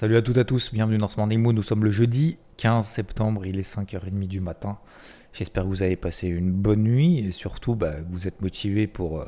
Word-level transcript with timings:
Salut 0.00 0.16
à 0.16 0.22
toutes 0.22 0.36
et 0.36 0.40
à 0.40 0.44
tous, 0.44 0.72
bienvenue 0.72 0.96
dans 0.96 1.08
ce 1.08 1.16
Morning 1.16 1.42
Mood. 1.42 1.56
Nous 1.56 1.64
sommes 1.64 1.82
le 1.82 1.90
jeudi 1.90 2.38
15 2.58 2.86
septembre, 2.86 3.44
il 3.46 3.58
est 3.58 3.68
5h30 3.68 4.28
du 4.28 4.38
matin. 4.38 4.78
J'espère 5.32 5.64
que 5.64 5.68
vous 5.68 5.82
avez 5.82 5.96
passé 5.96 6.28
une 6.28 6.52
bonne 6.52 6.84
nuit 6.84 7.18
et 7.18 7.32
surtout 7.32 7.74
bah, 7.74 7.94
que 7.94 8.12
vous 8.12 8.28
êtes 8.28 8.40
motivés 8.40 8.86
pour... 8.86 9.18
Euh, 9.18 9.24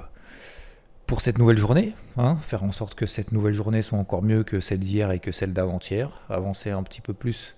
pour 1.08 1.22
cette 1.22 1.38
nouvelle 1.38 1.58
journée, 1.58 1.92
hein, 2.16 2.36
faire 2.36 2.62
en 2.62 2.70
sorte 2.70 2.94
que 2.94 3.06
cette 3.06 3.32
nouvelle 3.32 3.52
journée 3.52 3.82
soit 3.82 3.98
encore 3.98 4.22
mieux 4.22 4.44
que 4.44 4.60
celle 4.60 4.78
d'hier 4.78 5.10
et 5.10 5.18
que 5.18 5.32
celle 5.32 5.52
d'avant-hier, 5.52 6.08
avancer 6.28 6.70
un 6.70 6.84
petit 6.84 7.00
peu 7.00 7.14
plus 7.14 7.56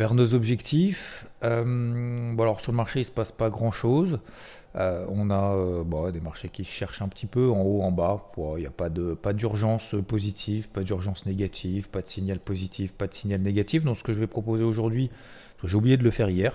vers 0.00 0.14
nos 0.14 0.34
objectifs. 0.34 1.26
Euh, 1.44 2.32
bon 2.32 2.42
alors 2.42 2.60
sur 2.60 2.72
le 2.72 2.76
marché 2.76 2.98
il 2.98 3.04
se 3.04 3.12
passe 3.12 3.30
pas 3.30 3.48
grand-chose. 3.48 4.18
Euh, 4.76 5.04
on 5.08 5.30
a 5.30 5.54
euh, 5.54 6.10
des 6.12 6.20
marchés 6.20 6.48
qui 6.48 6.64
cherchent 6.64 7.02
un 7.02 7.08
petit 7.08 7.26
peu 7.26 7.50
en 7.50 7.62
haut, 7.62 7.82
en 7.82 7.90
bas. 7.90 8.30
Il 8.56 8.60
n'y 8.60 8.66
a 8.66 8.70
pas 8.70 8.88
de 8.88 9.14
pas 9.14 9.32
d'urgence 9.32 9.96
positive, 10.06 10.68
pas 10.68 10.82
d'urgence 10.82 11.26
négative, 11.26 11.88
pas 11.88 12.02
de 12.02 12.08
signal 12.08 12.38
positif, 12.38 12.92
pas 12.92 13.06
de 13.06 13.14
signal 13.14 13.40
négatif. 13.40 13.84
Donc 13.84 13.96
ce 13.96 14.04
que 14.04 14.12
je 14.12 14.20
vais 14.20 14.26
proposer 14.26 14.62
aujourd'hui, 14.62 15.10
j'ai 15.64 15.76
oublié 15.76 15.96
de 15.96 16.04
le 16.04 16.10
faire 16.10 16.30
hier, 16.30 16.54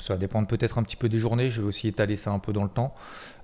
ça 0.00 0.14
va 0.14 0.18
dépendre 0.18 0.48
peut-être 0.48 0.78
un 0.78 0.82
petit 0.82 0.96
peu 0.96 1.08
des 1.08 1.18
journées. 1.18 1.50
Je 1.50 1.62
vais 1.62 1.68
aussi 1.68 1.86
étaler 1.86 2.16
ça 2.16 2.32
un 2.32 2.38
peu 2.40 2.52
dans 2.52 2.64
le 2.64 2.70
temps. 2.70 2.94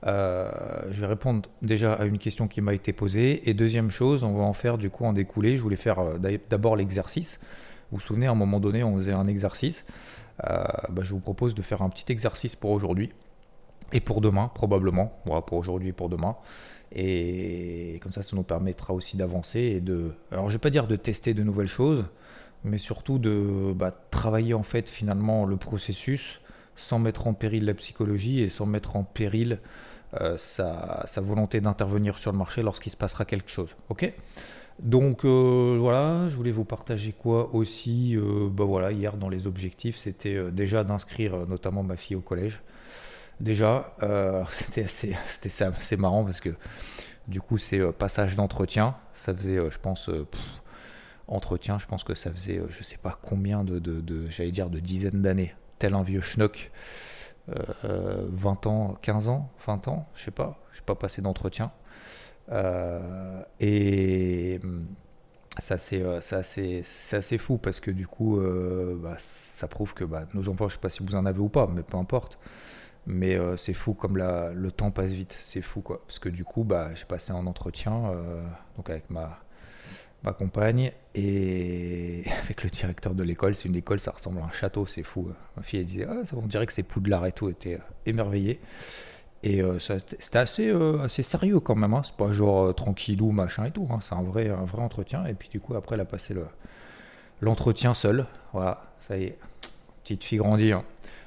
Euh, 0.07 0.51
je 0.91 1.01
vais 1.01 1.07
répondre 1.07 1.49
déjà 1.63 1.93
à 1.93 2.07
une 2.07 2.19
question 2.19 2.49
qui 2.49 2.61
m'a 2.61 2.75
été 2.75 2.93
posée. 2.93 3.49
Et 3.49 3.55
deuxième 3.55 3.91
chose, 3.91 4.25
on 4.25 4.35
va 4.35 4.43
en 4.43 4.53
faire 4.53 4.79
du 4.79 4.91
coup 4.91 5.05
en 5.05 5.13
découlé. 5.13 5.57
Je 5.57 5.63
voulais 5.63 5.77
faire 5.77 6.19
d'abord 6.51 6.77
l'exercice. 6.77 7.39
Vous 7.91 7.99
vous 7.99 8.03
souvenez, 8.03 8.27
à 8.27 8.33
un 8.33 8.35
moment 8.35 8.59
donné, 8.59 8.83
on 8.83 8.97
faisait 8.97 9.13
un 9.13 9.29
exercice. 9.29 9.85
Bah, 10.43 11.03
je 11.03 11.13
vous 11.13 11.21
propose 11.21 11.55
de 11.55 11.63
faire 11.63 11.83
un 11.83 11.89
petit 11.89 12.11
exercice 12.11 12.57
pour 12.57 12.73
aujourd'hui. 12.73 13.13
Et 13.93 14.01
pour 14.01 14.21
demain, 14.21 14.51
probablement. 14.55 15.21
Pour 15.25 15.59
aujourd'hui 15.59 15.91
et 15.91 15.93
pour 15.93 16.09
demain. 16.09 16.37
Et 16.93 17.99
comme 18.03 18.13
ça, 18.13 18.23
ça 18.23 18.37
nous 18.37 18.43
permettra 18.43 18.95
aussi 18.95 19.17
d'avancer 19.17 19.61
et 19.61 19.81
de. 19.81 20.13
Alors, 20.31 20.49
je 20.49 20.55
vais 20.55 20.61
pas 20.61 20.71
dire 20.71 20.87
de 20.87 20.97
tester 20.97 21.35
de 21.35 21.43
nouvelles 21.43 21.67
choses, 21.67 22.05
mais 22.65 22.79
surtout 22.79 23.19
de 23.19 23.73
bah, 23.75 23.93
travailler 24.11 24.55
en 24.55 24.63
fait 24.63 24.89
finalement 24.89 25.45
le 25.45 25.57
processus 25.57 26.41
sans 26.77 26.99
mettre 26.99 27.27
en 27.27 27.35
péril 27.35 27.65
la 27.65 27.75
psychologie 27.75 28.41
et 28.41 28.49
sans 28.49 28.67
mettre 28.67 28.97
en 28.97 29.03
péril 29.03 29.59
euh, 30.21 30.37
sa, 30.39 31.05
volonté 31.17 31.61
d'intervenir 31.61 32.19
sur 32.19 32.33
le 32.33 32.39
marché 32.39 32.63
lorsqu'il 32.63 32.93
se 32.93 32.97
passera 32.97 33.25
quelque 33.25 33.51
chose. 33.51 33.71
Ok? 33.89 34.13
Donc 34.79 35.25
euh, 35.25 35.79
voilà, 35.81 36.29
je 36.29 36.37
voulais 36.37 36.53
vous 36.53 36.67
partager 36.67 37.13
quoi 37.13 37.55
aussi? 37.55 38.15
Euh, 38.15 38.49
bah 38.51 38.65
voilà, 38.65 38.93
hier 38.93 39.17
dans 39.17 39.31
les 39.31 39.47
objectifs, 39.47 39.97
c'était 39.97 40.51
déjà 40.51 40.85
d'inscrire 40.85 41.47
notamment 41.49 41.83
ma 41.83 41.97
fille 41.97 42.17
au 42.17 42.21
collège. 42.21 42.61
Déjà, 43.41 43.95
c'était 44.53 44.85
assez, 44.85 45.97
marrant 45.97 46.25
parce 46.25 46.41
que 46.41 46.55
du 47.29 47.41
coup 47.41 47.59
c'est 47.59 47.81
passage 47.93 48.37
d'entretien. 48.37 48.97
Ça 49.15 49.35
faisait, 49.35 49.59
je 49.71 49.79
pense, 49.79 50.11
entretien, 51.29 51.79
je 51.79 51.87
pense 51.87 52.05
que 52.05 52.15
ça 52.15 52.31
faisait, 52.31 52.63
je 52.69 52.83
sais 52.83 52.99
pas 52.99 53.19
combien 53.21 53.65
de, 53.65 54.27
j'allais 54.31 54.53
dire, 54.53 54.71
de 54.71 54.81
dizaines 54.81 55.23
d'années 55.23 55.55
tel 55.79 55.95
un 55.95 56.03
vieux 56.03 56.21
schnock, 56.21 56.71
20 57.49 57.55
euh, 57.85 58.69
ans, 58.69 58.97
15 59.03 59.29
ans, 59.29 59.51
20 59.67 59.89
ans, 59.89 60.09
je 60.15 60.25
sais 60.25 60.31
pas, 60.31 60.59
je 60.73 60.83
pas 60.83 60.95
passé 60.95 61.23
d'entretien. 61.23 61.71
Euh, 62.51 63.43
et 63.61 64.61
ça 65.59 65.79
c'est 65.79 66.03
euh, 66.03 66.19
assez, 66.19 66.85
assez, 67.13 67.39
fou 67.39 67.59
parce 67.59 67.81
que 67.81 67.91
du 67.91 68.07
coup 68.07 68.41
bah, 69.03 69.17
ça 69.19 69.67
prouve 69.67 69.95
que 69.95 70.05
bah, 70.05 70.27
nos 70.35 70.49
emplois, 70.49 70.69
je 70.69 70.75
sais 70.75 70.81
pas 70.81 70.91
si 70.91 71.05
vous 71.05 71.15
en 71.15 71.27
avez 71.27 71.41
ou 71.41 71.49
pas, 71.49 71.67
mais 71.67 71.83
peu 71.83 71.97
importe. 71.97 72.39
Mais 73.07 73.39
c'est 73.57 73.73
fou 73.73 73.95
comme 73.95 74.17
le 74.19 74.71
temps 74.71 74.91
passe 74.91 75.13
vite, 75.13 75.37
c'est 75.41 75.63
fou 75.63 75.81
quoi. 75.81 76.03
Parce 76.07 76.19
que 76.19 76.29
du 76.29 76.45
coup, 76.45 76.65
bah, 76.65 76.91
j'ai 76.95 77.05
passé 77.05 77.33
un 77.33 77.47
entretien 77.47 78.13
donc 78.77 78.91
avec 78.91 79.09
ma, 79.11 79.41
compagne 80.33 80.93
et 81.15 82.25
avec 82.43 82.63
le 82.65 82.71
directeur 82.71 83.15
de 83.15 83.23
l'école. 83.23 83.55
C'est 83.55 83.69
une 83.69 83.77
école, 83.77 84.01
ça 84.01 84.11
ressemble 84.11 84.41
à 84.41 84.45
un 84.45 84.53
château, 84.53 84.87
c'est 84.87 85.03
fou. 85.03 85.31
Ma 85.57 85.63
fille 85.63 85.81
elle 85.81 85.87
disait, 85.87 86.07
ah, 86.09 86.25
ça, 86.25 86.37
on 86.37 86.47
dirait 86.47 86.67
que 86.67 86.73
c'est 86.73 86.83
Poudlard 86.83 87.27
et 87.27 87.33
tout, 87.33 87.49
était 87.49 87.75
euh, 87.75 87.95
émerveillé. 88.07 88.61
Et 89.43 89.63
euh, 89.63 89.79
c'était 89.79 90.39
assez, 90.39 90.69
euh, 90.69 91.05
assez 91.05 91.23
sérieux 91.23 91.61
quand 91.61 91.77
même, 91.77 91.95
hein. 91.95 92.03
c'est 92.05 92.17
pas 92.17 92.33
genre 92.33 92.75
tranquillou, 92.75 93.31
machin 93.31 93.67
et 93.67 93.71
tout, 93.71 93.87
hein. 93.91 94.01
c'est 94.03 94.15
un 94.15 94.23
vrai, 94.23 94.49
un 94.49 94.65
vrai 94.65 94.83
entretien. 94.83 95.25
Et 95.27 95.35
puis 95.35 95.49
du 95.49 95.61
coup, 95.61 95.75
après, 95.77 95.95
elle 95.95 96.01
a 96.01 96.07
passé 96.07 96.35
l'entretien 97.41 97.95
seul. 97.95 98.27
Voilà, 98.53 98.83
ça 99.07 99.17
y 99.17 99.25
est, 99.25 99.39
petite 100.03 100.25
fille 100.25 100.39
grandie. 100.39 100.73
Hein. 100.73 100.83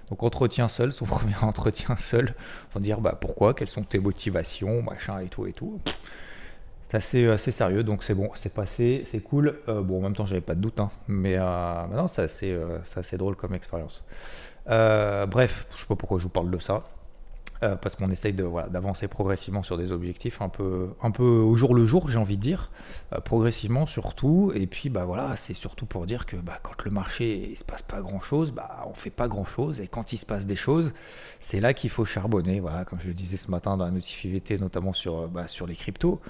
Donc 0.09 0.23
entretien 0.23 0.69
seul, 0.69 0.91
son 0.91 1.05
premier 1.05 1.35
entretien 1.41 1.95
seul, 1.95 2.33
pour 2.71 2.81
dire 2.81 3.01
bah, 3.01 3.17
pourquoi, 3.19 3.53
quelles 3.53 3.69
sont 3.69 3.83
tes 3.83 3.99
motivations, 3.99 4.81
machin 4.81 5.19
et 5.19 5.27
tout 5.27 5.47
et 5.47 5.53
tout. 5.53 5.79
C'est 6.89 6.97
assez, 6.97 7.25
euh, 7.25 7.33
assez, 7.35 7.51
sérieux, 7.51 7.83
donc 7.83 8.03
c'est 8.03 8.15
bon, 8.15 8.31
c'est 8.33 8.53
passé, 8.53 9.03
c'est 9.05 9.19
cool. 9.19 9.59
Euh, 9.67 9.81
bon, 9.81 9.99
en 9.99 10.01
même 10.01 10.15
temps, 10.15 10.25
j'avais 10.25 10.41
pas 10.41 10.55
de 10.55 10.61
doute, 10.61 10.79
hein, 10.79 10.89
mais 11.07 11.35
euh, 11.37 11.43
maintenant, 11.43 12.07
c'est 12.07 12.23
assez, 12.23 12.57
assez, 12.95 13.17
drôle 13.17 13.35
comme 13.35 13.53
expérience. 13.53 14.03
bref, 14.65 15.67
je 15.75 15.81
sais 15.81 15.87
pas 15.87 15.95
pourquoi 15.95 16.17
je 16.17 16.23
vous 16.23 16.29
parle 16.29 16.49
de 16.49 16.59
ça. 16.59 16.83
Parce 17.59 17.95
qu'on 17.95 18.09
essaye 18.09 18.33
voilà, 18.33 18.69
d'avancer 18.69 19.07
progressivement 19.07 19.63
sur 19.63 19.77
des 19.77 19.91
objectifs 19.91 20.41
un 20.41 20.49
peu, 20.49 20.89
un 21.01 21.11
peu 21.11 21.23
au 21.23 21.55
jour 21.55 21.75
le 21.75 21.85
jour, 21.85 22.09
j'ai 22.09 22.17
envie 22.17 22.37
de 22.37 22.41
dire, 22.41 22.71
progressivement 23.25 23.85
surtout. 23.85 24.51
Et 24.55 24.67
puis, 24.67 24.89
bah 24.89 25.05
voilà, 25.05 25.35
c'est 25.35 25.53
surtout 25.53 25.85
pour 25.85 26.05
dire 26.05 26.25
que 26.25 26.37
bah, 26.37 26.59
quand 26.61 26.83
le 26.85 26.91
marché 26.91 27.49
il 27.51 27.57
se 27.57 27.63
passe 27.63 27.81
pas 27.81 28.01
grand 28.01 28.21
chose, 28.21 28.51
bah 28.51 28.85
on 28.89 28.93
fait 28.93 29.09
pas 29.09 29.27
grand 29.27 29.45
chose. 29.45 29.81
Et 29.81 29.87
quand 29.87 30.13
il 30.13 30.17
se 30.17 30.25
passe 30.25 30.45
des 30.45 30.55
choses, 30.55 30.93
c'est 31.41 31.59
là 31.59 31.73
qu'il 31.73 31.89
faut 31.89 32.05
charbonner. 32.05 32.59
Voilà, 32.59 32.85
comme 32.85 32.99
je 33.01 33.07
le 33.07 33.13
disais 33.13 33.37
ce 33.37 33.51
matin 33.51 33.77
dans 33.77 33.85
la 33.85 33.91
notification, 33.91 34.57
notamment 34.59 34.93
sur, 34.93 35.27
bah, 35.27 35.47
sur 35.47 35.67
les 35.67 35.75
cryptos 35.75 36.21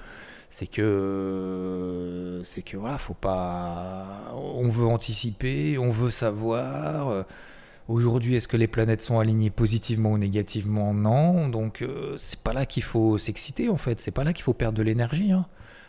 c'est 0.50 0.66
que 0.66 2.42
c'est 2.44 2.62
que 2.62 2.76
voilà, 2.76 2.98
faut 2.98 3.14
pas 3.14 4.32
on 4.34 4.68
veut 4.68 4.86
anticiper, 4.86 5.78
on 5.78 5.90
veut 5.90 6.10
savoir 6.10 7.24
aujourd'hui 7.90 8.36
est-ce 8.36 8.48
que 8.48 8.56
les 8.56 8.66
planètes 8.66 9.02
sont 9.02 9.18
alignées 9.18 9.50
positivement 9.50 10.12
ou 10.12 10.18
négativement 10.18 10.94
Non, 10.94 11.48
donc 11.48 11.82
euh, 11.82 12.16
c'est 12.18 12.40
pas 12.40 12.52
là 12.52 12.66
qu'il 12.66 12.82
faut 12.82 13.18
s'exciter 13.18 13.68
en 13.68 13.76
fait, 13.76 14.00
c'est 14.00 14.10
pas 14.10 14.24
là 14.24 14.32
qu'il 14.32 14.44
faut 14.44 14.54
perdre 14.54 14.78
de 14.78 14.82
l'énergie 14.82 15.32
hein. 15.32 15.46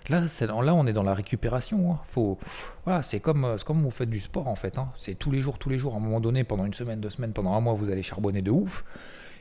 Là, 0.09 0.21
là, 0.21 0.73
on 0.73 0.87
est 0.87 0.93
dans 0.93 1.03
la 1.03 1.13
récupération. 1.13 1.93
Hein. 1.93 1.99
Faut, 2.05 2.39
voilà, 2.85 3.03
c'est 3.03 3.19
comme, 3.19 3.55
comme 3.65 3.81
vous 3.81 3.91
faites 3.91 4.09
du 4.09 4.19
sport 4.19 4.47
en 4.47 4.55
fait. 4.55 4.79
Hein. 4.79 4.89
C'est 4.97 5.13
tous 5.13 5.29
les 5.29 5.41
jours, 5.41 5.59
tous 5.59 5.69
les 5.69 5.77
jours. 5.77 5.93
À 5.93 5.97
un 5.97 5.99
moment 5.99 6.19
donné, 6.19 6.43
pendant 6.43 6.65
une 6.65 6.73
semaine, 6.73 6.99
deux 6.99 7.11
semaines, 7.11 7.33
pendant 7.33 7.53
un 7.53 7.61
mois, 7.61 7.73
vous 7.73 7.91
allez 7.91 8.01
charbonner 8.01 8.41
de 8.41 8.49
ouf. 8.49 8.83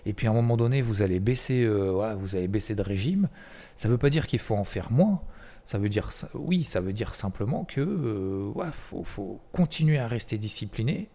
Et 0.06 0.12
puis 0.12 0.26
à 0.26 0.30
un 0.30 0.34
moment 0.34 0.56
donné, 0.56 0.82
vous 0.82 1.02
allez 1.02 1.20
baisser, 1.20 1.64
euh, 1.64 2.14
vous 2.14 2.36
allez 2.36 2.48
baisser 2.48 2.74
de 2.74 2.82
régime. 2.82 3.28
Ça 3.76 3.88
ne 3.88 3.92
veut 3.92 3.98
pas 3.98 4.10
dire 4.10 4.26
qu'il 4.26 4.38
faut 4.38 4.54
en 4.54 4.64
faire 4.64 4.92
moins. 4.92 5.22
Ça 5.64 5.78
veut 5.78 5.88
dire, 5.88 6.10
oui, 6.34 6.64
ça 6.64 6.80
veut 6.80 6.92
dire 6.92 7.14
simplement 7.14 7.64
que 7.64 7.80
euh, 7.80 8.70
faut, 8.72 9.40
continuer 9.52 9.98
à 9.98 10.08
rester 10.08 10.36
discipliné, 10.38 11.08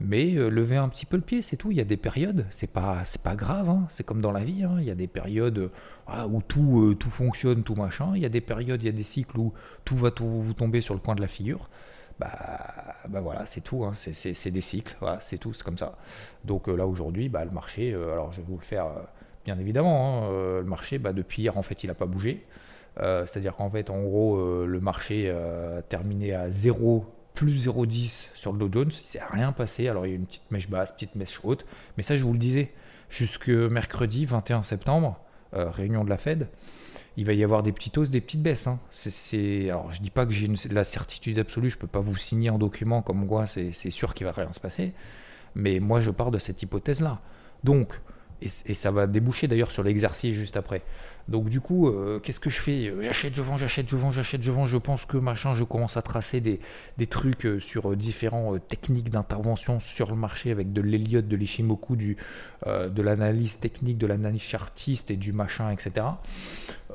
mais 0.00 0.34
euh, 0.34 0.48
lever 0.48 0.76
un 0.76 0.88
petit 0.88 1.06
peu 1.06 1.16
le 1.16 1.22
pied, 1.22 1.42
c'est 1.42 1.56
tout. 1.56 1.70
Il 1.70 1.76
y 1.76 1.80
a 1.80 1.84
des 1.84 1.96
périodes, 1.96 2.46
c'est 2.50 2.70
pas, 2.70 3.04
c'est 3.04 3.22
pas 3.22 3.36
grave. 3.36 3.68
Hein. 3.68 3.86
C'est 3.88 4.04
comme 4.04 4.20
dans 4.20 4.32
la 4.32 4.44
vie. 4.44 4.64
Hein. 4.64 4.76
Il 4.78 4.84
y 4.84 4.90
a 4.90 4.94
des 4.94 5.06
périodes 5.06 5.70
où 6.28 6.42
tout, 6.42 6.82
euh, 6.82 6.94
tout 6.94 7.10
fonctionne, 7.10 7.62
tout 7.62 7.74
machin. 7.74 8.12
Il 8.14 8.22
y 8.22 8.26
a 8.26 8.30
des 8.30 8.40
périodes, 8.40 8.82
il 8.82 8.86
y 8.86 8.88
a 8.88 8.92
des 8.92 9.02
cycles 9.02 9.38
où 9.38 9.52
tout 9.84 9.96
va 9.96 10.10
vous 10.18 10.54
tomber 10.54 10.80
sur 10.80 10.94
le 10.94 11.00
coin 11.00 11.14
de 11.14 11.20
la 11.20 11.28
figure. 11.28 11.68
Bah, 12.18 12.30
bah 13.08 13.20
voilà, 13.20 13.46
c'est 13.46 13.62
tout. 13.62 13.84
Hein. 13.84 13.92
C'est, 13.94 14.50
des 14.50 14.60
cycles. 14.60 14.96
c'est 15.20 15.38
tout. 15.38 15.52
C'est 15.52 15.64
comme 15.64 15.78
ça. 15.78 15.96
Donc 16.44 16.68
là 16.68 16.86
aujourd'hui, 16.86 17.28
bah, 17.28 17.44
le 17.44 17.50
marché. 17.50 17.94
alors 17.94 18.32
je 18.32 18.40
vais 18.40 18.46
vous 18.46 18.58
le 18.58 18.64
faire 18.64 18.86
bien 19.44 19.58
évidemment. 19.58 20.28
Euh, 20.30 20.60
le 20.60 20.66
marché, 20.66 20.98
bah, 20.98 21.12
depuis 21.12 21.42
hier, 21.42 21.56
en 21.56 21.62
fait, 21.62 21.84
il 21.84 21.88
n'a 21.88 21.94
pas 21.94 22.06
bougé. 22.06 22.44
Euh, 23.00 23.26
c'est-à-dire 23.26 23.56
qu'en 23.56 23.70
fait, 23.70 23.90
en 23.90 24.02
gros, 24.02 24.36
euh, 24.36 24.66
le 24.66 24.80
marché 24.80 25.32
terminé 25.88 26.34
à 26.34 26.50
0, 26.50 27.04
plus 27.34 27.66
0,10 27.66 28.28
sur 28.34 28.52
le 28.52 28.58
Dow 28.58 28.68
Jones. 28.72 28.90
Il 28.90 29.06
s'est 29.06 29.20
rien 29.30 29.52
passé. 29.52 29.88
Alors, 29.88 30.06
il 30.06 30.10
y 30.10 30.12
a 30.12 30.16
une 30.16 30.26
petite 30.26 30.50
mèche 30.50 30.68
basse, 30.68 30.92
petite 30.92 31.14
mèche 31.14 31.40
haute. 31.42 31.64
Mais 31.96 32.02
ça, 32.02 32.16
je 32.16 32.24
vous 32.24 32.32
le 32.32 32.38
disais, 32.38 32.72
jusque 33.10 33.48
mercredi 33.48 34.26
21 34.26 34.62
septembre, 34.62 35.18
réunion 35.52 36.04
de 36.04 36.10
la 36.10 36.18
Fed, 36.18 36.48
il 37.16 37.26
va 37.26 37.32
y 37.34 37.44
avoir 37.44 37.62
des 37.62 37.72
petites 37.72 37.98
hausses, 37.98 38.10
des 38.10 38.20
petites 38.20 38.42
baisses. 38.42 38.66
Hein. 38.66 38.80
Alors, 39.68 39.92
je 39.92 40.00
dis 40.00 40.10
pas 40.10 40.24
que 40.24 40.32
j'ai 40.32 40.50
la 40.70 40.84
certitude 40.84 41.38
absolue, 41.38 41.70
je 41.70 41.78
peux 41.78 41.86
pas 41.86 42.00
vous 42.00 42.16
signer 42.16 42.48
un 42.48 42.58
document 42.58 43.02
comme 43.02 43.26
quoi 43.26 43.46
c'est 43.46 43.72
sûr 43.90 44.14
qu'il 44.14 44.26
va 44.26 44.32
rien 44.32 44.52
se 44.52 44.60
passer. 44.60 44.92
Mais 45.54 45.80
moi, 45.80 46.00
je 46.00 46.10
pars 46.10 46.30
de 46.30 46.38
cette 46.38 46.62
hypothèse-là. 46.62 47.20
Donc, 47.64 48.00
Et, 48.40 48.74
ça 48.74 48.90
va 48.90 49.06
déboucher 49.06 49.46
d'ailleurs 49.46 49.70
sur 49.70 49.82
l'exercice 49.82 50.34
juste 50.34 50.56
après. 50.56 50.82
Donc 51.28 51.48
du 51.48 51.60
coup, 51.60 51.88
euh, 51.88 52.18
qu'est-ce 52.18 52.40
que 52.40 52.50
je 52.50 52.60
fais? 52.60 52.92
J'achète, 53.00 53.34
je 53.34 53.42
vends, 53.42 53.56
j'achète, 53.56 53.88
je 53.88 53.96
vends, 53.96 54.12
j'achète, 54.12 54.42
je 54.42 54.50
vends. 54.50 54.66
Je 54.66 54.76
pense 54.76 55.04
que 55.04 55.16
machin, 55.16 55.54
je 55.54 55.64
commence 55.64 55.96
à 55.96 56.02
tracer 56.02 56.40
des, 56.40 56.60
des 56.98 57.06
trucs 57.06 57.46
euh, 57.46 57.60
sur 57.60 57.96
différentes 57.96 58.66
techniques 58.68 59.10
d'intervention 59.10 59.80
sur 59.80 60.10
le 60.10 60.16
marché 60.16 60.50
avec 60.50 60.72
de 60.72 60.80
l'Eliott, 60.80 61.26
de 61.26 61.36
l'Ishimoku, 61.36 61.96
du, 61.96 62.16
de 62.66 63.02
l'analyse 63.02 63.58
technique, 63.58 63.98
de 63.98 64.06
l'analyse 64.06 64.42
chartiste 64.42 65.10
et 65.10 65.16
du 65.16 65.32
machin, 65.32 65.70
etc. 65.70 66.06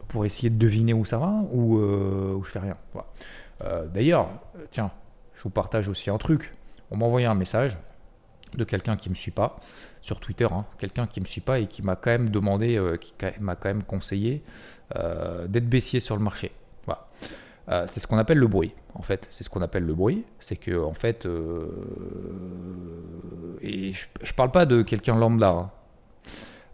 Pour 0.07 0.25
essayer 0.25 0.49
de 0.49 0.57
deviner 0.57 0.93
où 0.93 1.05
ça 1.05 1.17
va 1.17 1.33
ou, 1.51 1.77
où 1.77 2.43
je 2.43 2.49
fais 2.49 2.59
rien. 2.59 2.77
D'ailleurs, 3.93 4.29
tiens, 4.71 4.91
je 5.35 5.43
vous 5.43 5.49
partage 5.49 5.87
aussi 5.87 6.09
un 6.09 6.17
truc. 6.17 6.53
On 6.91 6.97
m'a 6.97 7.05
envoyé 7.05 7.25
un 7.25 7.35
message 7.35 7.77
de 8.57 8.63
quelqu'un 8.63 8.97
qui 8.97 9.09
me 9.09 9.15
suit 9.15 9.31
pas 9.31 9.59
sur 10.01 10.19
Twitter, 10.19 10.47
hein. 10.51 10.65
quelqu'un 10.79 11.07
qui 11.07 11.21
me 11.21 11.25
suit 11.25 11.41
pas 11.41 11.59
et 11.59 11.67
qui 11.67 11.81
m'a 11.83 11.95
quand 11.95 12.11
même 12.11 12.29
demandé, 12.29 12.77
euh, 12.77 12.97
qui 12.97 13.13
m'a 13.39 13.55
quand 13.55 13.69
même 13.69 13.83
conseillé 13.83 14.43
euh, 14.95 15.47
d'être 15.47 15.69
baissier 15.69 15.99
sur 15.99 16.15
le 16.17 16.23
marché. 16.23 16.51
Voilà. 16.85 17.07
Euh, 17.69 17.85
c'est 17.89 17.99
ce 17.99 18.07
qu'on 18.07 18.17
appelle 18.17 18.39
le 18.39 18.47
bruit. 18.47 18.73
En 18.95 19.01
fait, 19.01 19.27
c'est 19.29 19.43
ce 19.43 19.49
qu'on 19.49 19.61
appelle 19.61 19.83
le 19.83 19.93
bruit. 19.93 20.23
C'est 20.39 20.55
que 20.55 20.81
en 20.81 20.93
fait, 20.93 21.27
et 23.61 23.93
je, 23.93 24.05
ne 24.21 24.31
parle 24.35 24.51
pas 24.51 24.65
de 24.65 24.81
quelqu'un 24.81 25.15
lambda. 25.15 25.49
Hein. 25.49 25.71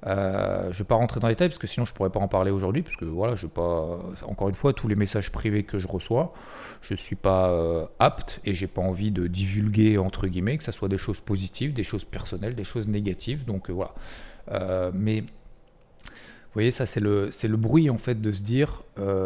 Euh, 0.06 0.64
je 0.64 0.68
ne 0.68 0.74
vais 0.80 0.84
pas 0.84 0.96
rentrer 0.96 1.20
dans 1.20 1.28
les 1.28 1.34
détails 1.34 1.50
parce 1.50 1.60
que 1.60 1.68
sinon 1.68 1.86
je 1.86 1.94
pourrais 1.94 2.10
pas 2.10 2.20
en 2.20 2.28
parler 2.28 2.52
aujourd'hui 2.52 2.82
parce 2.82 2.98
voilà, 3.02 3.36
je 3.36 3.48
pas. 3.48 4.00
Encore 4.24 4.50
une 4.50 4.56
fois, 4.56 4.74
tous 4.74 4.88
les 4.88 4.96
messages 4.96 5.32
privés 5.32 5.64
que 5.64 5.80
je 5.80 5.88
reçois, 5.88 6.34
je 6.82 6.94
suis 6.94 7.16
pas 7.16 7.50
euh, 7.50 7.86
apte 8.00 8.40
et 8.46 8.54
j'ai 8.54 8.68
pas 8.68 8.82
envie 8.82 9.12
de 9.12 9.28
divulguer 9.28 9.98
entre 9.98 10.28
guillemets 10.28 10.58
que 10.58 10.64
ce 10.64 10.72
soit 10.72 10.90
des 10.90 10.98
choses 10.98 11.20
positives, 11.20 11.74
des 11.74 11.84
choses 11.84 12.04
personnelles, 12.04 12.56
des 12.56 12.64
choses 12.64 12.88
négatives. 12.88 13.46
Donc 13.46 13.70
euh, 13.70 13.74
voilà. 13.74 14.92
mais 14.94 15.22
vous 15.22 16.60
voyez, 16.60 16.72
ça 16.72 16.86
c'est 16.86 17.00
le, 17.00 17.32
c'est 17.32 17.48
le 17.48 17.58
bruit 17.58 17.90
en 17.90 17.98
fait 17.98 18.22
de 18.22 18.32
se 18.32 18.42
dire, 18.42 18.84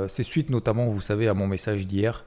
c'est 0.07 0.23
suite 0.23 0.49
notamment, 0.49 0.85
vous 0.85 1.01
savez, 1.01 1.27
à 1.27 1.33
mon 1.33 1.47
message 1.47 1.85
d'hier, 1.85 2.23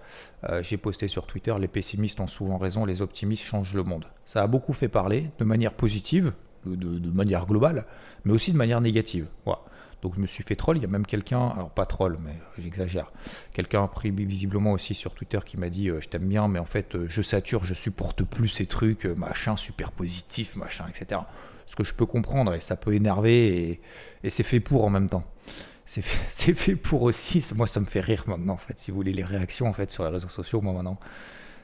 j'ai 0.60 0.76
posté 0.76 1.08
sur 1.08 1.26
Twitter, 1.26 1.54
les 1.58 1.68
pessimistes 1.68 2.20
ont 2.20 2.26
souvent 2.26 2.58
raison, 2.58 2.84
les 2.84 3.00
optimistes 3.00 3.44
changent 3.44 3.74
le 3.74 3.82
monde. 3.82 4.04
Ça 4.26 4.42
a 4.42 4.46
beaucoup 4.46 4.74
fait 4.74 4.88
parler 4.88 5.30
de 5.38 5.44
manière 5.44 5.72
positive, 5.72 6.32
de, 6.66 7.10
manière 7.10 7.46
globale, 7.46 7.86
mais 8.24 8.32
aussi 8.32 8.52
de 8.52 8.56
manière 8.56 8.80
négative. 8.80 9.26
Voilà. 9.44 9.60
Donc 10.02 10.14
je 10.14 10.20
me 10.20 10.26
suis 10.26 10.42
fait 10.42 10.56
troll, 10.56 10.78
il 10.78 10.82
y 10.82 10.86
a 10.86 10.88
même 10.88 11.04
quelqu'un, 11.04 11.48
alors 11.48 11.70
pas 11.70 11.84
troll, 11.84 12.18
mais 12.24 12.34
j'exagère, 12.58 13.12
quelqu'un 13.52 13.86
pris 13.86 14.10
visiblement 14.10 14.72
aussi 14.72 14.94
sur 14.94 15.12
Twitter 15.12 15.40
qui 15.44 15.58
m'a 15.58 15.68
dit 15.68 15.90
euh, 15.90 16.00
je 16.00 16.08
t'aime 16.08 16.26
bien, 16.26 16.48
mais 16.48 16.58
en 16.58 16.64
fait 16.64 16.94
euh, 16.94 17.04
je 17.08 17.20
sature, 17.20 17.64
je 17.64 17.74
supporte 17.74 18.22
plus 18.24 18.48
ces 18.48 18.64
trucs, 18.64 19.04
euh, 19.04 19.14
machin, 19.14 19.58
super 19.58 19.92
positif, 19.92 20.56
machin, 20.56 20.86
etc. 20.88 21.20
Ce 21.66 21.76
que 21.76 21.84
je 21.84 21.92
peux 21.92 22.06
comprendre 22.06 22.54
et 22.54 22.60
ça 22.60 22.76
peut 22.76 22.94
énerver 22.94 23.80
et, 24.24 24.30
c'est 24.30 24.42
fait 24.42 24.60
pour 24.60 24.84
en 24.84 24.90
même 24.90 25.08
temps. 25.08 25.24
C'est 25.84 26.02
fait, 26.02 26.54
fait, 26.54 26.76
pour 26.76 27.02
aussi, 27.02 27.44
moi 27.54 27.66
ça 27.66 27.80
me 27.80 27.86
fait 27.86 28.00
rire 28.00 28.24
maintenant 28.26 28.54
en 28.54 28.58
fait, 28.58 28.80
si 28.80 28.90
vous 28.90 28.96
voulez 28.96 29.12
les 29.12 29.24
réactions 29.24 29.66
en 29.66 29.74
fait 29.74 29.90
sur 29.90 30.04
les 30.04 30.10
réseaux 30.10 30.30
sociaux, 30.30 30.62
moi 30.62 30.72
maintenant 30.72 30.98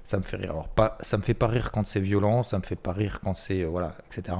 ça 0.05 0.19
me 0.19 0.23
fait 0.23 0.37
rire. 0.37 0.51
Alors 0.51 0.69
pas, 0.69 0.99
ça 1.01 1.17
me 1.17 1.23
fait 1.23 1.35
pas 1.35 1.49
rire 1.49 1.73
quand 1.73 1.87
c'est 1.87 2.01
violent, 2.01 2.43
ça 2.43 2.59
me 2.59 2.63
fait 2.63 2.77
pas 2.77 2.93
rire 2.93 3.21
quand 3.23 3.35
c'est 3.35 3.65
voilà, 3.65 3.97
etc. 4.07 4.37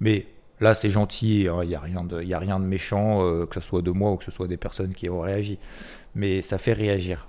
Mais 0.00 0.26
là, 0.60 0.74
c'est 0.74 0.90
gentil, 0.90 1.42
il 1.42 1.48
hein, 1.48 1.64
n'y 1.64 1.74
a, 1.74 1.80
rien 1.80 2.04
de, 2.04 2.32
a 2.32 2.38
rien 2.38 2.60
de 2.60 2.64
méchant, 2.64 3.22
euh, 3.22 3.46
que 3.46 3.54
ce 3.54 3.60
soit 3.60 3.82
de 3.82 3.90
moi 3.90 4.12
ou 4.12 4.16
que 4.16 4.24
ce 4.24 4.30
soit 4.30 4.48
des 4.48 4.56
personnes 4.56 4.94
qui 4.94 5.08
ont 5.08 5.20
réagi. 5.20 5.58
Mais 6.14 6.42
ça 6.42 6.58
fait 6.58 6.72
réagir. 6.72 7.26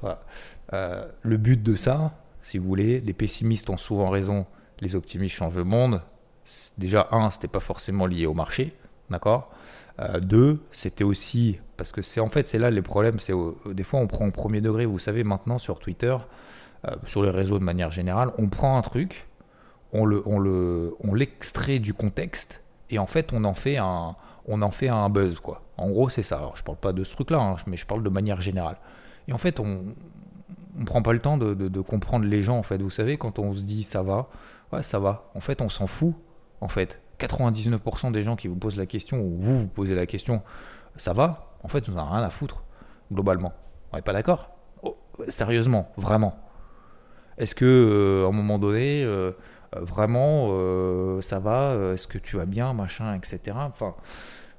Euh, 0.73 1.05
le 1.21 1.37
but 1.37 1.61
de 1.61 1.75
ça, 1.75 2.13
si 2.43 2.57
vous 2.57 2.67
voulez, 2.67 3.01
les 3.01 3.13
pessimistes 3.13 3.69
ont 3.69 3.77
souvent 3.77 4.09
raison, 4.09 4.45
les 4.79 4.95
optimistes 4.95 5.35
changent 5.35 5.57
le 5.57 5.63
monde. 5.63 6.01
Déjà, 6.77 7.07
un, 7.11 7.31
c'était 7.31 7.47
pas 7.47 7.59
forcément 7.59 8.05
lié 8.05 8.25
au 8.25 8.33
marché, 8.33 8.73
d'accord? 9.09 9.51
Euh, 9.99 10.19
Deux, 10.19 10.61
c'était 10.71 11.03
aussi 11.03 11.57
parce 11.77 11.91
que 11.91 12.01
c'est 12.01 12.19
en 12.19 12.29
fait 12.29 12.47
c'est 12.47 12.59
là 12.59 12.69
les 12.69 12.81
problèmes. 12.81 13.19
C'est 13.19 13.33
des 13.71 13.83
fois 13.83 13.99
on 13.99 14.07
prend 14.07 14.27
au 14.27 14.31
premier 14.31 14.61
degré. 14.61 14.85
Vous 14.85 14.99
savez 14.99 15.23
maintenant 15.23 15.57
sur 15.57 15.79
Twitter, 15.79 16.15
sur 17.05 17.23
les 17.23 17.31
réseaux 17.31 17.57
de 17.57 17.63
manière 17.63 17.89
générale, 17.89 18.31
on 18.37 18.47
prend 18.47 18.77
un 18.77 18.81
truc 18.81 19.25
on 19.95 20.05
le, 20.05 20.21
on 20.25 20.39
le, 20.39 20.95
on 20.99 21.13
l'extrait 21.13 21.79
du 21.79 21.93
contexte 21.93 22.61
et 22.89 22.99
en 22.99 23.05
fait 23.05 23.31
on 23.33 23.43
en 23.45 23.53
fait 23.53 23.77
un, 23.77 24.15
on 24.47 24.61
en 24.61 24.71
fait 24.71 24.89
un 24.89 25.09
buzz 25.09 25.39
quoi. 25.39 25.61
En 25.77 25.89
gros 25.89 26.09
c'est 26.09 26.23
ça. 26.23 26.37
Alors 26.37 26.57
je 26.57 26.63
parle 26.63 26.77
pas 26.77 26.93
de 26.93 27.03
ce 27.03 27.13
truc-là, 27.13 27.39
hein, 27.39 27.55
mais 27.65 27.77
je 27.77 27.85
parle 27.85 28.03
de 28.03 28.09
manière 28.09 28.41
générale. 28.41 28.77
Et 29.27 29.33
en 29.33 29.37
fait 29.37 29.59
on, 29.59 29.85
on 30.79 30.83
prend 30.83 31.01
pas 31.01 31.13
le 31.13 31.19
temps 31.19 31.37
de, 31.37 31.81
comprendre 31.81 32.25
les 32.25 32.43
gens 32.43 32.57
en 32.57 32.63
fait. 32.63 32.81
Vous 32.81 32.89
savez 32.89 33.17
quand 33.17 33.39
on 33.39 33.53
se 33.53 33.63
dit 33.63 33.83
ça 33.83 34.03
va, 34.03 34.27
ouais 34.73 34.83
ça 34.83 34.99
va. 34.99 35.29
En 35.33 35.39
fait 35.39 35.61
on 35.61 35.69
s'en 35.69 35.87
fout. 35.87 36.13
En 36.61 36.67
fait 36.67 37.01
99% 37.19 38.11
des 38.11 38.23
gens 38.23 38.35
qui 38.35 38.47
vous 38.47 38.55
posent 38.55 38.77
la 38.77 38.85
question 38.85 39.21
ou 39.21 39.37
vous 39.39 39.59
vous 39.59 39.67
posez 39.67 39.95
la 39.95 40.05
question, 40.05 40.41
ça 40.97 41.13
va. 41.13 41.55
En 41.63 41.69
fait 41.69 41.87
on 41.89 41.97
a 41.97 42.03
rien 42.03 42.23
à 42.23 42.29
foutre 42.29 42.63
globalement. 43.11 43.53
On 43.93 43.95
n'est 43.95 44.01
pas 44.01 44.13
d'accord? 44.13 44.49
Oh, 44.83 44.97
Sérieusement, 45.29 45.91
vraiment. 45.95 46.35
Est-ce 47.37 47.55
que 47.55 47.65
euh, 47.65 48.25
à 48.25 48.29
un 48.29 48.31
moment 48.31 48.57
donné 48.59 49.03
euh, 49.03 49.31
vraiment, 49.81 50.49
euh, 50.51 51.21
ça 51.21 51.39
va, 51.39 51.71
euh, 51.71 51.93
est-ce 51.93 52.07
que 52.07 52.17
tu 52.17 52.37
vas 52.37 52.45
bien, 52.45 52.73
machin, 52.73 53.15
etc. 53.15 53.57
Enfin, 53.59 53.95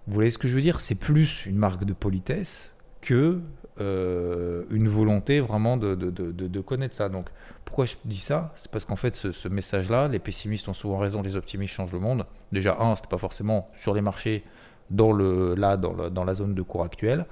vous 0.07 0.15
voyez 0.15 0.31
ce 0.31 0.39
que 0.39 0.49
je 0.49 0.57
veux 0.57 0.63
dire? 0.63 0.81
C'est 0.81 0.95
plus 0.95 1.47
une 1.47 1.57
marque 1.57 1.85
de 1.85 1.93
politesse 1.93 2.71
que 3.01 3.41
une 3.79 4.89
volonté 4.89 5.41
vraiment 5.41 5.77
de, 5.77 5.95
de, 5.95 6.11
de, 6.11 6.61
connaître 6.63 6.97
ça. 6.97 7.11
Donc, 7.11 7.27
pourquoi 7.67 7.85
je 7.85 7.97
dis 8.07 8.19
ça? 8.19 8.55
C'est 8.57 8.71
parce 8.71 8.87
qu'en 8.87 8.97
fait, 8.97 9.15
ce, 9.15 9.49
message-là, 9.49 10.09
les 10.09 10.19
pessimistes 10.19 10.67
ont 10.69 10.73
souvent 10.73 10.97
raison, 10.97 11.21
les 11.21 11.37
optimistes 11.37 11.75
changent 11.75 11.93
le 11.93 11.99
monde. 11.99 12.25
Déjà, 12.53 12.79
un, 12.81 12.97
c'était 12.97 13.09
pas 13.09 13.19
forcément 13.19 13.69
sur 13.75 13.93
les 13.93 14.01
marchés, 14.01 14.45
dans 14.89 15.13
le, 15.13 15.55
là, 15.57 15.77
dans, 15.77 16.09
dans 16.09 16.25
la 16.25 16.33
zone 16.33 16.55
de 16.55 16.63
cours 16.63 16.85
actuelle. 16.85 17.27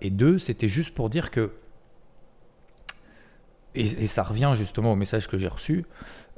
et 0.00 0.10
deux, 0.10 0.38
c'était 0.38 0.68
juste 0.68 0.94
pour 0.94 1.10
dire 1.10 1.32
que 1.32 1.50
et, 3.76 4.06
ça 4.06 4.22
revient 4.22 4.52
justement 4.56 4.92
au 4.92 4.96
message 4.96 5.28
que 5.28 5.38
j'ai 5.38 5.48
reçu, 5.48 5.84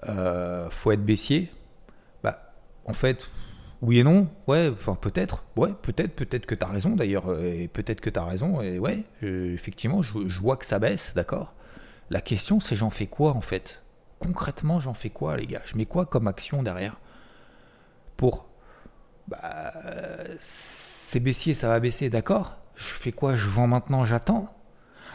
euh, 0.07 0.71
faut 0.71 0.93
être 0.93 1.05
baissier. 1.05 1.51
Bah, 2.23 2.53
en 2.85 2.93
fait, 2.93 3.31
oui 3.83 3.99
et 4.01 4.05
non, 4.05 4.29
ouais, 4.47 4.71
enfin 4.73 4.95
peut-être, 4.95 5.45
ouais, 5.57 5.71
peut-être, 5.83 6.15
peut-être 6.15 6.47
que 6.47 6.55
tu 6.55 6.65
raison 6.65 6.97
d'ailleurs, 6.97 7.39
et 7.43 7.69
peut-être 7.69 8.01
que 8.01 8.11
tu 8.11 8.19
raison, 8.19 8.61
et 8.61 8.79
ouais, 8.79 9.05
effectivement, 9.23 10.03
je, 10.03 10.41
vois 10.41 10.57
que 10.57 10.67
ça 10.67 10.79
baisse, 10.79 11.13
d'accord. 11.15 11.55
La 12.11 12.21
question, 12.21 12.59
c'est 12.61 12.77
j'en 12.77 12.91
fais 12.91 13.07
quoi 13.07 13.33
en 13.33 13.41
fait? 13.41 13.83
Concrètement, 14.21 14.81
j'en 14.81 14.95
fais 14.95 15.11
quoi, 15.11 15.37
les 15.37 15.47
gars? 15.47 15.63
Je 15.65 15.77
mets 15.77 15.87
quoi 15.87 16.07
comme 16.07 16.27
action 16.27 16.63
derrière? 16.63 16.99
Pour. 18.17 18.49
Bah, 19.29 19.73
c'est 20.41 21.21
baissier, 21.21 21.55
ça 21.55 21.69
va 21.69 21.79
baisser, 21.81 22.11
d'accord? 22.11 22.57
Je 22.75 22.95
fais 22.95 23.13
quoi? 23.13 23.35
Je 23.35 23.49
vends 23.49 23.67
maintenant, 23.67 24.05
j'attends? 24.05 24.55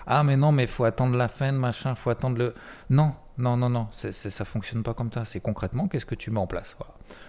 Ah 0.06 0.24
mais 0.24 0.38
non, 0.38 0.52
mais 0.52 0.68
faut 0.68 0.84
attendre 0.84 1.18
la 1.18 1.28
fin, 1.28 1.52
machin, 1.52 1.96
faut 1.96 2.10
attendre 2.10 2.38
le... 2.38 2.54
Non, 2.90 3.16
non, 3.38 3.58
non, 3.58 3.70
non, 3.70 3.88
ça 3.92 4.46
fonctionne 4.46 4.84
pas 4.84 4.94
comme 4.94 5.12
ça. 5.12 5.26
C'est 5.26 5.40
concrètement, 5.40 5.88
qu'est-ce 5.88 6.06
que 6.06 6.16
tu 6.16 6.30
mets 6.30 6.40
en 6.40 6.48
place 6.48 6.76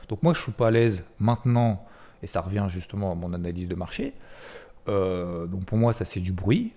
Donc 0.08 0.22
moi, 0.22 0.34
je 0.34 0.42
suis 0.42 0.52
pas 0.52 0.68
à 0.68 0.70
l'aise 0.70 1.02
maintenant, 1.18 1.86
et 2.22 2.26
ça 2.26 2.40
revient 2.40 2.66
justement 2.68 3.12
à 3.12 3.14
mon 3.14 3.32
analyse 3.32 3.68
de 3.68 3.74
marché. 3.74 4.14
Euh, 4.88 5.46
donc 5.46 5.64
pour 5.64 5.78
moi, 5.78 5.92
ça 5.92 6.04
c'est 6.04 6.20
du 6.20 6.32
bruit. 6.32 6.72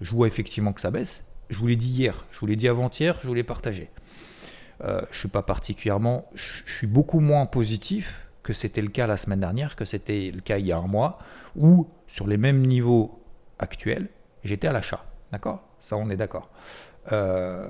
Je 0.00 0.10
vois 0.10 0.26
effectivement 0.26 0.72
que 0.72 0.80
ça 0.80 0.90
baisse. 0.90 1.32
Je 1.50 1.58
vous 1.58 1.66
l'ai 1.66 1.76
dit 1.76 1.88
hier, 1.88 2.24
je 2.32 2.40
vous 2.40 2.46
l'ai 2.46 2.56
dit 2.56 2.68
avant-hier, 2.68 3.18
je 3.22 3.28
vous 3.28 3.34
l'ai 3.34 3.44
partagé. 3.44 3.90
Euh, 4.82 5.02
je 5.12 5.18
suis 5.20 5.28
pas 5.28 5.42
particulièrement, 5.42 6.28
je 6.34 6.62
suis 6.66 6.86
beaucoup 6.86 7.20
moins 7.20 7.46
positif 7.46 8.26
que 8.42 8.52
c'était 8.52 8.82
le 8.82 8.88
cas 8.88 9.06
la 9.06 9.16
semaine 9.16 9.40
dernière, 9.40 9.76
que 9.76 9.84
c'était 9.84 10.30
le 10.32 10.40
cas 10.40 10.58
il 10.58 10.66
y 10.66 10.72
a 10.72 10.78
un 10.78 10.86
mois, 10.86 11.18
où 11.56 11.88
sur 12.08 12.26
les 12.26 12.36
mêmes 12.36 12.66
niveaux 12.66 13.22
actuels, 13.58 14.08
j'étais 14.42 14.66
à 14.66 14.72
l'achat. 14.72 15.04
D'accord? 15.32 15.62
Ça, 15.80 15.96
on 15.96 16.10
est 16.10 16.16
d'accord. 16.16 16.50
Euh, 17.12 17.68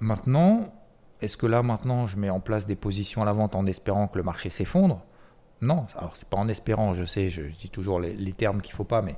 maintenant, 0.00 0.72
est-ce 1.20 1.36
que 1.36 1.46
là, 1.46 1.62
maintenant, 1.62 2.06
je 2.06 2.16
mets 2.16 2.30
en 2.30 2.40
place 2.40 2.66
des 2.66 2.76
positions 2.76 3.22
à 3.22 3.24
la 3.24 3.32
vente 3.32 3.54
en 3.54 3.66
espérant 3.66 4.08
que 4.08 4.18
le 4.18 4.24
marché 4.24 4.50
s'effondre? 4.50 5.02
Non. 5.60 5.86
Alors, 5.96 6.16
c'est 6.16 6.28
pas 6.28 6.38
en 6.38 6.48
espérant, 6.48 6.94
je 6.94 7.04
sais, 7.04 7.28
je, 7.30 7.42
dis 7.42 7.68
toujours 7.68 8.00
les, 8.00 8.32
termes 8.32 8.62
qu'il 8.62 8.74
faut 8.74 8.84
pas, 8.84 9.02
mais 9.02 9.16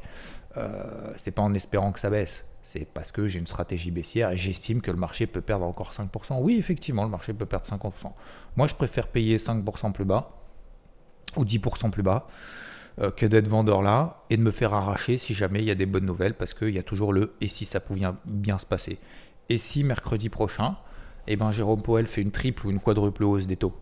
euh, 0.56 1.12
c'est 1.16 1.30
pas 1.30 1.42
en 1.42 1.54
espérant 1.54 1.92
que 1.92 2.00
ça 2.00 2.10
baisse. 2.10 2.44
C'est 2.64 2.86
parce 2.86 3.12
que 3.12 3.26
j'ai 3.28 3.38
une 3.38 3.46
stratégie 3.46 3.90
baissière 3.90 4.30
et 4.30 4.36
j'estime 4.36 4.80
que 4.80 4.90
le 4.90 4.96
marché 4.96 5.26
peut 5.26 5.40
perdre 5.40 5.66
encore 5.66 5.92
5%. 5.92 6.38
Oui, 6.40 6.56
effectivement, 6.58 7.04
le 7.04 7.10
marché 7.10 7.32
peut 7.32 7.46
perdre 7.46 7.66
50%. 7.66 7.90
Moi, 8.56 8.66
je 8.66 8.74
préfère 8.74 9.08
payer 9.08 9.36
5% 9.36 9.92
plus 9.92 10.04
bas 10.04 10.30
ou 11.36 11.44
10% 11.44 11.90
plus 11.90 12.02
bas 12.02 12.26
que 13.16 13.24
d'être 13.24 13.48
vendeur 13.48 13.80
là 13.80 14.22
et 14.28 14.36
de 14.36 14.42
me 14.42 14.50
faire 14.50 14.74
arracher 14.74 15.16
si 15.16 15.32
jamais 15.32 15.60
il 15.60 15.64
y 15.64 15.70
a 15.70 15.74
des 15.74 15.86
bonnes 15.86 16.04
nouvelles 16.04 16.34
parce 16.34 16.52
qu'il 16.52 16.70
y 16.70 16.78
a 16.78 16.82
toujours 16.82 17.12
le 17.12 17.34
et 17.40 17.48
si 17.48 17.64
ça 17.64 17.80
pouvait 17.80 18.02
bien 18.26 18.58
se 18.58 18.66
passer. 18.66 18.98
Et 19.48 19.58
si 19.58 19.82
mercredi 19.84 20.28
prochain, 20.28 20.76
eh 21.26 21.36
ben, 21.36 21.52
Jérôme 21.52 21.82
Powell 21.82 22.06
fait 22.06 22.22
une 22.22 22.30
triple 22.30 22.66
ou 22.66 22.70
une 22.70 22.80
quadruple 22.80 23.24
hausse 23.24 23.46
des 23.46 23.56
taux 23.56 23.74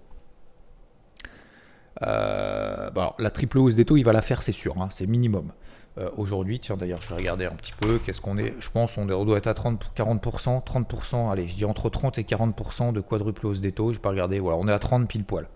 euh, 2.03 2.91
La 3.19 3.31
triple 3.31 3.59
hausse 3.59 3.77
des 3.77 3.85
taux, 3.85 3.97
il 3.97 4.05
va 4.05 4.13
la 4.13 4.23
faire, 4.23 4.43
c'est 4.43 4.53
sûr, 4.53 4.81
hein, 4.81 4.89
c'est 4.93 5.07
minimum. 5.07 5.53
Euh, 5.99 6.09
aujourd'hui, 6.17 6.61
tiens 6.61 6.77
d'ailleurs, 6.77 7.01
je 7.01 7.09
vais 7.09 7.17
regarder 7.17 7.47
un 7.47 7.55
petit 7.55 7.73
peu, 7.73 7.99
qu'est-ce 7.99 8.21
qu'on 8.21 8.39
est 8.39 8.55
Je 8.61 8.71
pense 8.71 8.97
on, 8.97 9.07
doit 9.07 9.39
être 9.39 9.49
à 9.49 9.55
30, 9.55 9.93
40%, 9.97 10.65
30%, 10.65 11.33
allez, 11.33 11.49
je 11.49 11.57
dis 11.57 11.65
entre 11.65 11.89
30 11.89 12.19
et 12.19 12.23
40% 12.23 12.93
de 12.93 13.01
quadruple 13.01 13.47
hausse 13.47 13.61
des 13.61 13.73
taux, 13.73 13.93
je 13.93 13.97
vais 13.97 14.03
pas 14.03 14.11
regarder, 14.11 14.39
voilà, 14.39 14.57
on 14.59 14.69
est 14.69 14.73
à 14.73 14.79
30 14.79 15.09
pile 15.09 15.25
poil. 15.25 15.49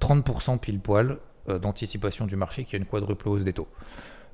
30% 0.00 0.58
pile 0.58 0.80
poil, 0.80 1.18
d'anticipation 1.46 2.26
du 2.26 2.36
marché 2.36 2.64
qu'il 2.64 2.74
y 2.74 2.76
a 2.76 2.78
une 2.78 2.86
quadruple 2.86 3.28
hausse 3.28 3.44
des 3.44 3.52
taux. 3.52 3.68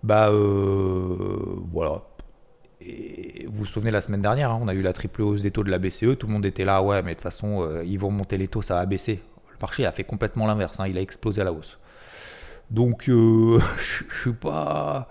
Bah 0.02 0.30
voilà. 0.30 2.02
Et 2.80 3.46
vous 3.46 3.58
vous 3.58 3.66
souvenez 3.66 3.90
la 3.90 4.00
semaine 4.00 4.22
dernière, 4.22 4.50
hein, 4.50 4.58
on 4.62 4.68
a 4.68 4.74
eu 4.74 4.80
la 4.80 4.92
triple 4.92 5.20
hausse 5.22 5.42
des 5.42 5.50
taux 5.50 5.64
de 5.64 5.70
la 5.70 5.78
BCE, 5.78 6.16
tout 6.18 6.26
le 6.26 6.32
monde 6.32 6.46
était 6.46 6.64
là, 6.64 6.82
ouais, 6.82 7.02
mais 7.02 7.10
de 7.10 7.14
toute 7.14 7.24
façon, 7.24 7.82
ils 7.84 7.98
vont 7.98 8.10
monter 8.10 8.38
les 8.38 8.48
taux, 8.48 8.62
ça 8.62 8.76
va 8.76 8.86
baisser. 8.86 9.20
Le 9.50 9.56
marché 9.60 9.84
a 9.84 9.92
fait 9.92 10.04
complètement 10.04 10.46
l'inverse, 10.46 10.80
hein, 10.80 10.86
il 10.88 10.96
a 10.96 11.02
explosé 11.02 11.42
à 11.42 11.44
la 11.44 11.52
hausse. 11.52 11.78
Donc, 12.70 13.04
je 13.06 13.60
suis 14.20 14.32
pas. 14.32 15.08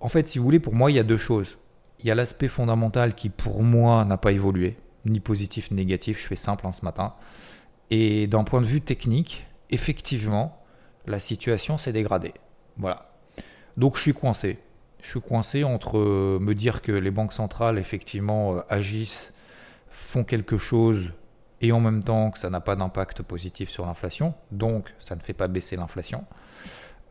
En 0.00 0.08
fait, 0.08 0.28
si 0.28 0.38
vous 0.38 0.44
voulez, 0.44 0.60
pour 0.60 0.74
moi, 0.74 0.90
il 0.90 0.96
y 0.96 1.00
a 1.00 1.02
deux 1.02 1.16
choses. 1.16 1.58
Il 2.00 2.06
y 2.06 2.10
a 2.10 2.14
l'aspect 2.14 2.48
fondamental 2.48 3.14
qui, 3.14 3.30
pour 3.30 3.62
moi, 3.62 4.04
n'a 4.04 4.18
pas 4.18 4.32
évolué, 4.32 4.76
ni 5.06 5.20
positif 5.20 5.70
ni 5.70 5.78
négatif. 5.78 6.20
Je 6.20 6.26
fais 6.26 6.36
simple 6.36 6.66
hein, 6.66 6.72
ce 6.72 6.84
matin. 6.84 7.14
Et 7.90 8.26
d'un 8.26 8.44
point 8.44 8.60
de 8.60 8.66
vue 8.66 8.82
technique, 8.82 9.46
effectivement, 9.74 10.64
la 11.06 11.20
situation 11.20 11.76
s'est 11.76 11.92
dégradée. 11.92 12.34
Voilà. 12.76 13.10
Donc, 13.76 13.96
je 13.96 14.02
suis 14.02 14.14
coincé. 14.14 14.58
Je 15.02 15.10
suis 15.10 15.20
coincé 15.20 15.64
entre 15.64 15.98
euh, 15.98 16.38
me 16.40 16.54
dire 16.54 16.80
que 16.80 16.92
les 16.92 17.10
banques 17.10 17.34
centrales, 17.34 17.78
effectivement, 17.78 18.56
euh, 18.56 18.60
agissent, 18.68 19.34
font 19.90 20.24
quelque 20.24 20.56
chose, 20.56 21.10
et 21.60 21.72
en 21.72 21.80
même 21.80 22.02
temps 22.02 22.30
que 22.30 22.38
ça 22.38 22.50
n'a 22.50 22.60
pas 22.60 22.76
d'impact 22.76 23.22
positif 23.22 23.68
sur 23.68 23.84
l'inflation. 23.84 24.34
Donc, 24.50 24.94
ça 24.98 25.14
ne 25.14 25.20
fait 25.20 25.34
pas 25.34 25.48
baisser 25.48 25.76
l'inflation. 25.76 26.24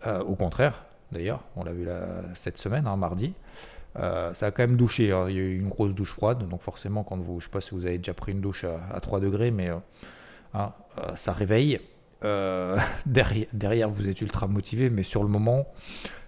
Euh, 0.07 0.23
au 0.23 0.35
contraire, 0.35 0.85
d'ailleurs. 1.11 1.43
On 1.55 1.63
l'a 1.63 1.73
vu 1.73 1.87
cette 2.35 2.57
semaine, 2.57 2.87
hein, 2.87 2.97
mardi. 2.97 3.33
Ça 3.95 4.47
a 4.47 4.51
quand 4.51 4.63
même 4.63 4.77
douché. 4.77 5.11
Hein. 5.11 5.27
Il 5.29 5.35
y 5.35 5.39
a 5.39 5.43
eu 5.43 5.59
une 5.59 5.69
grosse 5.69 5.93
douche 5.93 6.13
froide. 6.13 6.47
Donc 6.49 6.61
forcément, 6.61 7.03
quand 7.03 7.17
vous, 7.17 7.39
je 7.39 7.45
ne 7.45 7.49
sais 7.49 7.53
pas 7.53 7.61
si 7.61 7.71
vous 7.71 7.85
avez 7.85 7.99
déjà 7.99 8.15
pris 8.15 8.31
une 8.31 8.41
douche 8.41 8.63
à, 8.63 8.99
3 8.99 9.19
degrés, 9.19 9.51
mais 9.51 9.69
hein, 10.55 10.73
ça 11.15 11.31
réveille. 11.31 11.79
derrière, 13.05 13.47
derrière, 13.53 13.89
vous 13.89 14.09
êtes 14.09 14.21
ultra 14.21 14.47
motivé, 14.47 14.89
mais 14.89 15.03
sur 15.03 15.23
le 15.23 15.29
moment, 15.29 15.67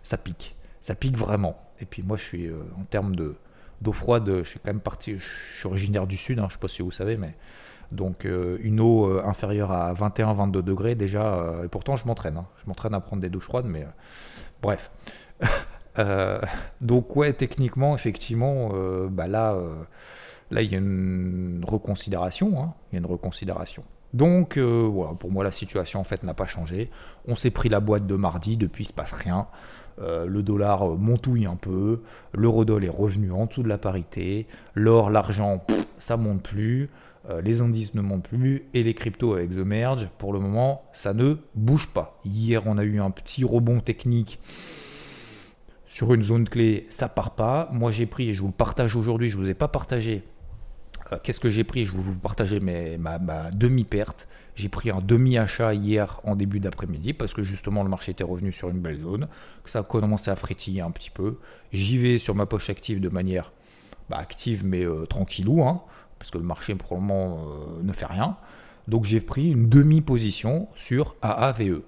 ça 0.03 0.17
pique. 0.17 0.55
Ça 0.81 0.95
pique 0.95 1.17
vraiment. 1.17 1.57
Et 1.79 1.85
puis 1.85 2.03
moi, 2.03 2.17
je 2.17 2.23
suis 2.23 2.49
en 2.79 2.83
termes 2.83 3.15
de 3.15 3.35
d'eau 3.81 3.91
froide, 3.91 4.29
je 4.43 4.49
suis 4.49 4.59
quand 4.59 4.69
même 4.69 4.79
parti. 4.79 5.17
Je 5.17 5.25
suis 5.57 5.67
originaire 5.67 6.07
du 6.07 6.17
sud, 6.17 6.37
je 6.37 6.43
ne 6.43 6.49
sais 6.49 6.57
pas 6.57 6.67
si 6.67 6.81
vous 6.81 6.91
savez, 6.91 7.17
mais 7.17 7.35
donc 7.91 8.25
une 8.25 8.79
eau 8.79 9.19
inférieure 9.19 9.71
à 9.71 9.93
21-22 9.93 10.61
degrés 10.61 10.95
déjà. 10.95 11.53
et 11.63 11.67
pourtant, 11.67 11.97
je 11.97 12.05
m'entraîne. 12.05 12.41
Je 12.63 12.69
m'entraîne 12.69 12.93
à 12.93 12.99
prendre 12.99 13.21
des 13.21 13.29
douches 13.29 13.45
froides, 13.45 13.67
mais 13.67 13.85
Bref. 14.61 14.91
Euh, 15.97 16.41
donc 16.81 17.15
ouais, 17.15 17.31
techniquement, 17.31 17.95
effectivement, 17.95 18.71
euh, 18.73 19.07
bah 19.09 19.27
là, 19.27 19.53
euh, 19.53 19.73
là, 20.51 20.61
il 20.61 20.69
y 20.69 20.75
a 20.75 20.77
une 20.77 21.63
reconsidération. 21.65 22.61
Hein. 22.61 22.73
il 22.91 22.95
y 22.95 22.97
a 22.97 22.99
une 22.99 23.05
reconsidération. 23.05 23.85
Donc 24.13 24.57
voilà, 24.57 25.13
pour 25.13 25.31
moi, 25.31 25.43
la 25.43 25.51
situation 25.51 26.00
en 26.00 26.03
fait 26.03 26.24
n'a 26.24 26.33
pas 26.33 26.47
changé. 26.47 26.89
On 27.27 27.35
s'est 27.35 27.51
pris 27.51 27.69
la 27.69 27.79
boîte 27.79 28.07
de 28.07 28.15
mardi, 28.15 28.57
depuis 28.57 28.83
il 28.83 28.88
se 28.88 28.93
passe 28.93 29.12
rien. 29.12 29.47
le 29.97 30.41
dollar 30.41 30.85
montouille 30.97 31.45
un 31.45 31.55
peu, 31.55 32.01
l'eurodoll 32.33 32.83
est 32.85 32.89
revenu 32.89 33.31
en 33.31 33.45
dessous 33.45 33.63
de 33.63 33.69
la 33.69 33.77
parité, 33.77 34.47
l'or, 34.74 35.09
l'argent, 35.09 35.65
ça 36.00 36.17
monte 36.17 36.41
plus, 36.41 36.89
les 37.43 37.62
indices 37.62 37.93
ne 37.95 38.01
montent 38.01 38.27
plus, 38.27 38.65
et 38.74 38.83
les 38.83 38.93
cryptos 38.93 39.33
avec 39.33 39.51
The 39.51 39.65
Merge, 39.65 40.09
pour 40.17 40.33
le 40.33 40.39
moment, 40.39 40.83
ça 40.93 41.13
ne 41.13 41.35
bouge 41.55 41.88
pas. 41.88 42.19
Hier, 42.25 42.62
on 42.65 42.77
a 42.77 42.83
eu 42.83 43.00
un 43.00 43.12
petit 43.12 43.43
rebond 43.43 43.79
technique 43.79 44.39
sur 45.88 46.13
une 46.13 46.24
zone 46.24 46.47
clé, 46.47 46.88
ça 46.89 47.07
part 47.07 47.31
pas. 47.31 47.69
Moi, 47.71 47.91
j'ai 47.91 48.05
pris, 48.05 48.29
et 48.29 48.33
je 48.33 48.41
vous 48.41 48.47
le 48.47 48.53
partage 48.53 48.95
aujourd'hui, 48.95 49.29
je 49.29 49.38
ne 49.38 49.43
vous 49.43 49.50
ai 49.50 49.53
pas 49.53 49.67
partagé. 49.67 50.24
Euh, 51.12 51.17
qu'est-ce 51.21 51.39
que 51.39 51.50
j'ai 51.50 51.63
pris? 51.63 51.85
Je 51.85 51.91
vais 51.91 52.01
vous 52.01 52.17
partager 52.19 52.59
ma, 52.59 53.51
demi-perte. 53.51 54.27
J'ai 54.55 54.69
pris 54.69 54.89
un 54.89 55.01
demi-achat 55.01 55.74
hier 55.74 56.21
en 56.24 56.35
début 56.35 56.59
d'après-midi 56.59 57.13
parce 57.13 57.33
que 57.33 57.43
justement 57.43 57.83
le 57.83 57.89
marché 57.89 58.12
était 58.12 58.24
revenu 58.24 58.53
sur 58.53 58.69
une 58.69 58.79
belle 58.79 59.01
zone, 59.01 59.27
ça 59.65 59.79
a 59.79 59.83
commencé 59.83 60.31
à 60.31 60.35
frétiller 60.35 60.81
un 60.81 60.91
petit 60.91 61.09
peu. 61.09 61.39
J'y 61.74 61.97
vais 61.97 62.19
sur 62.19 62.35
ma 62.35 62.45
poche 62.45 62.69
active 62.69 63.01
de 63.01 63.09
manière 63.09 63.51
bah, 64.09 64.17
active 64.17 64.65
mais 64.65 64.85
euh, 64.85 65.05
tranquillou, 65.05 65.62
hein, 65.63 65.81
parce 66.19 66.31
que 66.31 66.38
le 66.38 66.45
marché 66.45 66.74
pour 66.75 66.95
le 66.95 67.01
moment 67.01 67.39
euh, 67.39 67.83
ne 67.83 67.91
fait 67.91 68.05
rien. 68.05 68.38
Donc 68.88 69.03
j'ai 69.03 69.19
pris 69.19 69.51
une 69.51 69.67
demi-position 69.67 70.69
sur 70.75 71.15
AAVE. 71.21 71.81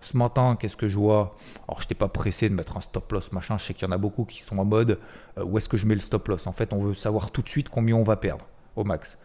Ce 0.00 0.16
matin, 0.16 0.56
qu'est-ce 0.58 0.76
que 0.76 0.88
je 0.88 0.96
vois? 0.96 1.36
Alors, 1.66 1.80
je 1.80 1.86
n'étais 1.86 1.96
pas 1.96 2.08
pressé 2.08 2.48
de 2.48 2.54
mettre 2.54 2.76
un 2.76 2.80
stop 2.80 3.10
loss, 3.10 3.32
machin. 3.32 3.58
Je 3.58 3.64
sais 3.64 3.74
qu'il 3.74 3.88
y 3.88 3.90
en 3.90 3.92
a 3.92 3.98
beaucoup 3.98 4.24
qui 4.24 4.40
sont 4.40 4.58
en 4.58 4.64
mode 4.64 5.00
euh, 5.36 5.44
où 5.44 5.58
est-ce 5.58 5.68
que 5.68 5.76
je 5.76 5.86
mets 5.86 5.94
le 5.94 6.00
stop 6.00 6.28
loss? 6.28 6.46
En 6.46 6.52
fait, 6.52 6.72
on 6.72 6.78
veut 6.78 6.94
savoir 6.94 7.30
tout 7.30 7.42
de 7.42 7.48
suite 7.48 7.68
combien 7.68 7.96
on 7.96 8.04
va 8.04 8.16
perdre 8.16 8.46
au 8.76 8.84
max. 8.84 9.18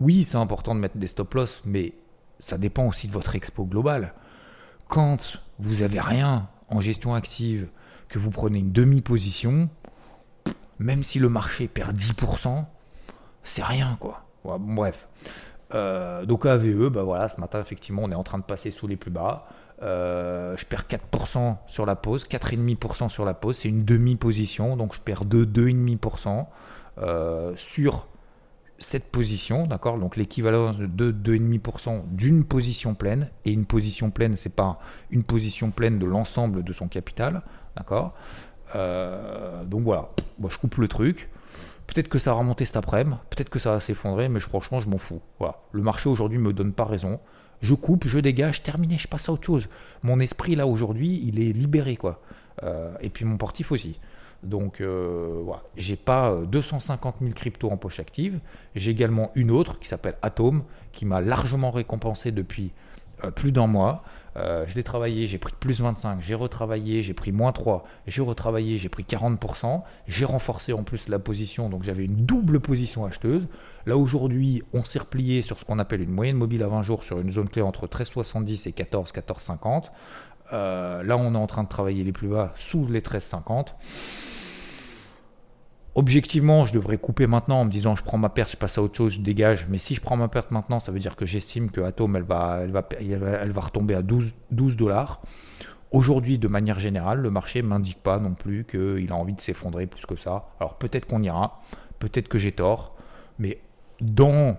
Oui, 0.00 0.24
c'est 0.24 0.36
important 0.36 0.74
de 0.74 0.80
mettre 0.80 0.98
des 0.98 1.06
stop 1.06 1.32
loss, 1.34 1.62
mais 1.64 1.94
ça 2.38 2.58
dépend 2.58 2.86
aussi 2.86 3.06
de 3.06 3.12
votre 3.12 3.34
expo 3.34 3.64
global. 3.64 4.12
Quand 4.88 5.38
vous 5.58 5.82
avez 5.82 6.00
rien 6.00 6.48
en 6.68 6.80
gestion 6.80 7.14
active, 7.14 7.68
que 8.08 8.18
vous 8.18 8.30
prenez 8.30 8.58
une 8.58 8.72
demi-position, 8.72 9.68
même 10.78 11.02
si 11.02 11.18
le 11.18 11.28
marché 11.28 11.68
perd 11.68 11.96
10%, 11.96 12.64
c'est 13.44 13.64
rien 13.64 13.96
quoi. 14.00 14.26
bref. 14.44 15.08
Euh, 15.74 16.24
donc 16.24 16.46
AVE, 16.46 16.88
bah 16.90 17.02
voilà, 17.02 17.28
ce 17.28 17.40
matin 17.40 17.60
effectivement 17.60 18.02
on 18.04 18.12
est 18.12 18.16
en 18.16 18.22
train 18.22 18.38
de 18.38 18.44
passer 18.44 18.70
sous 18.70 18.86
les 18.86 18.96
plus 18.96 19.10
bas. 19.10 19.48
Euh, 19.82 20.56
je 20.56 20.64
perds 20.64 20.84
4% 20.84 21.56
sur 21.66 21.84
la 21.84 21.96
pause, 21.96 22.26
4,5% 22.26 23.08
sur 23.08 23.24
la 23.24 23.34
pause, 23.34 23.56
c'est 23.56 23.68
une 23.68 23.84
demi-position, 23.84 24.76
donc 24.76 24.94
je 24.94 25.00
perds 25.00 25.24
2, 25.24 25.44
2,5% 25.44 26.46
euh, 26.98 27.52
sur 27.56 28.06
cette 28.78 29.10
position, 29.10 29.66
d'accord 29.66 29.98
Donc 29.98 30.16
l'équivalent 30.16 30.72
de 30.72 31.12
2,5% 31.12 32.02
d'une 32.10 32.44
position 32.44 32.94
pleine, 32.94 33.30
et 33.44 33.52
une 33.52 33.64
position 33.64 34.10
pleine, 34.10 34.36
c'est 34.36 34.54
pas 34.54 34.78
une 35.10 35.24
position 35.24 35.70
pleine 35.70 35.98
de 35.98 36.06
l'ensemble 36.06 36.62
de 36.62 36.72
son 36.72 36.88
capital, 36.88 37.42
d'accord 37.76 38.14
euh, 38.74 39.64
Donc 39.64 39.82
voilà, 39.82 40.10
je 40.48 40.58
coupe 40.58 40.76
le 40.76 40.88
truc. 40.88 41.30
Peut-être 41.86 42.08
que 42.08 42.18
ça 42.18 42.32
va 42.32 42.38
remonter 42.38 42.66
cet 42.66 42.76
après-midi, 42.76 43.16
peut-être 43.30 43.48
que 43.48 43.58
ça 43.60 43.72
va 43.72 43.80
s'effondrer, 43.80 44.28
mais 44.28 44.40
franchement, 44.40 44.80
je 44.80 44.88
m'en 44.88 44.98
fous. 44.98 45.22
Voilà. 45.38 45.56
Le 45.72 45.82
marché 45.82 46.08
aujourd'hui 46.08 46.38
me 46.38 46.52
donne 46.52 46.72
pas 46.72 46.84
raison 46.84 47.20
je 47.62 47.74
coupe, 47.74 48.06
je 48.06 48.18
dégage, 48.18 48.62
terminé, 48.62 48.98
je 48.98 49.08
passe 49.08 49.28
à 49.28 49.32
autre 49.32 49.44
chose. 49.44 49.68
Mon 50.02 50.20
esprit, 50.20 50.54
là, 50.54 50.66
aujourd'hui, 50.66 51.22
il 51.24 51.40
est 51.40 51.52
libéré, 51.52 51.96
quoi. 51.96 52.20
Euh, 52.62 52.94
et 53.00 53.10
puis 53.10 53.24
mon 53.24 53.36
portif 53.36 53.72
aussi. 53.72 53.98
Donc, 54.42 54.80
euh, 54.80 55.40
voilà. 55.44 55.62
j'ai 55.76 55.96
pas 55.96 56.34
250 56.46 57.16
euh, 57.16 57.24
000 57.24 57.34
cryptos 57.34 57.70
en 57.70 57.76
poche 57.76 58.00
active. 58.00 58.38
J'ai 58.74 58.90
également 58.90 59.30
une 59.34 59.50
autre 59.50 59.78
qui 59.78 59.88
s'appelle 59.88 60.16
Atom, 60.22 60.62
qui 60.92 61.04
m'a 61.04 61.20
largement 61.20 61.70
récompensé 61.70 62.32
depuis 62.32 62.72
euh, 63.24 63.30
plus 63.30 63.52
d'un 63.52 63.66
mois. 63.66 64.04
je 64.36 64.74
l'ai 64.74 64.82
travaillé, 64.82 65.26
j'ai 65.26 65.38
pris 65.38 65.54
plus 65.58 65.80
25, 65.80 66.20
j'ai 66.20 66.34
retravaillé, 66.34 67.02
j'ai 67.02 67.14
pris 67.14 67.32
moins 67.32 67.52
3, 67.52 67.84
j'ai 68.06 68.20
retravaillé, 68.20 68.76
j'ai 68.76 68.90
pris 68.90 69.02
40%, 69.02 69.82
j'ai 70.06 70.26
renforcé 70.26 70.74
en 70.74 70.82
plus 70.82 71.08
la 71.08 71.18
position, 71.18 71.70
donc 71.70 71.84
j'avais 71.84 72.04
une 72.04 72.26
double 72.26 72.60
position 72.60 73.06
acheteuse. 73.06 73.48
Là 73.86 73.96
aujourd'hui, 73.96 74.62
on 74.74 74.84
s'est 74.84 74.98
replié 74.98 75.40
sur 75.40 75.58
ce 75.58 75.64
qu'on 75.64 75.78
appelle 75.78 76.02
une 76.02 76.10
moyenne 76.10 76.36
mobile 76.36 76.62
à 76.62 76.68
20 76.68 76.82
jours 76.82 77.02
sur 77.02 77.18
une 77.18 77.32
zone 77.32 77.48
clé 77.48 77.62
entre 77.62 77.86
13,70 77.86 78.68
et 78.68 78.72
14, 78.72 79.10
14,50. 79.12 79.84
Euh, 80.52 81.02
là, 81.02 81.16
on 81.16 81.34
est 81.34 81.38
en 81.38 81.46
train 81.46 81.64
de 81.64 81.68
travailler 81.68 82.04
les 82.04 82.12
plus 82.12 82.28
bas 82.28 82.52
sous 82.56 82.86
les 82.86 83.00
13,50. 83.00 83.74
Objectivement, 85.94 86.66
je 86.66 86.74
devrais 86.74 86.98
couper 86.98 87.26
maintenant 87.26 87.62
en 87.62 87.64
me 87.64 87.70
disant 87.70 87.96
je 87.96 88.02
prends 88.02 88.18
ma 88.18 88.28
perte, 88.28 88.50
je 88.50 88.56
passe 88.58 88.76
à 88.76 88.82
autre 88.82 88.94
chose, 88.96 89.14
je 89.14 89.20
dégage. 89.22 89.66
Mais 89.70 89.78
si 89.78 89.94
je 89.94 90.00
prends 90.02 90.16
ma 90.16 90.28
perte 90.28 90.50
maintenant, 90.50 90.78
ça 90.78 90.92
veut 90.92 90.98
dire 90.98 91.16
que 91.16 91.24
j'estime 91.24 91.70
que 91.70 91.80
Atom 91.80 92.16
elle 92.16 92.22
va, 92.22 92.60
elle 92.60 93.52
va, 93.52 93.60
retomber 93.60 93.94
à 93.94 94.02
12, 94.02 94.34
12 94.50 94.76
dollars. 94.76 95.22
Aujourd'hui, 95.92 96.36
de 96.36 96.48
manière 96.48 96.78
générale, 96.78 97.20
le 97.20 97.30
marché 97.30 97.62
m'indique 97.62 98.02
pas 98.02 98.18
non 98.18 98.34
plus 98.34 98.66
qu'il 98.66 99.10
a 99.10 99.14
envie 99.14 99.32
de 99.32 99.40
s'effondrer 99.40 99.86
plus 99.86 100.04
que 100.04 100.16
ça. 100.16 100.50
Alors 100.60 100.74
peut-être 100.74 101.06
qu'on 101.06 101.22
ira, 101.22 101.62
peut-être 101.98 102.28
que 102.28 102.38
j'ai 102.38 102.52
tort, 102.52 102.94
mais 103.38 103.58
d'un 104.02 104.56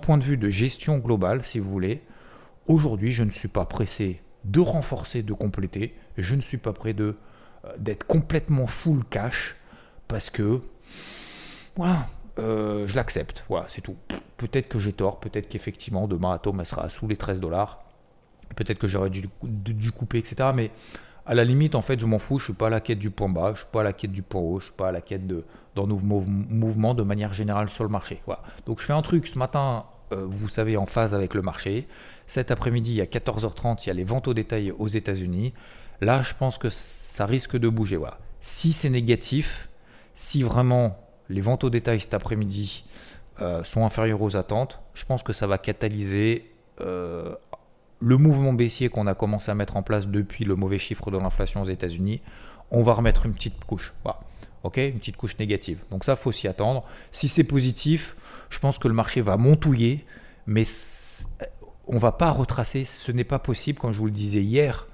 point 0.00 0.16
de 0.16 0.24
vue 0.24 0.38
de 0.38 0.48
gestion 0.48 0.96
globale, 0.96 1.44
si 1.44 1.58
vous 1.58 1.70
voulez, 1.70 2.02
aujourd'hui, 2.66 3.12
je 3.12 3.22
ne 3.22 3.30
suis 3.30 3.48
pas 3.48 3.66
pressé 3.66 4.22
de 4.44 4.60
renforcer, 4.60 5.22
de 5.22 5.32
compléter. 5.32 5.94
Je 6.16 6.34
ne 6.34 6.40
suis 6.40 6.58
pas 6.58 6.72
prêt 6.72 6.92
de 6.92 7.16
euh, 7.64 7.68
d'être 7.78 8.06
complètement 8.06 8.66
full 8.66 9.04
cash 9.10 9.56
parce 10.08 10.30
que 10.30 10.60
voilà, 11.76 12.06
euh, 12.38 12.86
je 12.86 12.96
l'accepte. 12.96 13.44
Voilà, 13.48 13.66
c'est 13.68 13.80
tout. 13.80 13.96
Peut-être 14.36 14.68
que 14.68 14.78
j'ai 14.78 14.92
tort, 14.92 15.20
peut-être 15.20 15.48
qu'effectivement 15.48 16.08
demain 16.08 16.32
Atom 16.32 16.60
elle 16.60 16.66
sera 16.66 16.88
sous 16.88 17.06
les 17.06 17.16
13 17.16 17.40
dollars. 17.40 17.84
Peut-être 18.56 18.78
que 18.78 18.88
j'aurais 18.88 19.10
dû, 19.10 19.28
dû, 19.42 19.92
couper, 19.92 20.18
etc. 20.18 20.50
Mais 20.54 20.70
à 21.24 21.34
la 21.34 21.44
limite, 21.44 21.76
en 21.76 21.82
fait, 21.82 22.00
je 22.00 22.06
m'en 22.06 22.18
fous. 22.18 22.38
Je 22.38 22.46
suis 22.46 22.52
pas 22.52 22.66
à 22.66 22.70
la 22.70 22.80
quête 22.80 22.98
du 22.98 23.10
point 23.10 23.28
bas, 23.28 23.52
je 23.54 23.60
suis 23.60 23.68
pas 23.70 23.82
à 23.82 23.84
la 23.84 23.92
quête 23.92 24.10
du 24.10 24.22
point 24.22 24.40
haut, 24.40 24.58
je 24.58 24.66
suis 24.66 24.74
pas 24.74 24.88
à 24.88 24.92
la 24.92 25.00
quête 25.00 25.26
de 25.26 25.44
d'un 25.76 25.86
nouveau 25.86 26.22
mouvement 26.26 26.94
de 26.94 27.04
manière 27.04 27.32
générale 27.32 27.70
sur 27.70 27.84
le 27.84 27.90
marché. 27.90 28.20
Voilà. 28.26 28.42
Donc 28.66 28.80
je 28.80 28.86
fais 28.86 28.92
un 28.92 29.02
truc 29.02 29.28
ce 29.28 29.38
matin, 29.38 29.84
vous 30.10 30.48
savez, 30.48 30.76
en 30.76 30.86
phase 30.86 31.14
avec 31.14 31.34
le 31.34 31.42
marché. 31.42 31.86
Cet 32.26 32.50
après-midi, 32.50 33.00
à 33.00 33.04
14h30, 33.04 33.84
il 33.84 33.86
y 33.88 33.90
a 33.90 33.94
les 33.94 34.04
ventes 34.04 34.28
au 34.28 34.34
détail 34.34 34.72
aux 34.72 34.88
États-Unis. 34.88 35.52
Là, 36.00 36.22
je 36.22 36.34
pense 36.34 36.58
que 36.58 36.70
ça 36.70 37.26
risque 37.26 37.56
de 37.56 37.68
bouger. 37.68 37.96
Voilà. 37.96 38.18
Si 38.40 38.72
c'est 38.72 38.90
négatif, 38.90 39.68
si 40.14 40.42
vraiment 40.42 40.96
les 41.28 41.40
ventes 41.40 41.64
au 41.64 41.70
détail 41.70 42.00
cet 42.00 42.14
après-midi 42.14 42.84
euh, 43.40 43.64
sont 43.64 43.84
inférieures 43.84 44.22
aux 44.22 44.36
attentes, 44.36 44.80
je 44.94 45.04
pense 45.04 45.22
que 45.22 45.32
ça 45.32 45.46
va 45.46 45.58
catalyser 45.58 46.50
euh, 46.80 47.34
le 48.00 48.16
mouvement 48.16 48.52
baissier 48.52 48.88
qu'on 48.88 49.06
a 49.06 49.14
commencé 49.14 49.50
à 49.50 49.54
mettre 49.54 49.76
en 49.76 49.82
place 49.82 50.08
depuis 50.08 50.44
le 50.44 50.56
mauvais 50.56 50.78
chiffre 50.78 51.10
de 51.10 51.18
l'inflation 51.18 51.62
aux 51.62 51.68
États-Unis, 51.68 52.22
on 52.70 52.82
va 52.82 52.94
remettre 52.94 53.26
une 53.26 53.34
petite 53.34 53.64
couche. 53.64 53.92
Voilà. 54.04 54.20
Ok, 54.62 54.76
une 54.76 54.98
petite 54.98 55.16
couche 55.16 55.38
négative. 55.38 55.78
Donc 55.90 56.04
ça, 56.04 56.16
faut 56.16 56.32
s'y 56.32 56.48
attendre. 56.48 56.84
Si 57.12 57.28
c'est 57.28 57.44
positif, 57.44 58.16
je 58.50 58.58
pense 58.58 58.78
que 58.78 58.88
le 58.88 58.94
marché 58.94 59.22
va 59.22 59.36
montouiller, 59.36 60.04
mais 60.46 60.64
on 61.86 61.98
va 61.98 62.12
pas 62.12 62.30
retracer. 62.30 62.84
Ce 62.84 63.12
n'est 63.12 63.24
pas 63.24 63.38
possible, 63.38 63.78
comme 63.78 63.92
je 63.92 63.98
vous 63.98 64.06
le 64.06 64.12
disais 64.12 64.42
hier. 64.42 64.86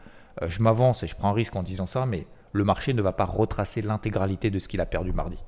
Euh, 0.43 0.51
je 0.51 0.63
m'avance 0.63 1.03
et 1.03 1.07
je 1.07 1.17
prends 1.17 1.31
un 1.31 1.35
risque 1.35 1.57
en 1.57 1.63
disant 1.63 1.87
ça, 1.87 2.07
mais 2.07 2.27
le 2.53 2.65
marché 2.65 2.95
ne 2.95 3.03
va 3.03 3.13
pas 3.13 3.25
retracer 3.25 3.83
l'intégralité 3.83 4.51
de 4.51 4.59
ce 4.59 4.69
qu'il 4.69 4.81
a 4.81 4.87
perdu 4.87 5.13
mardi. 5.13 5.39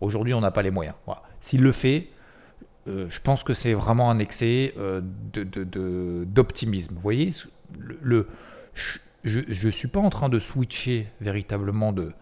Aujourd'hui, 0.00 0.34
on 0.34 0.40
n'a 0.40 0.50
pas 0.50 0.62
les 0.62 0.70
moyens. 0.70 0.94
S'il 1.40 1.62
le 1.62 1.72
fait, 1.72 2.08
euh, 2.86 3.06
je 3.08 3.20
pense 3.20 3.42
que 3.42 3.54
c'est 3.54 3.72
vraiment 3.74 4.10
un 4.10 4.18
excès 4.18 4.74
euh, 4.78 5.00
d'optimisme. 6.24 6.94
Vous 6.94 7.00
voyez, 7.00 7.30
le, 7.78 8.28
je 9.24 9.66
ne 9.66 9.70
suis 9.70 9.88
pas 9.88 10.00
en 10.00 10.10
train 10.10 10.28
de 10.28 10.38
switcher 10.38 11.08
véritablement 11.20 11.92
de 11.92 12.12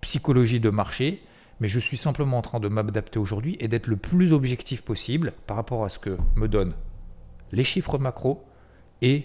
psychologie 0.00 0.60
de 0.60 0.70
marché, 0.70 1.22
mais 1.60 1.68
je 1.68 1.78
suis 1.78 1.96
simplement 1.96 2.38
en 2.38 2.42
train 2.42 2.60
de 2.60 2.68
m'adapter 2.68 3.18
aujourd'hui 3.18 3.56
et 3.60 3.68
d'être 3.68 3.86
le 3.86 3.96
plus 3.96 4.32
objectif 4.32 4.82
possible 4.82 5.32
par 5.46 5.56
rapport 5.56 5.84
à 5.84 5.88
ce 5.88 5.98
que 5.98 6.16
me 6.36 6.48
donnent 6.48 6.74
les 7.52 7.64
chiffres 7.64 7.98
macro 7.98 8.44
et 9.02 9.24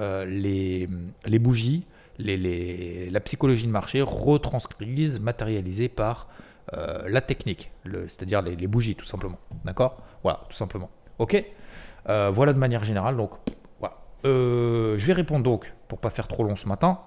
euh, 0.00 0.24
les, 0.24 0.88
les, 1.26 1.38
bougies, 1.38 1.86
la 2.18 3.20
psychologie 3.20 3.66
de 3.66 3.72
marché 3.72 4.00
retranscrise, 4.02 5.20
matérialisée 5.20 5.88
par 5.88 6.28
la 7.06 7.20
technique, 7.20 7.70
c'est-à-dire 7.84 8.42
les, 8.42 8.66
bougies 8.66 8.96
tout 8.96 9.04
simplement. 9.04 9.38
D'accord? 9.64 10.02
Voilà, 10.22 10.40
tout 10.48 10.56
simplement. 10.56 10.90
Ok? 11.18 11.44
Euh, 12.08 12.30
Voilà 12.30 12.52
de 12.52 12.58
manière 12.58 12.84
générale. 12.84 13.16
Donc, 13.16 13.30
voilà. 13.78 13.96
Euh, 14.24 14.98
je 14.98 15.06
vais 15.06 15.12
répondre 15.12 15.44
donc, 15.44 15.72
pour 15.88 15.98
pas 15.98 16.10
faire 16.10 16.28
trop 16.28 16.44
long 16.44 16.56
ce 16.56 16.68
matin, 16.68 17.00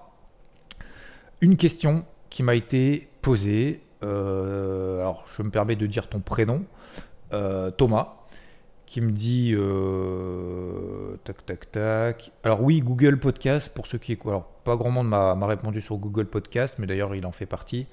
une 1.40 1.56
question 1.56 2.04
qui 2.30 2.42
m'a 2.42 2.54
été 2.54 3.08
posée. 3.22 3.82
Euh, 4.02 5.00
alors, 5.00 5.26
je 5.36 5.42
me 5.42 5.50
permets 5.50 5.76
de 5.76 5.86
dire 5.86 6.08
ton 6.08 6.20
prénom, 6.20 6.64
Thomas, 7.30 8.14
qui 8.86 9.00
me 9.00 9.12
dit 9.12 9.54
tac 11.24 11.44
tac 11.44 11.70
tac. 11.70 12.32
Alors 12.42 12.62
oui, 12.62 12.80
Google 12.80 13.18
Podcast 13.18 13.70
pour 13.74 13.86
ceux 13.86 13.98
qui 13.98 14.18
alors 14.24 14.44
pas 14.64 14.76
grand 14.76 14.90
monde 14.90 15.08
m'a 15.08 15.46
répondu 15.46 15.80
sur 15.80 15.96
Google 15.96 16.26
Podcast, 16.26 16.76
mais 16.78 16.86
d'ailleurs 16.86 17.14
il 17.14 17.26
en 17.26 17.32
fait 17.32 17.46
partie. 17.46 17.86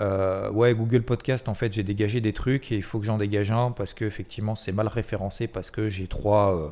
Euh, 0.00 0.50
ouais, 0.50 0.74
Google 0.74 1.02
Podcast, 1.02 1.48
en 1.48 1.54
fait, 1.54 1.72
j'ai 1.72 1.82
dégagé 1.82 2.20
des 2.20 2.32
trucs 2.32 2.72
et 2.72 2.76
il 2.76 2.82
faut 2.82 2.98
que 2.98 3.04
j'en 3.04 3.18
dégage 3.18 3.50
un 3.50 3.72
parce 3.72 3.92
que 3.92 4.04
effectivement, 4.04 4.54
c'est 4.54 4.72
mal 4.72 4.88
référencé 4.88 5.48
parce 5.48 5.70
que 5.70 5.88
j'ai 5.88 6.06
trois, 6.06 6.56
euh, 6.56 6.68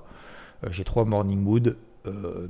euh, 0.65 0.69
j'ai 0.73 0.85
trois 0.85 1.05
Morning 1.05 1.41
Mood, 1.41 1.77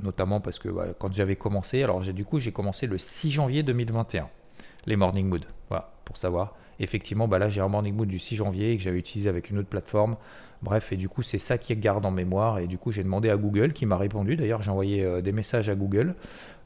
notamment 0.01 0.39
parce 0.39 0.59
que 0.59 0.69
quand 0.97 1.11
j'avais 1.11 1.35
commencé, 1.35 1.83
alors 1.83 1.99
du 2.01 2.23
coup, 2.23 2.39
j'ai 2.39 2.53
commencé 2.53 2.87
le 2.87 2.97
6 2.97 3.31
janvier 3.31 3.63
2021, 3.63 4.29
les 4.85 4.95
Morning 4.95 5.27
Mood, 5.27 5.45
savoir. 6.17 6.55
Effectivement, 6.79 7.27
bah 7.27 7.37
là, 7.37 7.47
j'ai 7.49 7.61
un 7.61 7.67
Morning 7.67 7.95
Mood 7.95 8.07
du 8.07 8.19
6 8.19 8.35
janvier 8.35 8.75
que 8.75 8.83
j'avais 8.83 8.97
utilisé 8.97 9.29
avec 9.29 9.49
une 9.49 9.59
autre 9.59 9.69
plateforme. 9.69 10.15
Bref, 10.63 10.91
et 10.91 10.97
du 10.97 11.09
coup, 11.09 11.23
c'est 11.23 11.39
ça 11.39 11.57
qui 11.57 11.75
garde 11.75 12.05
en 12.05 12.11
mémoire. 12.11 12.59
Et 12.59 12.67
du 12.67 12.77
coup, 12.77 12.91
j'ai 12.91 13.03
demandé 13.03 13.29
à 13.29 13.37
Google, 13.37 13.73
qui 13.73 13.85
m'a 13.85 13.97
répondu. 13.97 14.35
D'ailleurs, 14.35 14.61
j'ai 14.61 14.71
envoyé 14.71 15.03
euh, 15.03 15.21
des 15.21 15.31
messages 15.31 15.69
à 15.69 15.75
Google, 15.75 16.15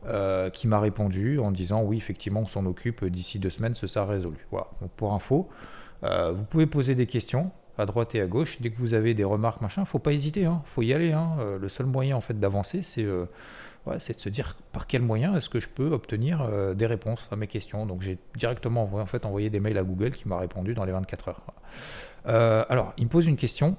euh, 0.05 0.49
qui 0.49 0.67
m'a 0.67 0.79
répondu 0.79 1.39
en 1.39 1.51
disant 1.51 1.81
oui, 1.81 1.97
effectivement, 1.97 2.41
on 2.41 2.47
s'en 2.47 2.65
occupe 2.65 3.05
d'ici 3.05 3.39
deux 3.39 3.49
semaines, 3.49 3.75
ce 3.75 3.87
sera 3.87 4.05
résolu. 4.05 4.47
Voilà. 4.51 4.67
Donc, 4.81 4.91
pour 4.91 5.13
info, 5.13 5.49
euh, 6.03 6.31
vous 6.31 6.43
pouvez 6.43 6.65
poser 6.65 6.95
des 6.95 7.07
questions 7.07 7.51
à 7.77 7.85
droite 7.85 8.15
et 8.15 8.21
à 8.21 8.25
gauche. 8.25 8.61
Dès 8.61 8.69
que 8.69 8.77
vous 8.77 8.93
avez 8.93 9.13
des 9.13 9.23
remarques, 9.23 9.61
machin, 9.61 9.85
faut 9.85 9.99
pas 9.99 10.13
hésiter. 10.13 10.45
Hein. 10.45 10.61
faut 10.65 10.81
y 10.81 10.93
aller. 10.93 11.11
Hein. 11.11 11.35
le 11.59 11.67
seul 11.67 11.87
moyen 11.87 12.15
en 12.15 12.21
fait 12.21 12.39
d'avancer, 12.39 12.83
c'est 12.83 13.05
c'est 13.99 14.15
de 14.15 14.19
se 14.19 14.29
dire 14.29 14.55
par 14.71 14.87
quel 14.87 15.01
moyen 15.01 15.35
est-ce 15.35 15.49
que 15.49 15.59
je 15.59 15.69
peux 15.69 15.91
obtenir 15.91 16.47
des 16.75 16.85
réponses 16.85 17.27
à 17.31 17.35
mes 17.35 17.47
questions. 17.47 17.85
Donc 17.85 18.01
j'ai 18.01 18.17
directement 18.35 18.89
envoyé 19.23 19.49
des 19.49 19.59
mails 19.59 19.77
à 19.77 19.83
Google 19.83 20.11
qui 20.11 20.27
m'a 20.27 20.37
répondu 20.37 20.73
dans 20.73 20.85
les 20.85 20.91
24 20.91 21.29
heures. 21.29 21.41
Euh, 22.27 22.65
alors, 22.69 22.93
il 22.97 23.05
me 23.05 23.09
pose 23.09 23.27
une 23.27 23.35
question. 23.35 23.77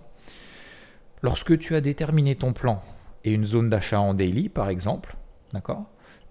Lorsque 1.22 1.58
tu 1.58 1.74
as 1.74 1.80
déterminé 1.80 2.36
ton 2.36 2.52
plan 2.52 2.82
et 3.24 3.32
une 3.32 3.46
zone 3.46 3.70
d'achat 3.70 4.00
en 4.00 4.14
daily, 4.14 4.48
par 4.48 4.68
exemple, 4.68 5.16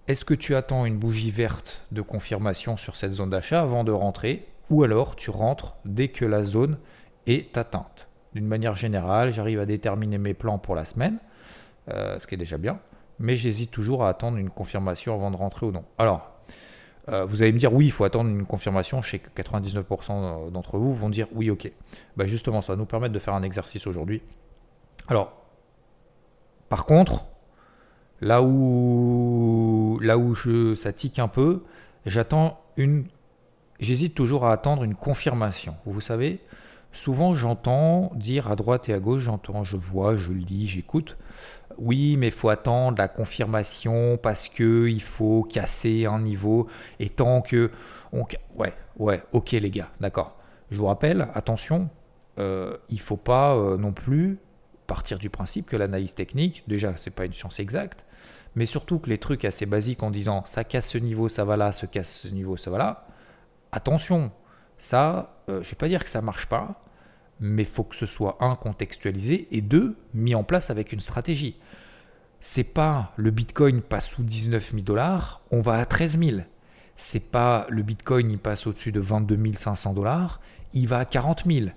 Est-ce 0.08 0.24
que 0.24 0.34
tu 0.34 0.54
attends 0.54 0.86
une 0.86 0.98
bougie 0.98 1.32
verte 1.32 1.84
de 1.90 2.00
confirmation 2.00 2.76
sur 2.76 2.96
cette 2.96 3.12
zone 3.12 3.30
d'achat 3.30 3.60
avant 3.60 3.82
de 3.82 3.90
rentrer 3.90 4.46
ou 4.70 4.84
alors 4.84 5.16
tu 5.16 5.30
rentres 5.30 5.74
dès 5.84 6.08
que 6.08 6.24
la 6.24 6.44
zone 6.44 6.78
est 7.26 7.58
atteinte? 7.58 8.06
D'une 8.32 8.46
manière 8.46 8.76
générale, 8.76 9.32
j'arrive 9.32 9.58
à 9.58 9.66
déterminer 9.66 10.18
mes 10.18 10.34
plans 10.34 10.58
pour 10.58 10.76
la 10.76 10.84
semaine, 10.84 11.18
euh, 11.90 12.20
ce 12.20 12.26
qui 12.26 12.36
est 12.36 12.38
déjà 12.38 12.56
bien, 12.56 12.78
mais 13.18 13.36
j'hésite 13.36 13.70
toujours 13.70 14.04
à 14.04 14.08
attendre 14.08 14.38
une 14.38 14.50
confirmation 14.50 15.14
avant 15.14 15.30
de 15.30 15.36
rentrer 15.36 15.66
ou 15.66 15.72
non. 15.72 15.84
Alors, 15.98 16.30
euh, 17.08 17.24
vous 17.24 17.42
allez 17.42 17.52
me 17.52 17.58
dire 17.58 17.72
oui, 17.72 17.86
il 17.86 17.92
faut 17.92 18.04
attendre 18.04 18.28
une 18.30 18.46
confirmation. 18.46 19.00
Je 19.02 19.10
sais 19.10 19.18
que 19.18 19.30
99% 19.40 20.50
d'entre 20.50 20.78
vous 20.78 20.94
vont 20.94 21.08
dire 21.08 21.28
oui, 21.32 21.50
ok. 21.50 21.70
Bah 22.16 22.26
justement, 22.26 22.62
ça 22.62 22.72
va 22.72 22.76
nous 22.76 22.86
permettre 22.86 23.14
de 23.14 23.18
faire 23.18 23.34
un 23.34 23.42
exercice 23.42 23.86
aujourd'hui. 23.86 24.22
Alors, 25.08 25.32
par 26.68 26.84
contre, 26.84 27.24
là 28.20 28.42
où, 28.42 29.98
là 30.02 30.18
où 30.18 30.34
ça 30.74 30.92
tique 30.92 31.18
un 31.18 31.28
peu, 31.28 31.62
j'attends 32.06 32.60
une. 32.76 33.04
J'hésite 33.78 34.14
toujours 34.14 34.46
à 34.46 34.52
attendre 34.52 34.84
une 34.84 34.94
confirmation. 34.94 35.76
Vous 35.84 36.00
savez, 36.00 36.40
souvent 36.96 37.34
j'entends 37.34 38.10
dire 38.14 38.50
à 38.50 38.56
droite 38.56 38.88
et 38.88 38.92
à 38.92 38.98
gauche, 38.98 39.22
j'entends, 39.22 39.64
je 39.64 39.76
vois, 39.76 40.16
je 40.16 40.32
lis, 40.32 40.66
j'écoute 40.66 41.16
oui, 41.78 42.16
mais 42.16 42.28
il 42.28 42.32
faut 42.32 42.48
attendre 42.48 42.98
la 42.98 43.08
confirmation 43.08 44.16
parce 44.16 44.48
que 44.48 44.88
il 44.88 45.02
faut 45.02 45.42
casser 45.42 46.06
un 46.06 46.20
niveau 46.20 46.68
et 46.98 47.10
tant 47.10 47.42
que 47.42 47.70
ouais, 48.54 48.72
ouais, 48.98 49.22
ok 49.32 49.52
les 49.52 49.70
gars, 49.70 49.90
d'accord. 50.00 50.36
Je 50.70 50.78
vous 50.78 50.86
rappelle, 50.86 51.28
attention, 51.34 51.90
euh, 52.38 52.76
il 52.88 53.00
faut 53.00 53.16
pas 53.16 53.54
euh, 53.54 53.76
non 53.76 53.92
plus 53.92 54.38
partir 54.86 55.18
du 55.18 55.30
principe 55.30 55.66
que 55.66 55.76
l'analyse 55.76 56.14
technique, 56.14 56.64
déjà, 56.66 56.96
c'est 56.96 57.10
pas 57.10 57.24
une 57.24 57.32
science 57.32 57.60
exacte, 57.60 58.04
mais 58.54 58.66
surtout 58.66 58.98
que 58.98 59.10
les 59.10 59.18
trucs 59.18 59.44
assez 59.44 59.66
basiques 59.66 60.02
en 60.02 60.10
disant 60.10 60.44
ça 60.46 60.64
casse 60.64 60.88
ce 60.88 60.98
niveau, 60.98 61.28
ça 61.28 61.44
va 61.44 61.56
là, 61.56 61.72
ça 61.72 61.86
casse 61.86 62.20
ce 62.22 62.28
niveau, 62.28 62.56
ça 62.56 62.70
va 62.70 62.78
là. 62.78 63.06
Attention, 63.72 64.30
ça, 64.78 65.36
euh, 65.48 65.62
je 65.62 65.70
vais 65.70 65.76
pas 65.76 65.88
dire 65.88 66.02
que 66.02 66.10
ça 66.10 66.22
marche 66.22 66.46
pas, 66.46 66.85
mais 67.40 67.64
faut 67.64 67.84
que 67.84 67.96
ce 67.96 68.06
soit 68.06 68.36
un 68.40 68.56
contextualisé 68.56 69.48
et 69.50 69.60
deux 69.60 69.96
mis 70.14 70.34
en 70.34 70.44
place 70.44 70.70
avec 70.70 70.92
une 70.92 71.00
stratégie 71.00 71.56
c'est 72.40 72.74
pas 72.74 73.12
le 73.16 73.30
Bitcoin 73.32 73.82
passe 73.82 74.08
sous 74.08 74.22
19 74.22 74.70
000 74.70 74.82
dollars, 74.82 75.42
on 75.50 75.60
va 75.60 75.78
à 75.78 75.84
13 75.84 76.18
000. 76.18 76.40
C'est 76.94 77.32
pas 77.32 77.66
le 77.68 77.82
Bitcoin 77.82 78.30
il 78.30 78.38
passe 78.38 78.66
au-dessus 78.68 78.92
de 78.92 79.00
22 79.00 79.52
500 79.54 79.94
dollars, 79.94 80.40
il 80.72 80.86
va 80.86 80.98
à 80.98 81.04
40 81.04 81.44
000. 81.44 81.70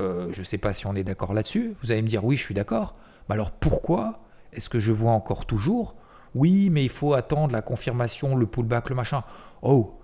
Euh, 0.00 0.28
je 0.32 0.42
sais 0.42 0.58
pas 0.58 0.72
si 0.72 0.86
on 0.86 0.96
est 0.96 1.04
d'accord 1.04 1.32
là-dessus. 1.32 1.74
Vous 1.82 1.92
allez 1.92 2.02
me 2.02 2.08
dire 2.08 2.24
oui, 2.24 2.36
je 2.36 2.42
suis 2.42 2.54
d'accord. 2.54 2.96
Mais 3.28 3.34
alors 3.34 3.52
pourquoi 3.52 4.20
est-ce 4.52 4.68
que 4.68 4.80
je 4.80 4.90
vois 4.90 5.12
encore 5.12 5.46
toujours 5.46 5.94
oui, 6.36 6.70
mais 6.70 6.84
il 6.84 6.90
faut 6.90 7.14
attendre 7.14 7.52
la 7.52 7.60
confirmation, 7.60 8.36
le 8.36 8.46
pullback, 8.46 8.88
le 8.88 8.94
machin. 8.94 9.24
Oh, 9.62 9.98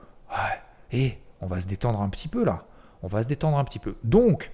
et 0.91 1.07
eh, 1.07 1.19
on 1.41 1.47
va 1.47 1.61
se 1.61 1.69
détendre 1.69 2.03
un 2.03 2.09
petit 2.09 2.27
peu 2.27 2.45
là. 2.45 2.65
On 3.05 3.07
va 3.07 3.23
se 3.23 3.29
détendre 3.29 3.59
un 3.59 3.65
petit 3.65 3.79
peu. 3.79 3.95
Donc, 4.03 4.51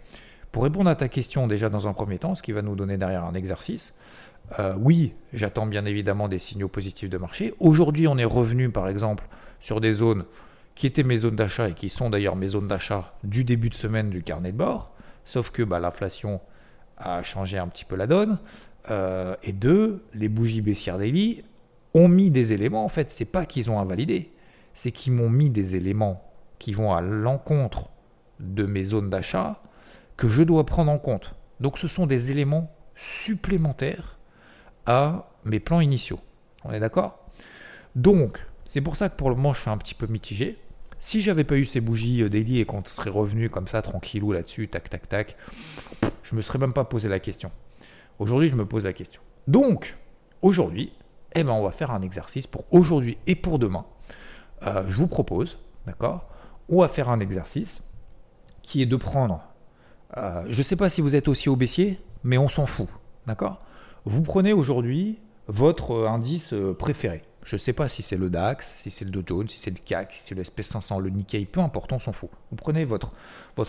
pour 0.52 0.64
répondre 0.64 0.90
à 0.90 0.94
ta 0.94 1.08
question 1.08 1.46
déjà 1.46 1.70
dans 1.70 1.88
un 1.88 1.94
premier 1.94 2.18
temps, 2.18 2.34
ce 2.34 2.42
qui 2.42 2.52
va 2.52 2.62
nous 2.62 2.76
donner 2.76 2.98
derrière 2.98 3.24
un 3.24 3.34
exercice, 3.34 3.94
euh, 4.58 4.74
oui, 4.78 5.14
j'attends 5.32 5.66
bien 5.66 5.86
évidemment 5.86 6.28
des 6.28 6.38
signaux 6.38 6.68
positifs 6.68 7.08
de 7.08 7.16
marché. 7.16 7.54
Aujourd'hui, 7.58 8.06
on 8.06 8.18
est 8.18 8.24
revenu 8.24 8.68
par 8.70 8.88
exemple 8.88 9.24
sur 9.60 9.80
des 9.80 9.94
zones 9.94 10.24
qui 10.74 10.86
étaient 10.86 11.02
mes 11.02 11.18
zones 11.18 11.36
d'achat 11.36 11.70
et 11.70 11.74
qui 11.74 11.88
sont 11.88 12.10
d'ailleurs 12.10 12.36
mes 12.36 12.48
zones 12.48 12.68
d'achat 12.68 13.14
du 13.24 13.44
début 13.44 13.70
de 13.70 13.74
semaine 13.74 14.10
du 14.10 14.22
carnet 14.22 14.52
de 14.52 14.58
bord. 14.58 14.92
Sauf 15.24 15.50
que 15.50 15.62
bah, 15.62 15.80
l'inflation 15.80 16.40
a 16.98 17.22
changé 17.22 17.58
un 17.58 17.68
petit 17.68 17.84
peu 17.84 17.96
la 17.96 18.06
donne. 18.06 18.38
Euh, 18.90 19.36
et 19.42 19.52
deux, 19.52 20.04
les 20.12 20.28
bougies 20.28 20.60
baissières 20.60 20.98
daily 20.98 21.44
ont 21.94 22.08
mis 22.08 22.30
des 22.30 22.52
éléments. 22.52 22.84
En 22.84 22.88
fait, 22.88 23.10
c'est 23.10 23.24
pas 23.24 23.46
qu'ils 23.46 23.70
ont 23.70 23.78
invalidé, 23.78 24.32
c'est 24.74 24.92
qu'ils 24.92 25.12
m'ont 25.12 25.30
mis 25.30 25.50
des 25.50 25.76
éléments 25.76 26.30
qui 26.58 26.74
vont 26.74 26.92
à 26.92 27.00
l'encontre 27.00 27.90
de 28.40 28.66
mes 28.66 28.84
zones 28.84 29.08
d'achat 29.08 29.62
que 30.22 30.28
je 30.28 30.44
dois 30.44 30.64
prendre 30.64 30.92
en 30.92 31.00
compte. 31.00 31.34
Donc 31.58 31.78
ce 31.78 31.88
sont 31.88 32.06
des 32.06 32.30
éléments 32.30 32.72
supplémentaires 32.94 34.20
à 34.86 35.28
mes 35.44 35.58
plans 35.58 35.80
initiaux. 35.80 36.20
On 36.62 36.70
est 36.70 36.78
d'accord? 36.78 37.26
Donc, 37.96 38.46
c'est 38.64 38.80
pour 38.80 38.96
ça 38.96 39.08
que 39.08 39.16
pour 39.16 39.30
le 39.30 39.34
moment, 39.34 39.52
je 39.52 39.62
suis 39.62 39.70
un 39.70 39.76
petit 39.78 39.96
peu 39.96 40.06
mitigé. 40.06 40.60
Si 41.00 41.22
j'avais 41.22 41.42
pas 41.42 41.56
eu 41.56 41.66
ces 41.66 41.80
bougies 41.80 42.22
euh, 42.22 42.28
daily 42.28 42.60
et 42.60 42.64
qu'on 42.64 42.84
serait 42.84 43.10
revenu 43.10 43.50
comme 43.50 43.66
ça, 43.66 43.82
tranquillou 43.82 44.30
là-dessus, 44.30 44.68
tac, 44.68 44.88
tac, 44.88 45.08
tac, 45.08 45.36
je 46.22 46.36
me 46.36 46.40
serais 46.40 46.60
même 46.60 46.72
pas 46.72 46.84
posé 46.84 47.08
la 47.08 47.18
question. 47.18 47.50
Aujourd'hui, 48.20 48.48
je 48.48 48.54
me 48.54 48.64
pose 48.64 48.84
la 48.84 48.92
question. 48.92 49.22
Donc, 49.48 49.96
aujourd'hui, 50.40 50.92
eh 51.34 51.42
ben, 51.42 51.50
on 51.50 51.64
va 51.64 51.72
faire 51.72 51.90
un 51.90 52.00
exercice 52.00 52.46
pour 52.46 52.64
aujourd'hui 52.70 53.18
et 53.26 53.34
pour 53.34 53.58
demain. 53.58 53.86
Euh, 54.62 54.84
je 54.88 54.94
vous 54.94 55.08
propose, 55.08 55.58
d'accord? 55.84 56.28
On 56.68 56.80
va 56.80 56.86
faire 56.86 57.08
un 57.08 57.18
exercice 57.18 57.82
qui 58.62 58.82
est 58.82 58.86
de 58.86 58.94
prendre, 58.94 59.42
euh, 60.16 60.44
je 60.48 60.58
ne 60.58 60.62
sais 60.62 60.76
pas 60.76 60.88
si 60.88 61.00
vous 61.00 61.16
êtes 61.16 61.28
aussi 61.28 61.48
au 61.48 61.56
baissier, 61.56 62.00
mais 62.24 62.38
on 62.38 62.48
s'en 62.48 62.66
fout, 62.66 62.88
d'accord? 63.26 63.60
Vous 64.04 64.22
prenez 64.22 64.52
aujourd'hui 64.52 65.18
votre 65.48 66.06
indice 66.06 66.54
préféré. 66.78 67.22
Je 67.44 67.56
ne 67.56 67.58
sais 67.58 67.72
pas 67.72 67.88
si 67.88 68.02
c'est 68.02 68.16
le 68.16 68.30
DAX, 68.30 68.72
si 68.76 68.90
c'est 68.90 69.04
le 69.04 69.10
Dow 69.10 69.22
Jones, 69.26 69.48
si 69.48 69.58
c'est 69.58 69.70
le 69.70 69.84
CAC, 69.84 70.12
si 70.12 70.20
c'est 70.26 70.34
le 70.34 70.42
SP500, 70.42 71.00
le 71.00 71.10
Nikkei, 71.10 71.44
peu 71.44 71.60
importe, 71.60 71.92
on 71.92 71.98
s'en 71.98 72.12
fout. 72.12 72.30
Vous 72.50 72.56
prenez 72.56 72.84
votre, 72.84 73.12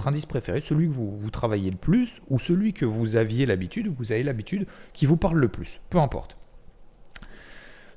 indice 0.06 0.28
préféré, 0.28 0.62
celui 0.62 0.88
que 0.88 0.94
vous, 0.94 1.30
travaillez 1.32 1.72
le 1.72 1.78
plus, 1.78 2.22
ou 2.30 2.38
celui 2.38 2.74
que 2.74 2.86
vous 2.86 3.16
aviez 3.16 3.48
l'habitude, 3.48 3.92
vous 3.98 4.12
avez 4.12 4.22
l'habitude, 4.22 4.68
qui 4.94 5.08
vous 5.08 5.18
parle 5.18 5.40
le 5.40 5.48
plus, 5.48 5.80
peu 5.90 5.98
importe. 5.98 6.38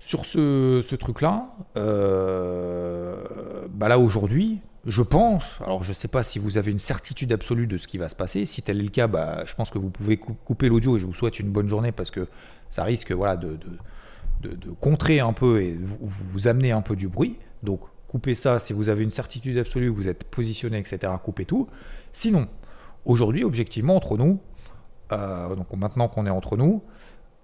Sur 0.01 0.25
ce, 0.25 0.95
truc-là, 0.95 1.55
euh, 1.77 3.67
bah 3.69 3.89
là 3.89 3.99
aujourd'hui, 3.99 4.61
je 4.87 5.03
pense, 5.03 5.45
alors 5.61 5.83
je 5.83 5.91
ne 5.91 5.95
sais 5.95 6.09
pas 6.09 6.23
si 6.23 6.39
vous 6.39 6.59
avez 6.59 6.71
une 6.71 6.79
certitude 6.79 7.33
absolue 7.33 7.67
de 7.67 7.77
ce 7.77 7.89
qui 7.89 7.99
va 7.99 8.09
se 8.09 8.15
passer, 8.15 8.47
si 8.47 8.63
tel 8.63 8.79
est 8.79 8.85
le 8.85 8.89
cas, 8.89 9.09
bah, 9.09 9.43
je 9.45 9.55
pense 9.55 9.71
que 9.71 9.79
vous 9.79 9.91
pouvez 9.91 10.17
couper 10.17 10.69
l'audio 10.69 10.97
et 10.97 11.01
je 11.01 11.07
vous 11.07 11.15
souhaite 11.15 11.41
une 11.41 11.51
bonne 11.51 11.69
journée 11.69 11.91
parce 11.93 12.13
que 12.13 12.29
ça 12.71 12.85
risque 12.85 13.11
voilà, 13.13 13.37
de 13.37 13.59
contrer 14.81 15.21
un 15.21 15.33
peu 15.33 15.61
et 15.61 15.75
vous, 15.75 15.99
vous 16.01 16.47
amener 16.47 16.71
un 16.71 16.83
peu 16.83 16.95
du 16.95 17.09
bruit. 17.09 17.37
Donc 17.63 17.81
coupez 18.07 18.35
ça 18.35 18.59
si 18.59 18.73
vous 18.73 18.89
avez 18.89 19.03
une 19.03 19.11
certitude 19.11 19.59
absolue, 19.59 19.89
vous 19.89 20.09
êtes 20.09 20.25
positionné, 20.25 20.79
etc. 20.79 21.13
Coupez 21.23 21.45
tout. 21.45 21.69
Sinon, 22.13 22.47
aujourd'hui, 23.05 23.45
objectivement, 23.45 23.97
entre 23.97 24.17
nous, 24.17 24.39
euh, 25.13 25.55
donc 25.55 25.73
maintenant 25.73 26.09
qu'on 26.09 26.27
est 26.27 26.31
entre 26.31 26.57
nous, 26.57 26.83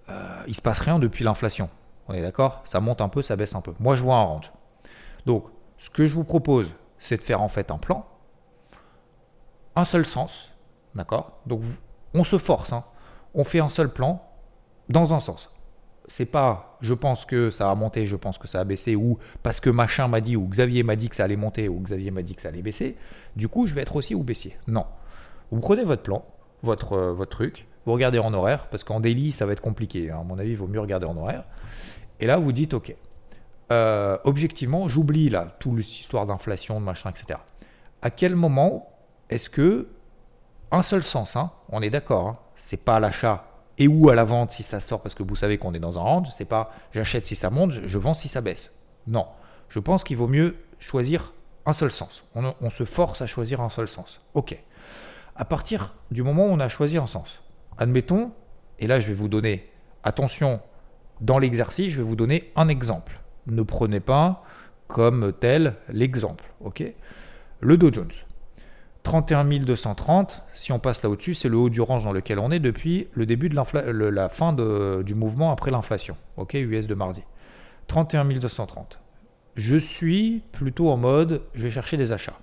euh, 0.09 0.43
il 0.47 0.55
se 0.55 0.61
passe 0.61 0.79
rien 0.79 0.97
depuis 0.97 1.23
l'inflation. 1.23 1.69
On 2.07 2.13
est 2.13 2.21
d'accord? 2.21 2.61
Ça 2.65 2.79
monte 2.79 3.01
un 3.01 3.09
peu, 3.09 3.21
ça 3.21 3.35
baisse 3.35 3.55
un 3.55 3.61
peu. 3.61 3.73
Moi, 3.79 3.95
je 3.95 4.03
vois 4.03 4.15
un 4.15 4.23
range. 4.23 4.51
Donc, 5.25 5.45
ce 5.77 5.89
que 5.89 6.05
je 6.05 6.13
vous 6.15 6.25
propose, 6.25 6.69
c'est 7.03 7.17
de 7.17 7.21
faire 7.21 7.41
en 7.41 7.47
fait 7.47 7.71
un 7.71 7.77
plan, 7.77 8.05
un 9.75 9.85
seul 9.85 10.05
sens, 10.05 10.51
d'accord? 10.95 11.39
Donc, 11.45 11.61
on 12.13 12.23
se 12.23 12.37
force, 12.37 12.73
hein. 12.73 12.83
on 13.33 13.43
fait 13.43 13.59
un 13.59 13.69
seul 13.69 13.89
plan 13.89 14.23
dans 14.89 15.13
un 15.13 15.19
sens 15.19 15.53
c'est 16.07 16.31
pas 16.31 16.77
je 16.81 16.93
pense 16.93 17.25
que 17.25 17.49
ça 17.51 17.65
va 17.65 17.75
monter, 17.75 18.05
je 18.05 18.15
pense 18.15 18.37
que 18.37 18.47
ça 18.47 18.59
va 18.59 18.63
baisser, 18.63 18.95
ou 18.95 19.17
parce 19.41 19.59
que 19.59 19.69
machin 19.69 20.07
m'a 20.07 20.21
dit, 20.21 20.35
ou 20.35 20.47
Xavier 20.47 20.83
m'a 20.83 20.95
dit 20.95 21.09
que 21.09 21.15
ça 21.15 21.23
allait 21.23 21.35
monter, 21.37 21.69
ou 21.69 21.79
Xavier 21.79 22.11
m'a 22.11 22.21
dit 22.21 22.35
que 22.35 22.41
ça 22.41 22.49
allait 22.49 22.61
baisser, 22.61 22.97
du 23.35 23.47
coup 23.47 23.67
je 23.67 23.75
vais 23.75 23.81
être 23.81 23.95
aussi 23.95 24.15
ou 24.15 24.23
baissier. 24.23 24.57
Non. 24.67 24.85
Vous 25.51 25.59
prenez 25.59 25.83
votre 25.83 26.03
plan, 26.03 26.25
votre, 26.61 26.93
euh, 26.93 27.13
votre 27.13 27.31
truc, 27.31 27.67
vous 27.85 27.93
regardez 27.93 28.19
en 28.19 28.33
horaire, 28.33 28.67
parce 28.67 28.83
qu'en 28.83 28.99
daily 28.99 29.31
ça 29.31 29.45
va 29.45 29.53
être 29.53 29.61
compliqué, 29.61 30.11
hein. 30.11 30.19
à 30.21 30.23
mon 30.23 30.37
avis 30.37 30.51
il 30.51 30.57
vaut 30.57 30.67
mieux 30.67 30.81
regarder 30.81 31.05
en 31.05 31.15
horaire, 31.15 31.45
et 32.19 32.25
là 32.25 32.37
vous 32.37 32.51
dites 32.51 32.73
ok. 32.73 32.95
Euh, 33.71 34.17
objectivement, 34.23 34.87
j'oublie 34.87 35.29
là 35.29 35.55
toute 35.59 35.77
l'histoire 35.77 36.25
d'inflation, 36.25 36.79
de 36.79 36.85
machin, 36.85 37.11
etc. 37.11 37.39
À 38.01 38.09
quel 38.09 38.35
moment 38.35 38.89
est-ce 39.29 39.49
que 39.49 39.87
un 40.71 40.81
seul 40.83 41.03
sens, 41.03 41.35
hein, 41.35 41.51
on 41.69 41.81
est 41.81 41.89
d'accord, 41.89 42.27
hein, 42.27 42.37
c'est 42.55 42.83
pas 42.83 42.99
l'achat 42.99 43.45
et 43.77 43.87
ou 43.87 44.09
à 44.09 44.15
la 44.15 44.23
vente 44.23 44.51
si 44.51 44.63
ça 44.63 44.79
sort 44.79 45.01
parce 45.01 45.15
que 45.15 45.23
vous 45.23 45.35
savez 45.35 45.57
qu'on 45.57 45.73
est 45.73 45.79
dans 45.79 45.97
un 45.97 46.01
range. 46.01 46.29
C'est 46.35 46.45
pas 46.45 46.71
j'achète 46.91 47.27
si 47.27 47.35
ça 47.35 47.49
monte, 47.49 47.71
je 47.71 47.97
vends 47.97 48.13
si 48.13 48.27
ça 48.27 48.41
baisse. 48.41 48.71
Non, 49.07 49.27
je 49.69 49.79
pense 49.79 50.03
qu'il 50.03 50.17
vaut 50.17 50.27
mieux 50.27 50.57
choisir 50.79 51.33
un 51.65 51.73
seul 51.73 51.91
sens. 51.91 52.23
On, 52.35 52.69
se 52.69 52.83
force 52.83 53.21
à 53.21 53.27
choisir 53.27 53.61
un 53.61 53.69
seul 53.69 53.87
sens. 53.87 54.21
Ok. 54.33 54.57
À 55.35 55.45
partir 55.45 55.95
du 56.11 56.21
moment 56.21 56.47
où 56.47 56.51
on 56.51 56.59
a 56.59 56.69
choisi 56.69 56.97
un 56.97 57.07
sens, 57.07 57.41
admettons, 57.77 58.31
et 58.79 58.87
là 58.87 58.99
je 58.99 59.07
vais 59.07 59.13
vous 59.13 59.29
donner, 59.29 59.71
attention, 60.03 60.61
dans 61.21 61.39
l'exercice, 61.39 61.91
je 61.91 61.97
vais 61.97 62.07
vous 62.07 62.15
donner 62.15 62.51
un 62.55 62.67
exemple. 62.67 63.19
Ne 63.47 63.63
prenez 63.63 63.99
pas 63.99 64.43
comme 64.87 65.33
tel 65.39 65.75
l'exemple. 65.89 66.45
Le 67.59 67.77
Dow 67.77 67.91
Jones. 67.91 68.11
31 69.03 69.43
230, 69.43 70.43
si 70.53 70.71
on 70.71 70.79
passe 70.79 71.03
là 71.03 71.09
au-dessus, 71.09 71.33
c'est 71.33 71.49
le 71.49 71.57
haut 71.57 71.69
du 71.69 71.81
range 71.81 72.05
dans 72.05 72.13
lequel 72.13 72.39
on 72.39 72.51
est 72.51 72.59
depuis 72.59 73.07
le 73.13 73.25
début 73.25 73.49
de 73.49 73.55
la 73.55 74.29
fin 74.29 74.53
du 74.53 75.15
mouvement 75.15 75.51
après 75.51 75.71
l'inflation. 75.71 76.15
Ok, 76.37 76.53
US 76.53 76.87
de 76.87 76.95
mardi. 76.95 77.21
31 77.87 78.25
230. 78.25 79.01
Je 79.55 79.75
suis 79.75 80.41
plutôt 80.53 80.89
en 80.89 80.97
mode, 80.97 81.41
je 81.53 81.63
vais 81.63 81.71
chercher 81.71 81.97
des 81.97 82.13
achats. 82.13 82.39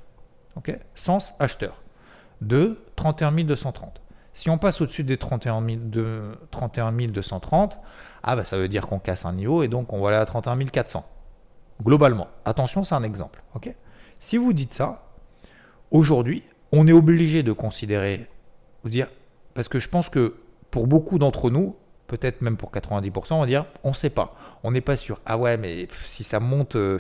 Ok, 0.56 0.76
sens 0.94 1.34
acheteur. 1.38 1.82
De 2.42 2.78
31 2.96 3.32
230. 3.32 4.00
Si 4.34 4.50
on 4.50 4.58
passe 4.58 4.80
au-dessus 4.80 5.02
des 5.02 5.16
31, 5.16 5.62
230, 5.62 7.78
ah 8.22 8.36
bah 8.36 8.44
ça 8.44 8.56
veut 8.58 8.68
dire 8.68 8.86
qu'on 8.86 8.98
casse 8.98 9.24
un 9.24 9.32
niveau 9.32 9.62
et 9.62 9.68
donc 9.68 9.92
on 9.92 10.00
va 10.00 10.08
aller 10.08 10.18
à 10.18 10.24
31 10.24 10.58
400. 10.66 11.04
Globalement. 11.82 12.28
Attention, 12.44 12.84
c'est 12.84 12.94
un 12.94 13.02
exemple. 13.02 13.42
Si 14.18 14.36
vous 14.36 14.52
dites 14.52 14.74
ça, 14.74 15.10
Aujourd'hui, 15.90 16.44
on 16.70 16.86
est 16.86 16.92
obligé 16.92 17.42
de 17.42 17.50
considérer, 17.50 18.26
dire, 18.84 19.08
parce 19.54 19.66
que 19.66 19.80
je 19.80 19.88
pense 19.88 20.08
que 20.08 20.36
pour 20.70 20.86
beaucoup 20.86 21.18
d'entre 21.18 21.50
nous, 21.50 21.74
peut-être 22.06 22.42
même 22.42 22.56
pour 22.56 22.70
90%, 22.70 23.34
on 23.34 23.40
va 23.40 23.46
dire, 23.46 23.66
on 23.82 23.88
ne 23.88 23.94
sait 23.94 24.10
pas, 24.10 24.36
on 24.62 24.70
n'est 24.70 24.80
pas 24.80 24.96
sûr. 24.96 25.20
Ah 25.26 25.36
ouais, 25.36 25.56
mais 25.56 25.88
si 26.06 26.22
ça 26.22 26.38
monte, 26.38 26.76
euh, 26.76 26.98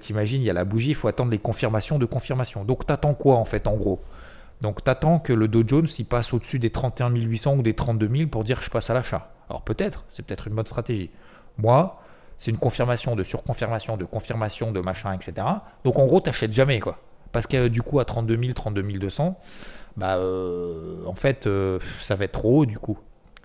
t'imagines, 0.00 0.42
il 0.42 0.44
y 0.44 0.50
a 0.50 0.54
la 0.54 0.64
bougie, 0.64 0.90
il 0.90 0.94
faut 0.96 1.06
attendre 1.06 1.30
les 1.30 1.38
confirmations 1.38 2.00
de 2.00 2.04
confirmation. 2.04 2.64
Donc 2.64 2.84
t'attends 2.84 3.14
quoi 3.14 3.36
en 3.36 3.44
fait, 3.44 3.68
en 3.68 3.76
gros? 3.76 4.02
Donc 4.60 4.82
t'attends 4.82 5.20
que 5.20 5.32
le 5.32 5.46
Dow 5.46 5.62
Jones 5.64 5.86
il 6.00 6.04
passe 6.04 6.32
au-dessus 6.32 6.58
des 6.58 6.70
31 6.70 7.10
800 7.10 7.54
ou 7.54 7.62
des 7.62 7.74
32 7.74 8.10
000 8.12 8.28
pour 8.28 8.42
dire 8.42 8.60
je 8.60 8.70
passe 8.70 8.90
à 8.90 8.94
l'achat. 8.94 9.30
Alors 9.48 9.62
peut-être, 9.62 10.04
c'est 10.10 10.24
peut-être 10.24 10.48
une 10.48 10.54
bonne 10.54 10.66
stratégie. 10.66 11.10
Moi, 11.56 12.00
c'est 12.38 12.50
une 12.50 12.58
confirmation 12.58 13.16
de 13.16 13.24
surconfirmation, 13.24 13.96
de 13.96 14.04
confirmation, 14.04 14.72
de 14.72 14.80
machin, 14.80 15.12
etc. 15.12 15.46
Donc 15.84 15.98
en 15.98 16.06
gros, 16.06 16.20
t'achètes 16.20 16.52
jamais 16.52 16.80
quoi. 16.80 16.98
Parce 17.32 17.46
que 17.46 17.68
du 17.68 17.82
coup, 17.82 18.00
à 18.00 18.04
32 18.04 18.38
000, 18.38 18.52
32 18.52 18.82
200, 18.82 19.38
bah, 19.96 20.16
euh, 20.16 21.04
en 21.04 21.14
fait, 21.14 21.46
euh, 21.46 21.78
ça 22.00 22.14
va 22.14 22.24
être 22.24 22.32
trop 22.32 22.60
haut 22.60 22.66
du 22.66 22.78
coup. 22.78 22.98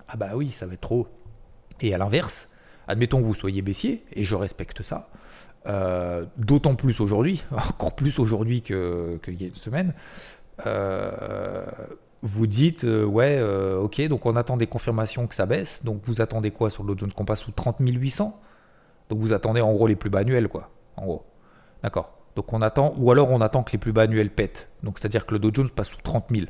Ah 0.08 0.16
bah 0.16 0.30
oui, 0.34 0.50
ça 0.50 0.66
va 0.66 0.74
être 0.74 0.80
trop 0.80 1.00
haut. 1.00 1.08
Et 1.80 1.92
à 1.92 1.98
l'inverse, 1.98 2.48
admettons 2.86 3.20
que 3.20 3.26
vous 3.26 3.34
soyez 3.34 3.62
baissier, 3.62 4.04
et 4.12 4.24
je 4.24 4.34
respecte 4.34 4.82
ça, 4.82 5.08
euh, 5.66 6.24
d'autant 6.36 6.76
plus 6.76 7.00
aujourd'hui, 7.00 7.42
encore 7.50 7.96
plus 7.96 8.18
aujourd'hui 8.18 8.62
qu'il 8.62 8.76
y 8.76 9.44
a 9.44 9.48
une 9.48 9.56
semaine, 9.56 9.92
vous 12.24 12.46
dites, 12.46 12.84
ouais, 12.84 13.40
ok, 13.78 14.00
donc 14.08 14.26
on 14.26 14.34
attend 14.34 14.56
des 14.56 14.66
confirmations 14.66 15.26
que 15.26 15.34
ça 15.34 15.46
baisse, 15.46 15.84
donc 15.84 16.00
vous 16.04 16.20
attendez 16.20 16.50
quoi 16.50 16.70
sur 16.70 16.82
le 16.82 16.96
Jones 16.96 17.12
qu'on 17.12 17.24
passe 17.24 17.42
sous 17.42 17.52
30 17.52 17.76
800 17.80 18.40
Donc 19.10 19.18
vous 19.20 19.32
attendez 19.32 19.60
en 19.60 19.72
gros 19.72 19.86
les 19.86 19.94
plus 19.94 20.10
bas 20.10 20.20
annuels, 20.20 20.48
quoi, 20.48 20.70
en 20.96 21.04
gros. 21.04 21.24
D'accord 21.82 22.14
donc 22.36 22.52
on 22.52 22.62
attend, 22.62 22.94
ou 22.98 23.10
alors 23.10 23.30
on 23.30 23.40
attend 23.40 23.62
que 23.62 23.72
les 23.72 23.78
plus 23.78 23.92
bas 23.92 24.02
annuels 24.02 24.30
pètent. 24.30 24.68
Donc 24.82 24.98
c'est-à-dire 24.98 25.26
que 25.26 25.34
le 25.34 25.38
Dow 25.38 25.50
Jones 25.52 25.70
passe 25.70 25.88
sous 25.88 26.02
30 26.02 26.26
000. 26.30 26.46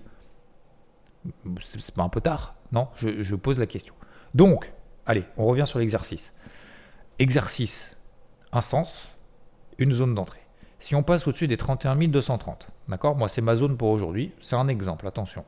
C'est 1.61 1.95
pas 1.95 2.03
un 2.03 2.09
peu 2.09 2.21
tard 2.21 2.55
Non? 2.73 2.89
Je, 2.97 3.35
pose 3.35 3.59
la 3.59 3.67
question. 3.67 3.95
Donc, 4.35 4.73
allez, 5.07 5.25
on 5.37 5.47
revient 5.47 5.67
sur 5.67 5.79
l'exercice. 5.79 6.33
Exercice, 7.19 7.97
un 8.53 8.61
sens, 8.61 9.09
une 9.79 9.93
zone 9.93 10.15
d'entrée. 10.15 10.41
Si 10.85 10.95
on 10.95 11.03
passe 11.03 11.27
au-dessus 11.27 11.49
des 11.49 11.57
31 11.57 11.97
230, 11.97 12.69
d'accord? 12.91 13.17
Moi, 13.17 13.31
c'est 13.31 13.41
ma 13.41 13.57
zone 13.57 13.79
pour 13.79 13.89
aujourd'hui. 13.89 14.33
C'est 14.43 14.55
un 14.55 14.69
exemple, 14.69 15.07
attention. 15.07 15.47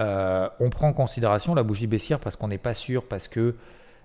Euh, 0.00 0.48
on 0.60 0.70
prend 0.70 0.88
en 0.88 0.92
considération 0.94 1.54
la 1.54 1.62
bougie 1.62 1.86
baissière 1.86 2.18
parce 2.20 2.36
qu'on 2.36 2.48
n'est 2.48 2.56
pas 2.56 2.72
sûr, 2.72 3.06
parce 3.06 3.28
que. 3.28 3.54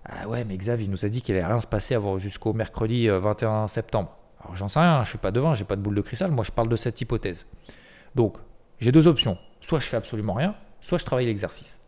Ah 0.04 0.28
ouais, 0.28 0.44
mais 0.44 0.58
Xav, 0.58 0.82
il 0.82 0.92
nous 0.92 1.06
a 1.06 1.08
dit 1.08 1.22
qu'il 1.22 1.36
allait 1.38 1.46
rien 1.46 1.62
se 1.62 1.68
passer 1.68 1.98
jusqu'au 2.18 2.52
mercredi 2.52 3.08
21 3.08 3.64
euh, 3.64 3.68
septembre. 3.70 4.18
Alors 4.42 4.58
j'en 4.58 4.68
sais 4.68 4.80
rien, 4.80 4.96
je 4.96 5.00
ne 5.00 5.06
suis 5.06 5.18
pas 5.20 5.32
devin, 5.32 5.54
j'ai 5.54 5.64
pas 5.64 5.78
de 5.78 5.82
boule 5.82 5.96
de 5.96 6.02
cristal, 6.02 6.32
moi 6.32 6.44
je 6.44 6.52
parle 6.52 6.68
de 6.68 6.76
cette 6.76 7.00
hypothèse. 7.00 7.46
Donc 8.16 8.36
j'ai 8.82 8.92
deux 8.92 9.08
options, 9.08 9.38
soit 9.62 9.80
je 9.80 9.86
fais 9.86 9.96
absolument 9.96 10.34
rien, 10.34 10.56
soit 10.82 10.98
je 10.98 11.06
travaille 11.06 11.28
l'exercice. 11.28 11.80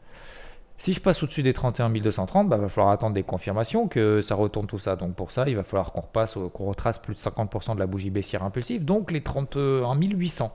Si 0.84 0.92
je 0.92 1.00
passe 1.00 1.24
au-dessus 1.24 1.44
des 1.44 1.54
31 1.54 1.92
230, 1.92 2.46
il 2.46 2.50
bah, 2.50 2.58
va 2.58 2.68
falloir 2.68 2.92
attendre 2.92 3.14
des 3.14 3.24
confirmations 3.24 3.88
que 3.88 4.22
ça 4.22 4.36
retourne 4.36 4.68
tout 4.68 4.80
ça. 4.80 4.98
Donc 4.98 5.16
pour 5.16 5.32
ça, 5.32 5.48
il 5.48 5.56
va 5.56 5.64
falloir 5.64 5.94
qu'on 5.94 6.02
repasse, 6.02 6.34
qu'on 6.54 6.66
retrace 6.66 6.98
plus 6.98 7.16
de 7.16 7.20
50% 7.22 7.76
de 7.76 7.80
la 7.80 7.88
bougie 7.88 8.10
baissière 8.10 8.44
impulsive, 8.44 8.84
donc 8.84 9.10
les 9.10 9.24
31 9.24 9.96
800 9.96 10.54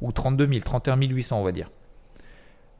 ou 0.00 0.12
32 0.12 0.46
000, 0.46 0.60
31 0.64 0.96
800 0.96 1.38
on 1.38 1.44
va 1.44 1.52
dire. 1.52 1.70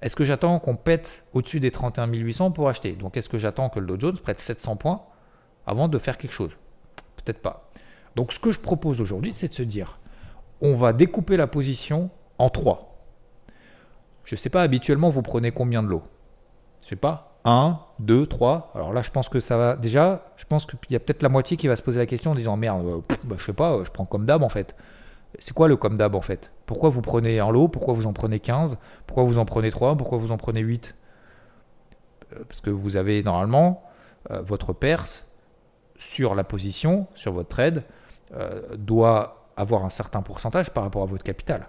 Est-ce 0.01 0.17
que 0.17 0.25
j'attends 0.25 0.59
qu'on 0.59 0.75
pète 0.75 1.27
au-dessus 1.35 1.61
des 1.61 1.71
31 1.71 2.07
800 2.07 2.53
pour 2.53 2.71
acheter? 2.71 2.93
Donc 2.93 3.19
est-ce 3.19 3.29
que 3.29 3.37
j'attends 3.37 3.69
que 3.69 3.79
le 3.79 3.87
Dow 3.87 4.01
Jones 4.01 4.19
prête 4.19 4.41
700 4.41 4.77
points 4.77 5.03
avant 5.67 5.87
de 5.87 5.99
faire 5.99 6.17
quelque 6.17 6.33
chose? 6.33 6.53
Peut-être 7.17 7.43
pas. 7.43 7.71
Donc 8.17 8.33
ce 8.33 8.41
que 8.41 8.53
je 8.53 8.59
propose 8.59 9.03
aujourd'hui, 9.03 9.35
c'est 9.35 9.49
de 9.49 9.55
se 9.55 9.63
dire, 9.63 9.99
on 10.63 10.77
va 10.77 10.95
découper 10.95 11.37
la 11.37 11.47
position 11.47 12.09
en 12.39 12.49
trois. 12.49 13.05
Je 14.25 14.35
ne 14.35 14.39
sais 14.39 14.49
pas, 14.49 14.63
habituellement, 14.63 15.11
vous 15.11 15.21
prenez 15.21 15.51
combien 15.51 15.83
de 15.83 15.89
lots 15.89 16.05
Je 16.83 16.89
sais 16.89 16.97
pas, 16.97 17.39
1, 17.45 17.79
2, 18.01 18.27
3. 18.27 18.73
Alors 18.75 18.93
là, 18.93 19.03
je 19.03 19.11
pense 19.11 19.29
que 19.29 19.41
ça 19.41 19.57
va. 19.57 19.77
Déjà, 19.77 20.33
je 20.37 20.45
pense 20.45 20.67
qu'il 20.67 20.79
y 20.91 20.97
a 20.97 21.01
peut-être 21.01 21.23
la 21.23 21.29
moitié 21.29 21.57
qui 21.57 21.69
va 21.69 21.77
se 21.77 21.83
poser 21.83 21.99
la 21.99 22.07
question 22.07 22.33
en 22.33 22.35
disant 22.35 22.57
Merde, 22.57 22.85
je 22.87 22.95
euh, 22.95 23.17
bah, 23.25 23.37
je 23.39 23.45
sais 23.45 23.53
pas, 23.53 23.83
je 23.85 23.91
prends 23.91 24.05
comme 24.05 24.25
d'hab 24.25 24.43
en 24.43 24.49
fait. 24.49 24.75
C'est 25.39 25.55
quoi 25.55 25.69
le 25.69 25.77
comme 25.77 25.97
d'hab 25.97 26.15
en 26.15 26.21
fait? 26.21 26.51
Pourquoi 26.67 26.91
vous 26.91 27.03
prenez 27.03 27.39
un 27.39 27.51
lot? 27.51 27.69
Pourquoi 27.69 27.95
vous 27.95 28.07
en 28.07 28.13
prenez 28.13 28.41
15 28.41 28.79
Pourquoi 29.07 29.25
vous 29.25 29.39
en 29.39 29.45
prenez 29.45 29.71
3 29.71 29.97
Pourquoi 29.97 30.19
vous 30.19 30.33
en 30.33 30.37
prenez 30.37 30.61
8 30.61 30.95
euh, 32.33 32.45
Parce 32.49 32.61
que 32.61 32.71
vous 32.71 32.97
avez 32.97 33.23
normalement 33.23 33.85
euh, 34.31 34.43
votre 34.43 34.73
perse 34.73 35.27
sur 35.97 36.35
la 36.35 36.45
position, 36.45 37.07
sur 37.15 37.33
votre 37.33 37.49
trade, 37.49 37.85
euh, 38.35 38.63
doit 38.77 39.51
avoir 39.57 39.85
un 39.85 39.91
certain 39.91 40.23
pourcentage 40.23 40.71
par 40.71 40.85
rapport 40.85 41.03
à 41.03 41.07
votre 41.07 41.25
capital. 41.25 41.69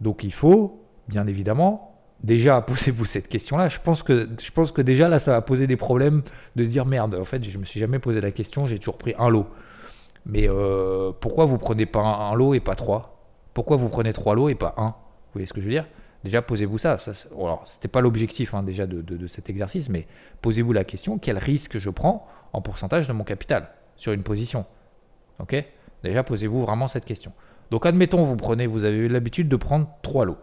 Donc 0.00 0.22
il 0.22 0.32
faut, 0.32 0.84
bien 1.08 1.26
évidemment, 1.26 1.93
déjà, 2.24 2.60
posez-vous 2.60 3.04
cette 3.04 3.28
question-là. 3.28 3.68
Je 3.68 3.78
pense, 3.78 4.02
que, 4.02 4.28
je 4.42 4.50
pense 4.50 4.72
que 4.72 4.82
déjà, 4.82 5.08
là, 5.08 5.18
ça 5.18 5.32
va 5.32 5.42
poser 5.42 5.66
des 5.66 5.76
problèmes 5.76 6.22
de 6.56 6.64
se 6.64 6.70
dire 6.70 6.86
merde, 6.86 7.14
en 7.14 7.24
fait, 7.24 7.44
je 7.44 7.58
me 7.58 7.64
suis 7.64 7.78
jamais 7.78 7.98
posé 7.98 8.20
la 8.20 8.32
question, 8.32 8.66
j'ai 8.66 8.78
toujours 8.78 8.98
pris 8.98 9.14
un 9.18 9.28
lot. 9.28 9.46
Mais 10.26 10.48
euh, 10.48 11.12
pourquoi 11.20 11.44
vous 11.44 11.58
prenez 11.58 11.86
pas 11.86 12.00
un, 12.00 12.34
lot 12.34 12.54
et 12.54 12.60
pas 12.60 12.74
trois? 12.74 13.28
Pourquoi 13.52 13.76
vous 13.76 13.90
prenez 13.90 14.12
trois 14.12 14.34
lots 14.34 14.48
et 14.48 14.54
pas 14.54 14.74
un? 14.78 14.88
Vous 14.88 15.34
voyez 15.34 15.46
ce 15.46 15.52
que 15.52 15.60
je 15.60 15.66
veux 15.66 15.72
dire? 15.72 15.86
Déjà, 16.24 16.40
posez-vous 16.40 16.78
ça. 16.78 16.96
ça 16.96 17.12
alors, 17.38 17.62
c'était 17.66 17.88
pas 17.88 18.00
l'objectif 18.00 18.54
hein, 18.54 18.62
déjà 18.62 18.86
de, 18.86 19.02
de, 19.02 19.26
cet 19.26 19.50
exercice, 19.50 19.90
mais 19.90 20.06
posez-vous 20.40 20.72
la 20.72 20.84
question 20.84 21.18
quel 21.18 21.36
risque 21.36 21.76
je 21.76 21.90
prends 21.90 22.26
en 22.54 22.62
pourcentage 22.62 23.06
de 23.06 23.12
mon 23.12 23.24
capital 23.24 23.68
sur 23.96 24.12
une 24.12 24.22
position? 24.22 24.64
Ok? 25.38 25.62
Déjà, 26.02 26.22
posez-vous 26.22 26.62
vraiment 26.62 26.88
cette 26.88 27.04
question. 27.04 27.32
Donc, 27.70 27.84
admettons, 27.84 28.24
vous 28.24 28.36
prenez, 28.36 28.66
vous 28.66 28.86
avez 28.86 29.08
l'habitude 29.08 29.50
de 29.50 29.56
prendre 29.56 29.88
trois 30.02 30.24
lots. 30.24 30.38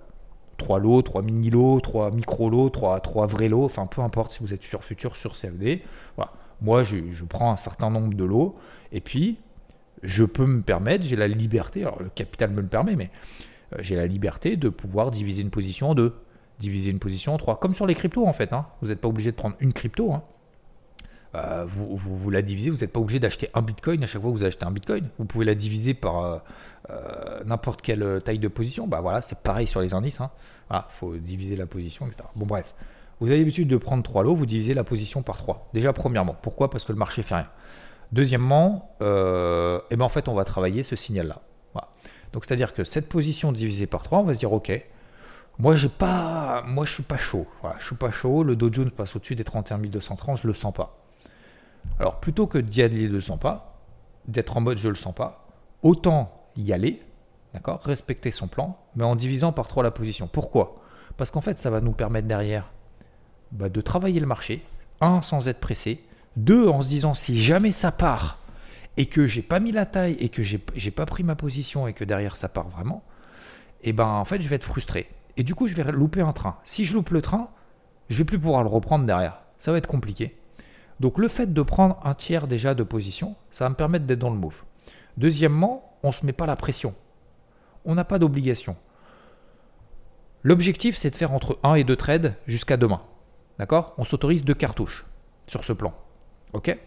Trois 0.61 0.79
lots, 0.79 1.01
trois 1.01 1.23
mini-lots, 1.23 1.81
trois 1.81 2.11
micro-lots, 2.11 2.69
trois, 2.69 2.99
trois 2.99 3.25
vrais 3.25 3.49
lots, 3.49 3.65
enfin 3.65 3.87
peu 3.87 4.01
importe 4.01 4.31
si 4.31 4.39
vous 4.41 4.53
êtes 4.53 4.61
sur 4.61 4.83
futur 4.83 5.17
sur 5.17 5.33
CFD. 5.33 5.81
Voilà. 6.15 6.31
Moi, 6.61 6.83
je, 6.83 6.97
je 7.11 7.25
prends 7.25 7.51
un 7.51 7.57
certain 7.57 7.89
nombre 7.89 8.13
de 8.13 8.23
lots 8.23 8.55
et 8.91 9.01
puis 9.01 9.39
je 10.03 10.23
peux 10.23 10.45
me 10.45 10.61
permettre, 10.61 11.03
j'ai 11.03 11.15
la 11.15 11.27
liberté, 11.27 11.81
alors 11.81 12.01
le 12.01 12.09
capital 12.09 12.51
me 12.51 12.61
le 12.61 12.67
permet, 12.67 12.95
mais 12.95 13.09
euh, 13.73 13.77
j'ai 13.81 13.95
la 13.95 14.05
liberté 14.05 14.55
de 14.55 14.69
pouvoir 14.69 15.09
diviser 15.09 15.41
une 15.41 15.49
position 15.49 15.89
en 15.89 15.95
deux, 15.95 16.13
diviser 16.59 16.91
une 16.91 16.99
position 16.99 17.33
en 17.33 17.37
trois, 17.37 17.59
comme 17.59 17.73
sur 17.73 17.87
les 17.87 17.95
cryptos 17.95 18.27
en 18.27 18.33
fait. 18.33 18.53
Hein. 18.53 18.67
Vous 18.81 18.89
n'êtes 18.89 19.01
pas 19.01 19.07
obligé 19.07 19.31
de 19.31 19.35
prendre 19.35 19.55
une 19.59 19.73
crypto. 19.73 20.13
Hein. 20.13 20.21
Euh, 21.35 21.65
vous, 21.67 21.95
vous, 21.95 22.29
la 22.29 22.41
divisez, 22.41 22.69
vous 22.69 22.77
n'êtes 22.77 22.91
pas 22.91 22.99
obligé 22.99 23.19
d'acheter 23.19 23.49
un 23.53 23.61
bitcoin 23.61 24.03
à 24.03 24.07
chaque 24.07 24.21
fois 24.21 24.31
que 24.31 24.37
vous 24.37 24.43
achetez 24.43 24.65
un 24.65 24.71
bitcoin. 24.71 25.07
Vous 25.17 25.25
pouvez 25.25 25.45
la 25.45 25.55
diviser 25.55 25.93
par 25.93 26.41
euh, 26.89 27.43
n'importe 27.45 27.81
quelle 27.81 28.21
taille 28.23 28.39
de 28.39 28.47
position. 28.47 28.87
Bah 28.87 29.01
voilà, 29.01 29.21
c'est 29.21 29.39
pareil 29.39 29.67
sur 29.67 29.81
les 29.81 29.93
indices. 29.93 30.19
Hein. 30.19 30.31
Voilà, 30.69 30.87
faut 30.89 31.15
diviser 31.15 31.55
la 31.55 31.65
position, 31.65 32.07
etc. 32.07 32.23
Bon 32.35 32.45
bref, 32.45 32.75
vous 33.19 33.27
avez 33.27 33.39
l'habitude 33.39 33.67
de 33.67 33.77
prendre 33.77 34.03
trois 34.03 34.23
lots, 34.23 34.35
vous 34.35 34.45
divisez 34.45 34.73
la 34.73 34.83
position 34.83 35.21
par 35.21 35.37
trois. 35.37 35.69
Déjà 35.73 35.93
premièrement, 35.93 36.35
pourquoi? 36.41 36.69
Parce 36.69 36.83
que 36.83 36.91
le 36.91 36.97
marché 36.97 37.23
fait 37.23 37.35
rien. 37.35 37.47
Deuxièmement, 38.11 38.95
euh, 39.01 39.79
eh 39.89 39.95
ben 39.95 40.03
en 40.03 40.09
fait, 40.09 40.27
on 40.27 40.33
va 40.33 40.43
travailler 40.43 40.83
ce 40.83 40.95
signal-là. 40.95 41.41
Donc, 42.33 42.45
c'est-à-dire 42.45 42.73
que 42.73 42.83
cette 42.83 43.09
position 43.09 43.51
divisée 43.51 43.87
par 43.87 44.03
3, 44.03 44.19
on 44.19 44.23
va 44.23 44.33
se 44.33 44.39
dire, 44.39 44.53
OK, 44.53 44.71
moi, 45.59 45.75
j'ai 45.75 45.89
pas, 45.89 46.63
moi, 46.65 46.85
je 46.85 46.93
suis 46.93 47.03
pas 47.03 47.17
chaud. 47.17 47.45
Je 47.79 47.85
suis 47.85 47.95
pas 47.95 48.11
chaud. 48.11 48.43
Le 48.43 48.55
Dow 48.55 48.71
Jones 48.71 48.91
passe 48.91 49.15
au-dessus 49.15 49.35
des 49.35 49.43
31 49.43 49.79
230, 49.79 50.41
je 50.41 50.47
le 50.47 50.53
sens 50.53 50.73
pas. 50.73 51.00
Alors, 51.99 52.19
plutôt 52.19 52.47
que 52.47 52.57
d'y 52.57 52.81
aller, 52.81 53.07
le 53.07 53.21
sens 53.21 53.39
pas, 53.39 53.79
d'être 54.27 54.57
en 54.57 54.61
mode 54.61 54.77
je 54.77 54.89
le 54.89 54.95
sens 54.95 55.13
pas, 55.13 55.47
autant 55.81 56.31
y 56.55 56.73
aller, 56.73 57.01
d'accord, 57.53 57.81
respecter 57.83 58.31
son 58.31 58.47
plan, 58.47 58.77
mais 58.95 59.03
en 59.03 59.15
divisant 59.15 59.51
par 59.51 59.67
3 59.67 59.83
la 59.83 59.91
position. 59.91 60.27
Pourquoi? 60.27 60.81
Parce 61.17 61.31
qu'en 61.31 61.41
fait, 61.41 61.59
ça 61.59 61.69
va 61.69 61.81
nous 61.81 61.91
permettre 61.91 62.27
derrière 62.27 62.71
bah, 63.51 63.69
de 63.69 63.81
travailler 63.81 64.19
le 64.19 64.27
marché, 64.27 64.63
un, 65.01 65.21
sans 65.21 65.47
être 65.47 65.59
pressé, 65.59 66.03
deux, 66.37 66.67
en 66.67 66.81
se 66.81 66.87
disant 66.87 67.13
si 67.13 67.41
jamais 67.41 67.71
ça 67.71 67.91
part 67.91 68.39
et 68.97 69.05
que 69.05 69.25
j'ai 69.25 69.41
pas 69.41 69.59
mis 69.59 69.71
la 69.71 69.85
taille 69.85 70.17
et 70.19 70.29
que 70.29 70.41
j'ai 70.41 70.91
pas 70.91 71.05
pris 71.05 71.23
ma 71.23 71.35
position 71.35 71.87
et 71.87 71.93
que 71.93 72.03
derrière 72.03 72.37
ça 72.37 72.49
part 72.49 72.69
vraiment, 72.69 73.03
et 73.83 73.89
eh 73.89 73.93
ben 73.93 74.05
en 74.05 74.25
fait 74.25 74.41
je 74.41 74.47
vais 74.47 74.57
être 74.57 74.65
frustré. 74.65 75.09
Et 75.37 75.43
du 75.43 75.55
coup 75.55 75.67
je 75.67 75.75
vais 75.75 75.83
louper 75.91 76.21
un 76.21 76.33
train. 76.33 76.57
Si 76.63 76.85
je 76.85 76.93
loupe 76.93 77.09
le 77.09 77.21
train, 77.21 77.49
je 78.09 78.17
vais 78.19 78.25
plus 78.25 78.37
pouvoir 78.37 78.63
le 78.63 78.69
reprendre 78.69 79.05
derrière. 79.05 79.39
Ça 79.59 79.71
va 79.71 79.77
être 79.77 79.87
compliqué. 79.87 80.37
Donc 81.01 81.17
le 81.17 81.27
fait 81.27 81.51
de 81.51 81.61
prendre 81.63 81.99
un 82.03 82.13
tiers 82.13 82.45
déjà 82.45 82.75
de 82.75 82.83
position, 82.83 83.35
ça 83.51 83.65
va 83.65 83.69
me 83.69 83.75
permettre 83.75 84.05
d'être 84.05 84.19
dans 84.19 84.29
le 84.29 84.37
move. 84.37 84.61
Deuxièmement, 85.17 85.97
on 86.03 86.09
ne 86.09 86.13
se 86.13 86.23
met 86.27 86.31
pas 86.31 86.45
la 86.45 86.55
pression. 86.55 86.93
On 87.85 87.95
n'a 87.95 88.03
pas 88.03 88.19
d'obligation. 88.19 88.75
L'objectif, 90.43 90.95
c'est 90.95 91.09
de 91.09 91.15
faire 91.15 91.31
entre 91.31 91.57
1 91.63 91.73
et 91.73 91.83
2 91.83 91.95
trades 91.95 92.35
jusqu'à 92.45 92.77
demain. 92.77 93.01
D'accord? 93.57 93.95
On 93.97 94.03
s'autorise 94.03 94.43
deux 94.43 94.53
cartouches 94.53 95.07
sur 95.47 95.63
ce 95.63 95.73
plan. 95.73 95.91
Ok? 96.53 96.77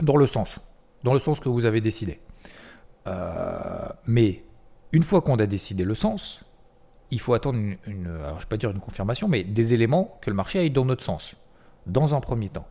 Dans 0.00 0.16
le 0.16 0.26
sens. 0.26 0.58
Dans 1.04 1.12
le 1.12 1.18
sens 1.18 1.38
que 1.38 1.50
vous 1.50 1.66
avez 1.66 1.82
décidé. 1.82 2.20
Euh, 3.06 3.86
mais 4.06 4.44
une 4.92 5.02
fois 5.02 5.20
qu'on 5.20 5.36
a 5.36 5.46
décidé 5.46 5.84
le 5.84 5.94
sens, 5.94 6.40
il 7.10 7.20
faut 7.20 7.34
attendre 7.34 7.58
une, 7.58 8.06
alors 8.06 8.36
je 8.36 8.46
vais 8.46 8.48
pas 8.48 8.56
dire 8.56 8.70
une 8.70 8.80
confirmation, 8.80 9.28
mais 9.28 9.44
des 9.44 9.74
éléments 9.74 10.18
que 10.22 10.30
le 10.30 10.36
marché 10.36 10.58
aille 10.58 10.70
dans 10.70 10.86
notre 10.86 11.04
sens, 11.04 11.36
dans 11.84 12.14
un 12.14 12.20
premier 12.20 12.48
temps. 12.48 12.66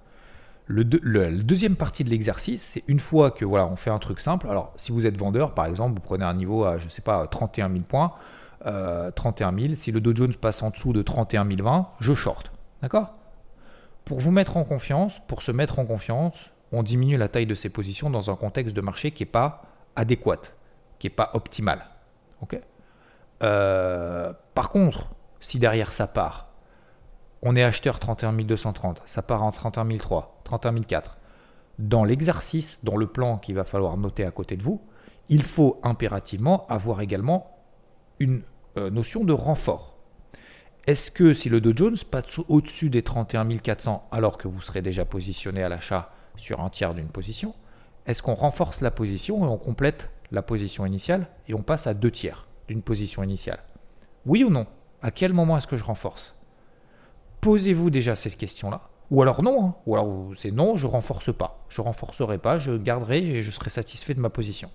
Le, 0.67 0.84
la 1.04 1.32
deuxième 1.32 1.75
partie 1.75 2.04
de 2.04 2.10
l'exercice, 2.10 2.63
c'est 2.63 2.84
une 2.88 2.99
fois 2.99 3.30
que 3.30 3.45
voilà, 3.45 3.67
on 3.67 3.75
fait 3.75 3.91
un 3.91 3.99
truc 3.99 4.19
simple. 4.19 4.47
Alors, 4.49 4.73
si 4.78 4.91
vous 4.91 5.06
êtes 5.06 5.17
vendeur, 5.17 5.54
par 5.54 5.67
exemple, 5.67 5.93
vous 5.93 6.01
prenez 6.01 6.25
un 6.25 6.34
niveau 6.34 6.65
à, 6.65 6.80
je 6.80 6.89
sais 6.89 7.04
pas, 7.04 7.28
31 7.28 7.69
000 7.69 7.82
points, 7.82 8.13
31 8.63 9.54
euh, 9.54 9.60
000. 9.60 9.75
Si 9.75 9.91
le 9.91 10.01
Dow 10.01 10.15
Jones 10.15 10.34
passe 10.34 10.63
en 10.63 10.71
dessous 10.71 10.91
de 10.91 11.04
31 11.04 11.45
020, 11.45 11.89
je 11.99 12.13
short. 12.13 12.51
D'accord? 12.82 13.13
Pour 14.06 14.19
vous 14.19 14.32
mettre 14.32 14.58
en 14.58 14.63
confiance, 14.63 15.21
pour 15.28 15.43
se 15.43 15.51
mettre 15.51 15.78
en 15.80 15.86
confiance, 15.86 16.49
on 16.71 16.84
diminue 16.84 17.17
la 17.17 17.28
taille 17.28 17.45
de 17.45 17.56
ses 17.56 17.69
positions 17.69 18.10
dans 18.10 18.32
un 18.32 18.36
contexte 18.36 18.75
de 18.75 18.82
marché 18.82 19.12
qui 19.12 19.23
n'est 19.23 19.30
pas 19.30 19.63
adéquat, 19.95 20.41
qui 20.99 21.08
n'est 21.08 21.13
pas 21.13 21.30
optimal. 21.34 21.86
Ok? 22.41 22.60
Euh, 23.43 24.34
par 24.54 24.69
contre, 24.69 25.10
si 25.39 25.60
derrière 25.60 25.93
ça 25.93 26.08
part, 26.08 26.47
on 27.41 27.56
est 27.56 27.63
acheteur 27.63 27.99
31 27.99 28.34
230, 28.34 29.04
ça 29.06 29.21
part 29.21 29.43
en 29.43 29.51
31 29.51 29.97
003, 29.97 30.35
31 30.45 30.81
004, 30.81 31.17
dans 31.77 32.05
l'exercice, 32.05 32.84
dans 32.86 32.95
le 32.95 33.08
plan 33.08 33.38
qu'il 33.38 33.55
va 33.55 33.65
falloir 33.65 33.97
noter 33.97 34.23
à 34.23 34.31
côté 34.31 34.55
de 34.55 34.63
vous, 34.63 34.81
il 35.27 35.43
faut 35.43 35.79
impérativement 35.84 36.65
avoir 36.69 37.01
également 37.01 37.58
une 38.19 38.43
euh, 38.77 38.89
notion 38.89 39.23
de 39.23 39.34
renfort. 39.34 39.97
Est-ce 40.88 41.10
que 41.12 41.34
si 41.34 41.49
le 41.49 41.60
Dow 41.60 41.73
Jones 41.75 41.97
passe 42.10 42.39
au-dessus 42.47 42.89
des 42.89 43.01
31 43.01 43.49
400 43.58 44.08
alors 44.12 44.38
que 44.38 44.47
vous 44.47 44.62
serez 44.62 44.81
déjà 44.81 45.03
positionné 45.03 45.63
à 45.63 45.69
l'achat 45.69 46.12
sur 46.38 46.62
un 46.62 46.69
tiers 46.69 46.93
d'une 46.93 47.08
position, 47.08 47.55
est-ce 48.05 48.21
qu'on 48.21 48.36
renforce 48.36 48.81
la 48.81 48.91
position 48.91 49.43
et 49.43 49.47
on 49.47 49.58
complète 49.58 50.10
la 50.31 50.43
position 50.43 50.86
initiale 50.86 51.27
et 51.47 51.55
on 51.55 51.63
passe 51.63 51.88
à 51.88 51.95
deux 51.95 52.12
tiers 52.12 52.47
d'une 52.67 52.84
position 52.84 53.23
initiale? 53.23 53.63
Oui 54.25 54.43
ou 54.43 54.49
non? 54.49 54.67
À 55.01 55.12
quel 55.12 55.34
moment 55.34 55.58
est-ce 55.58 55.67
que 55.67 55.77
je 55.77 55.84
renforce? 55.84 56.36
Posez-vous 57.41 57.89
déjà 57.89 58.15
cette 58.15 58.38
question-là. 58.38 58.89
Ou 59.12 59.22
alors 59.22 59.44
non, 59.44 59.68
hein. 59.68 59.76
ou 59.86 59.96
alors 59.96 60.32
c'est 60.36 60.52
non, 60.52 60.78
je 60.78 60.88
renforce 60.88 61.36
pas. 61.36 61.65
Je 61.70 61.82
renforcerai 61.82 62.38
pas, 62.38 62.60
je 62.60 62.72
garderai 62.72 63.20
et 63.20 63.44
je 63.44 63.52
serai 63.52 63.70
satisfait 63.70 64.13
de 64.13 64.20
ma 64.20 64.30
position. 64.30 64.70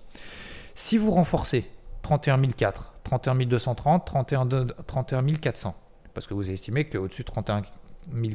Si 0.75 0.97
vous 0.97 1.11
renforcez 1.11 1.69
31 2.01 2.41
400, 2.49 2.85
31 3.03 3.35
230, 3.45 4.05
31, 4.05 4.47
31 4.87 5.33
400, 5.33 5.75
parce 6.13 6.27
que 6.27 6.33
vous 6.33 6.49
estimez 6.49 6.87
qu'au-dessus 6.87 7.23
de 7.23 7.27
31 7.27 7.61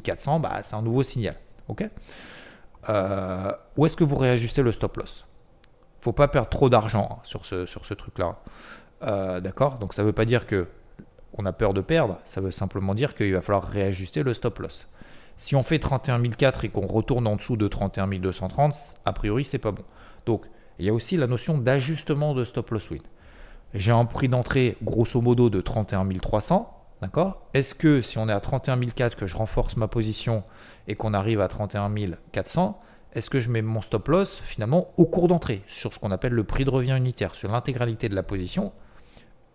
400, 0.02 0.40
bah, 0.40 0.60
c'est 0.62 0.74
un 0.74 0.82
nouveau 0.82 1.02
signal. 1.02 1.36
Ok? 1.68 1.88
Euh, 2.88 3.52
Où 3.76 3.86
est-ce 3.86 3.96
que 3.96 4.04
vous 4.04 4.16
réajustez 4.16 4.62
le 4.62 4.72
stop 4.72 4.96
loss? 4.96 5.26
Faut 6.00 6.12
pas 6.12 6.28
perdre 6.28 6.48
trop 6.48 6.68
d'argent 6.68 7.08
hein, 7.10 7.20
sur 7.24 7.46
ce, 7.46 7.66
sur 7.66 7.84
ce 7.84 7.94
truc-là. 7.94 8.36
Euh, 9.02 9.40
d'accord? 9.40 9.78
Donc 9.78 9.94
ça 9.94 10.02
ne 10.02 10.06
veut 10.06 10.12
pas 10.12 10.24
dire 10.24 10.46
que 10.46 10.68
on 11.38 11.44
a 11.44 11.52
peur 11.52 11.74
de 11.74 11.80
perdre, 11.80 12.18
ça 12.24 12.40
veut 12.40 12.50
simplement 12.50 12.94
dire 12.94 13.14
qu'il 13.14 13.32
va 13.34 13.42
falloir 13.42 13.64
réajuster 13.64 14.22
le 14.22 14.32
stop 14.32 14.58
loss. 14.58 14.86
Si 15.38 15.54
on 15.54 15.62
fait 15.62 15.78
31 15.78 16.22
400 16.22 16.62
et 16.62 16.68
qu'on 16.70 16.86
retourne 16.86 17.26
en 17.26 17.36
dessous 17.36 17.56
de 17.56 17.68
31 17.68 18.08
230, 18.08 18.96
a 19.04 19.12
priori 19.12 19.44
c'est 19.44 19.58
pas 19.58 19.70
bon. 19.70 19.84
Donc 20.24 20.46
il 20.78 20.86
y 20.86 20.88
a 20.88 20.94
aussi 20.94 21.16
la 21.16 21.26
notion 21.26 21.58
d'ajustement 21.58 22.34
de 22.34 22.44
stop 22.44 22.70
loss 22.70 22.90
win. 22.90 23.02
J'ai 23.74 23.92
un 23.92 24.06
prix 24.06 24.28
d'entrée 24.28 24.76
grosso 24.82 25.20
modo 25.20 25.50
de 25.50 25.60
31 25.60 26.08
300. 26.08 26.72
D'accord? 27.02 27.46
Est-ce 27.52 27.74
que 27.74 28.00
si 28.00 28.16
on 28.16 28.26
est 28.28 28.32
à 28.32 28.40
31 28.40 28.80
400 28.80 29.18
que 29.18 29.26
je 29.26 29.36
renforce 29.36 29.76
ma 29.76 29.86
position 29.86 30.44
et 30.88 30.94
qu'on 30.94 31.12
arrive 31.12 31.42
à 31.42 31.48
31 31.48 31.92
400, 32.32 32.80
est-ce 33.12 33.28
que 33.28 33.38
je 33.38 33.50
mets 33.50 33.60
mon 33.60 33.82
stop 33.82 34.08
loss 34.08 34.38
finalement 34.38 34.88
au 34.96 35.04
cours 35.04 35.28
d'entrée 35.28 35.62
sur 35.66 35.92
ce 35.92 35.98
qu'on 35.98 36.10
appelle 36.10 36.32
le 36.32 36.44
prix 36.44 36.64
de 36.64 36.70
revient 36.70 36.96
unitaire, 36.96 37.34
sur 37.34 37.50
l'intégralité 37.50 38.08
de 38.08 38.14
la 38.14 38.22
position? 38.22 38.72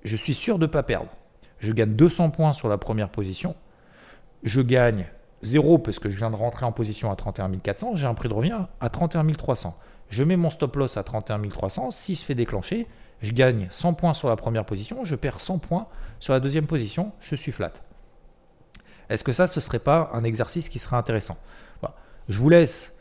Je 0.03 0.15
suis 0.15 0.35
sûr 0.35 0.59
de 0.59 0.65
ne 0.65 0.71
pas 0.71 0.83
perdre. 0.83 1.09
Je 1.57 1.71
gagne 1.71 1.93
200 1.93 2.29
points 2.29 2.53
sur 2.53 2.69
la 2.69 2.77
première 2.77 3.09
position. 3.09 3.55
Je 4.43 4.61
gagne 4.61 5.07
0 5.43 5.79
parce 5.79 5.99
que 5.99 6.09
je 6.09 6.17
viens 6.17 6.29
de 6.29 6.35
rentrer 6.35 6.65
en 6.65 6.71
position 6.71 7.11
à 7.11 7.15
31 7.15 7.51
400. 7.57 7.95
J'ai 7.95 8.07
un 8.07 8.13
prix 8.13 8.29
de 8.29 8.33
revient 8.33 8.59
à 8.79 8.89
31 8.89 9.25
300. 9.33 9.77
Je 10.09 10.23
mets 10.23 10.35
mon 10.35 10.49
stop 10.49 10.75
loss 10.75 10.97
à 10.97 11.03
31 11.03 11.41
300. 11.49 11.91
S'il 11.91 12.17
se 12.17 12.25
fait 12.25 12.35
déclencher, 12.35 12.87
je 13.21 13.31
gagne 13.33 13.67
100 13.71 13.93
points 13.93 14.13
sur 14.13 14.29
la 14.29 14.35
première 14.35 14.65
position, 14.65 15.05
je 15.05 15.15
perds 15.15 15.39
100 15.39 15.59
points 15.59 15.87
sur 16.19 16.33
la 16.33 16.39
deuxième 16.39 16.67
position, 16.67 17.11
je 17.19 17.35
suis 17.35 17.51
flat. 17.51 17.73
Est-ce 19.09 19.23
que 19.23 19.33
ça, 19.33 19.47
ce 19.47 19.59
ne 19.59 19.61
serait 19.61 19.79
pas 19.79 20.09
un 20.13 20.23
exercice 20.23 20.69
qui 20.69 20.79
serait 20.79 20.97
intéressant? 20.97 21.37
Je 22.29 22.37
vous 22.39 22.49
laisse 22.49 22.93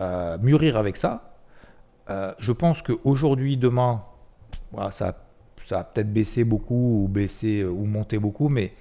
euh, 0.00 0.38
mûrir 0.38 0.76
avec 0.76 0.96
ça. 0.96 1.34
Euh, 2.10 2.32
je 2.38 2.52
pense 2.52 2.82
qu'aujourd'hui, 2.82 3.56
demain, 3.56 4.04
ça, 4.90 5.16
ça 5.66 5.80
a 5.80 5.84
peut-être 5.84 6.12
baissé 6.12 6.44
beaucoup 6.44 7.04
ou 7.04 7.08
baissé 7.08 7.64
ou 7.64 7.84
monté 7.86 8.18
beaucoup, 8.18 8.48
mais 8.48 8.74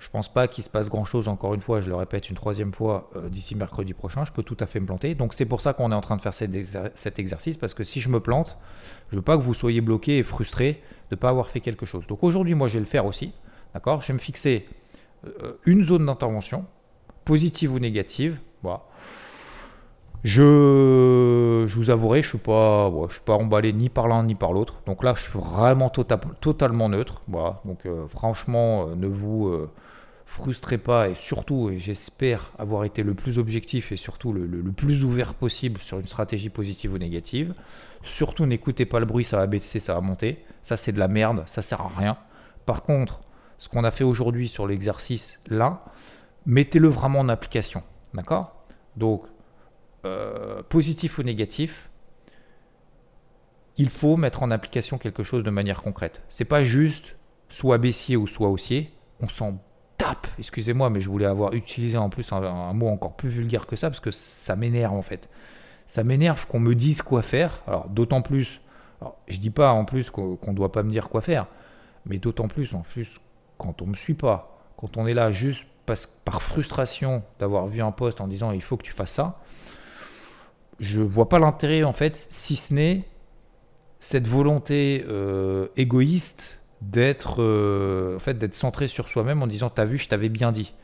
je 0.00 0.08
pense 0.08 0.32
pas 0.32 0.48
qu'il 0.48 0.64
se 0.64 0.70
passe 0.70 0.88
grand-chose, 0.88 1.28
encore 1.28 1.52
une 1.52 1.60
fois, 1.60 1.82
je 1.82 1.88
le 1.88 1.94
répète 1.94 2.30
une 2.30 2.34
troisième 2.34 2.72
fois, 2.72 3.10
euh, 3.16 3.28
d'ici 3.28 3.54
mercredi 3.54 3.92
prochain, 3.92 4.24
je 4.24 4.32
peux 4.32 4.42
tout 4.42 4.56
à 4.58 4.66
fait 4.66 4.80
me 4.80 4.86
planter. 4.86 5.14
Donc 5.14 5.34
c'est 5.34 5.44
pour 5.44 5.60
ça 5.60 5.74
qu'on 5.74 5.92
est 5.92 5.94
en 5.94 6.00
train 6.00 6.16
de 6.16 6.22
faire 6.22 6.32
cet, 6.32 7.18
exercice, 7.18 7.58
parce 7.58 7.74
que 7.74 7.84
si 7.84 8.00
je 8.00 8.08
me 8.08 8.18
plante, 8.18 8.56
je 9.10 9.16
veux 9.16 9.22
pas 9.22 9.36
que 9.36 9.42
vous 9.42 9.52
soyez 9.52 9.82
bloqué 9.82 10.16
et 10.16 10.22
frustré 10.22 10.82
de 11.10 11.16
ne 11.16 11.20
pas 11.20 11.28
avoir 11.28 11.50
fait 11.50 11.60
quelque 11.60 11.84
chose. 11.84 12.06
Donc 12.06 12.24
aujourd'hui, 12.24 12.54
moi, 12.54 12.66
je 12.68 12.74
vais 12.74 12.80
le 12.80 12.86
faire 12.86 13.04
aussi. 13.04 13.32
D'accord? 13.74 14.00
Je 14.00 14.08
vais 14.08 14.14
me 14.14 14.18
fixer 14.18 14.66
euh, 15.26 15.52
une 15.66 15.84
zone 15.84 16.06
d'intervention, 16.06 16.64
positive 17.26 17.74
ou 17.74 17.78
négative. 17.78 18.38
Voilà. 18.62 18.80
Je, 20.24 21.66
je 21.68 21.76
vous 21.76 21.90
avouerai, 21.90 22.22
je 22.22 22.30
suis 22.30 22.38
pas, 22.38 22.90
suis 23.10 23.20
pas 23.20 23.34
emballé 23.34 23.74
ni 23.74 23.90
par 23.90 24.08
l'un 24.08 24.22
ni 24.22 24.34
par 24.34 24.52
l'autre. 24.54 24.80
Donc 24.86 25.04
là, 25.04 25.14
je 25.14 25.24
suis 25.24 25.38
vraiment 25.38 25.90
tota-, 25.90 26.20
totalement 26.40 26.88
neutre. 26.88 27.20
Voilà. 27.28 27.60
Donc 27.66 27.84
euh, 27.84 28.06
franchement, 28.08 28.86
ne 28.96 29.06
vous 29.06 29.68
frustrez 30.30 30.78
pas 30.78 31.08
et 31.08 31.16
surtout, 31.16 31.70
et 31.70 31.80
j'espère 31.80 32.52
avoir 32.56 32.84
été 32.84 33.02
le 33.02 33.14
plus 33.14 33.36
objectif 33.38 33.90
et 33.90 33.96
surtout 33.96 34.32
le, 34.32 34.46
le, 34.46 34.70
plus 34.70 35.02
ouvert 35.02 35.34
possible 35.34 35.82
sur 35.82 35.98
une 35.98 36.06
stratégie 36.06 36.50
positive 36.50 36.92
ou 36.92 36.98
négative. 36.98 37.52
Surtout, 38.04 38.46
n'écoutez 38.46 38.86
pas 38.86 39.00
le 39.00 39.06
bruit, 39.06 39.24
ça 39.24 39.38
va 39.38 39.48
baisser, 39.48 39.80
ça 39.80 39.94
va 39.94 40.00
monter. 40.00 40.44
Ça, 40.62 40.76
c'est 40.76 40.92
de 40.92 41.00
la 41.00 41.08
merde, 41.08 41.42
ça 41.46 41.62
sert 41.62 41.80
à 41.80 41.88
rien. 41.88 42.16
Par 42.64 42.84
contre, 42.84 43.22
ce 43.58 43.68
qu'on 43.68 43.82
a 43.82 43.90
fait 43.90 44.04
aujourd'hui 44.04 44.48
sur 44.48 44.68
l'exercice 44.68 45.40
là, 45.48 45.84
mettez-le 46.46 46.86
vraiment 46.86 47.18
en 47.18 47.28
application. 47.28 47.82
D'accord? 48.14 48.64
Donc, 48.96 49.24
euh, 50.04 50.62
positif 50.62 51.18
ou 51.18 51.24
négatif, 51.24 51.90
il 53.78 53.90
faut 53.90 54.16
mettre 54.16 54.44
en 54.44 54.52
application 54.52 54.96
quelque 54.96 55.24
chose 55.24 55.42
de 55.42 55.50
manière 55.50 55.82
concrète. 55.82 56.22
C'est 56.28 56.44
pas 56.44 56.62
juste 56.62 57.16
soit 57.48 57.78
baissier 57.78 58.16
ou 58.16 58.28
soit 58.28 58.48
haussier. 58.48 58.92
On 59.20 59.28
s'en 59.28 59.60
tape. 60.02 60.26
Excusez-moi, 60.38 60.90
mais 60.90 61.00
je 61.00 61.08
voulais 61.08 61.26
avoir 61.26 61.52
utilisé 61.52 61.96
en 61.96 62.10
plus 62.10 62.32
un, 62.32 62.72
mot 62.72 62.88
encore 62.88 63.14
plus 63.14 63.28
vulgaire 63.28 63.66
que 63.66 63.76
ça 63.76 63.90
parce 63.90 64.00
que 64.00 64.10
ça 64.10 64.56
m'énerve 64.56 64.94
en 64.94 65.02
fait. 65.02 65.28
Ça 65.86 66.04
m'énerve 66.04 66.46
qu'on 66.46 66.60
me 66.60 66.74
dise 66.74 67.02
quoi 67.02 67.22
faire. 67.22 67.62
Alors 67.66 67.88
d'autant 67.88 68.22
plus. 68.22 68.60
Alors, 69.00 69.16
je 69.28 69.38
dis 69.38 69.50
pas 69.50 69.72
en 69.72 69.84
plus 69.84 70.10
qu'on 70.10 70.38
ne 70.46 70.52
doit 70.52 70.72
pas 70.72 70.82
me 70.82 70.90
dire 70.90 71.08
quoi 71.08 71.22
faire, 71.22 71.46
mais 72.04 72.18
d'autant 72.18 72.48
plus 72.48 72.74
en 72.74 72.80
plus 72.80 73.20
quand 73.58 73.82
on 73.82 73.86
me 73.86 73.94
suit 73.94 74.14
pas, 74.14 74.58
quand 74.76 74.96
on 74.96 75.06
est 75.06 75.14
là 75.14 75.32
juste 75.32 75.66
par 76.24 76.40
frustration 76.40 77.24
d'avoir 77.40 77.66
vu 77.66 77.82
un 77.82 77.90
poste 77.90 78.20
en 78.20 78.28
disant 78.28 78.52
il 78.52 78.62
faut 78.62 78.76
que 78.76 78.84
tu 78.84 78.92
fasses 78.92 79.10
ça 79.10 79.40
je 80.80 81.02
vois 81.02 81.28
pas 81.28 81.38
l'intérêt 81.38 81.84
en 81.84 81.92
fait, 81.92 82.26
si 82.30 82.56
ce 82.56 82.74
n'est 82.74 83.04
cette 84.00 84.26
volonté 84.26 85.04
euh, 85.08 85.68
égoïste 85.76 86.59
d'être 86.82 87.42
euh, 87.42 88.16
en 88.16 88.20
fait 88.20 88.34
d'être 88.34 88.54
centré 88.54 88.88
sur 88.88 89.08
soi-même 89.08 89.42
en 89.42 89.46
disant 89.46 89.70
t'as 89.70 89.84
vu 89.84 89.98
je 89.98 90.08
t'avais 90.08 90.28
bien 90.28 90.52
dit. 90.52 90.74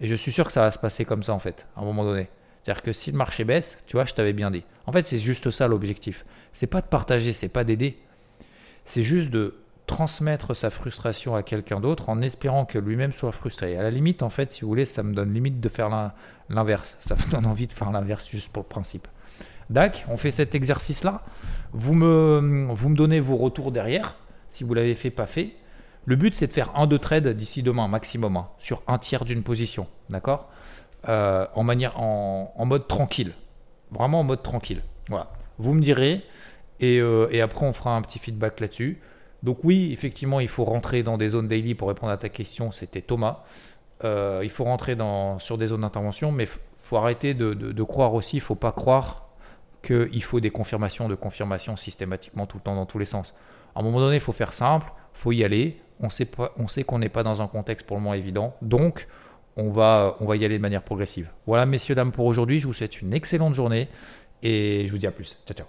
Et 0.00 0.06
je 0.06 0.14
suis 0.14 0.32
sûr 0.32 0.46
que 0.46 0.52
ça 0.52 0.62
va 0.62 0.70
se 0.70 0.78
passer 0.78 1.04
comme 1.04 1.22
ça 1.22 1.34
en 1.34 1.38
fait 1.38 1.66
à 1.76 1.80
un 1.80 1.84
moment 1.84 2.04
donné. 2.04 2.28
C'est-à-dire 2.62 2.82
que 2.82 2.92
si 2.92 3.10
le 3.10 3.16
marché 3.16 3.44
baisse 3.44 3.78
tu 3.86 3.96
vois 3.96 4.04
je 4.04 4.14
t'avais 4.14 4.32
bien 4.32 4.50
dit. 4.50 4.64
En 4.86 4.92
fait 4.92 5.06
c'est 5.06 5.18
juste 5.18 5.50
ça 5.50 5.68
l'objectif. 5.68 6.24
C'est 6.52 6.68
pas 6.68 6.80
de 6.80 6.86
partager 6.86 7.32
c'est 7.32 7.48
pas 7.48 7.64
d'aider. 7.64 7.98
C'est 8.84 9.02
juste 9.02 9.30
de 9.30 9.56
transmettre 9.86 10.54
sa 10.54 10.70
frustration 10.70 11.34
à 11.34 11.42
quelqu'un 11.42 11.80
d'autre 11.80 12.08
en 12.10 12.22
espérant 12.22 12.64
que 12.64 12.78
lui-même 12.78 13.12
soit 13.12 13.32
frustré. 13.32 13.76
À 13.76 13.82
la 13.82 13.90
limite 13.90 14.22
en 14.22 14.30
fait 14.30 14.52
si 14.52 14.62
vous 14.62 14.68
voulez 14.68 14.86
ça 14.86 15.02
me 15.02 15.14
donne 15.14 15.34
limite 15.34 15.60
de 15.60 15.68
faire 15.68 15.88
l'inverse. 16.48 16.96
Ça 17.00 17.16
me 17.16 17.30
donne 17.30 17.46
envie 17.46 17.66
de 17.66 17.72
faire 17.72 17.90
l'inverse 17.90 18.28
juste 18.28 18.52
pour 18.52 18.62
le 18.62 18.68
principe. 18.68 19.08
Dac, 19.70 20.04
on 20.08 20.16
fait 20.16 20.32
cet 20.32 20.56
exercice-là. 20.56 21.22
Vous 21.72 21.94
me, 21.94 22.66
vous 22.72 22.88
me 22.88 22.96
donnez 22.96 23.20
vos 23.20 23.36
retours 23.36 23.70
derrière, 23.70 24.16
si 24.50 24.64
vous 24.64 24.74
l'avez 24.74 24.94
fait, 24.94 25.10
pas 25.10 25.26
fait. 25.26 25.54
Le 26.04 26.16
but, 26.16 26.36
c'est 26.36 26.48
de 26.48 26.52
faire 26.52 26.72
un, 26.76 26.86
deux 26.86 26.98
trades 26.98 27.28
d'ici 27.28 27.62
demain, 27.62 27.88
maximum, 27.88 28.36
hein, 28.36 28.48
sur 28.58 28.82
un 28.86 28.98
tiers 28.98 29.24
d'une 29.24 29.42
position. 29.42 29.86
D'accord 30.10 30.50
euh, 31.08 31.46
en, 31.54 31.62
manière, 31.62 31.98
en, 31.98 32.64
mode 32.66 32.86
tranquille. 32.88 33.32
Vraiment 33.90 34.20
en 34.20 34.24
mode 34.24 34.42
tranquille. 34.42 34.82
Voilà. 35.08 35.32
Vous 35.58 35.72
me 35.72 35.80
direz, 35.80 36.22
euh, 36.82 37.28
et, 37.30 37.40
après, 37.40 37.64
on 37.64 37.72
fera 37.72 37.96
un 37.96 38.02
petit 38.02 38.18
feedback 38.18 38.60
là-dessus. 38.60 39.00
Donc, 39.42 39.58
oui, 39.64 39.90
effectivement, 39.92 40.40
il 40.40 40.48
faut 40.48 40.64
rentrer 40.64 41.02
dans 41.02 41.16
des 41.16 41.30
zones 41.30 41.48
daily 41.48 41.74
pour 41.74 41.88
répondre 41.88 42.12
à 42.12 42.16
ta 42.16 42.28
question. 42.28 42.72
C'était 42.72 43.00
Thomas. 43.00 43.44
Euh, 44.04 44.40
il 44.42 44.50
faut 44.50 44.64
rentrer 44.64 44.96
dans, 44.96 45.38
sur 45.38 45.58
des 45.58 45.68
zones 45.68 45.82
d'intervention, 45.82 46.32
mais 46.32 46.44
il 46.44 46.50
faut 46.76 46.96
arrêter 46.96 47.34
de, 47.34 47.54
de 47.54 47.82
croire 47.82 48.14
aussi, 48.14 48.36
il 48.36 48.40
ne 48.40 48.44
faut 48.44 48.54
pas 48.54 48.72
croire 48.72 49.28
qu'il 49.82 50.22
faut 50.22 50.40
des 50.40 50.50
confirmations 50.50 51.08
de 51.08 51.14
confirmation 51.14 51.76
systématiquement 51.76 52.46
tout 52.46 52.58
le 52.58 52.62
temps 52.62 52.74
dans 52.74 52.86
tous 52.86 52.98
les 52.98 53.04
sens. 53.04 53.34
À 53.74 53.80
un 53.80 53.82
moment 53.82 54.00
donné, 54.00 54.16
il 54.16 54.22
faut 54.22 54.32
faire 54.32 54.52
simple, 54.52 54.90
faut 55.12 55.32
y 55.32 55.44
aller. 55.44 55.80
On 56.00 56.10
sait, 56.10 56.28
on 56.56 56.68
sait 56.68 56.84
qu'on 56.84 56.98
n'est 56.98 57.08
pas 57.08 57.22
dans 57.22 57.42
un 57.42 57.46
contexte 57.46 57.86
pour 57.86 57.96
le 57.96 58.02
moins 58.02 58.14
évident. 58.14 58.56
Donc, 58.62 59.06
on 59.56 59.70
va, 59.70 60.16
on 60.20 60.26
va 60.26 60.36
y 60.36 60.44
aller 60.44 60.56
de 60.56 60.62
manière 60.62 60.82
progressive. 60.82 61.30
Voilà, 61.46 61.66
messieurs, 61.66 61.94
dames, 61.94 62.12
pour 62.12 62.26
aujourd'hui. 62.26 62.60
Je 62.60 62.66
vous 62.66 62.72
souhaite 62.72 63.00
une 63.00 63.12
excellente 63.12 63.54
journée 63.54 63.88
et 64.42 64.84
je 64.86 64.92
vous 64.92 64.98
dis 64.98 65.06
à 65.06 65.12
plus. 65.12 65.38
Ciao, 65.46 65.54
ciao. 65.56 65.66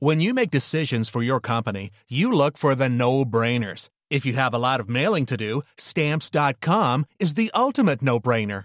When 0.00 0.20
you 0.20 0.34
make 0.34 0.50
decisions 0.50 1.08
for 1.08 1.22
your 1.22 1.40
company, 1.40 1.90
you 2.08 2.30
look 2.30 2.58
for 2.58 2.74
the 2.74 2.88
no-brainers. 2.88 3.88
If 4.10 4.26
you 4.26 4.34
have 4.34 4.52
a 4.52 4.58
lot 4.58 4.80
of 4.80 4.88
mailing 4.88 5.24
to 5.26 5.36
do, 5.36 5.62
stamps.com 5.78 7.06
is 7.18 7.34
the 7.34 7.50
ultimate 7.54 8.02
no-brainer. 8.02 8.64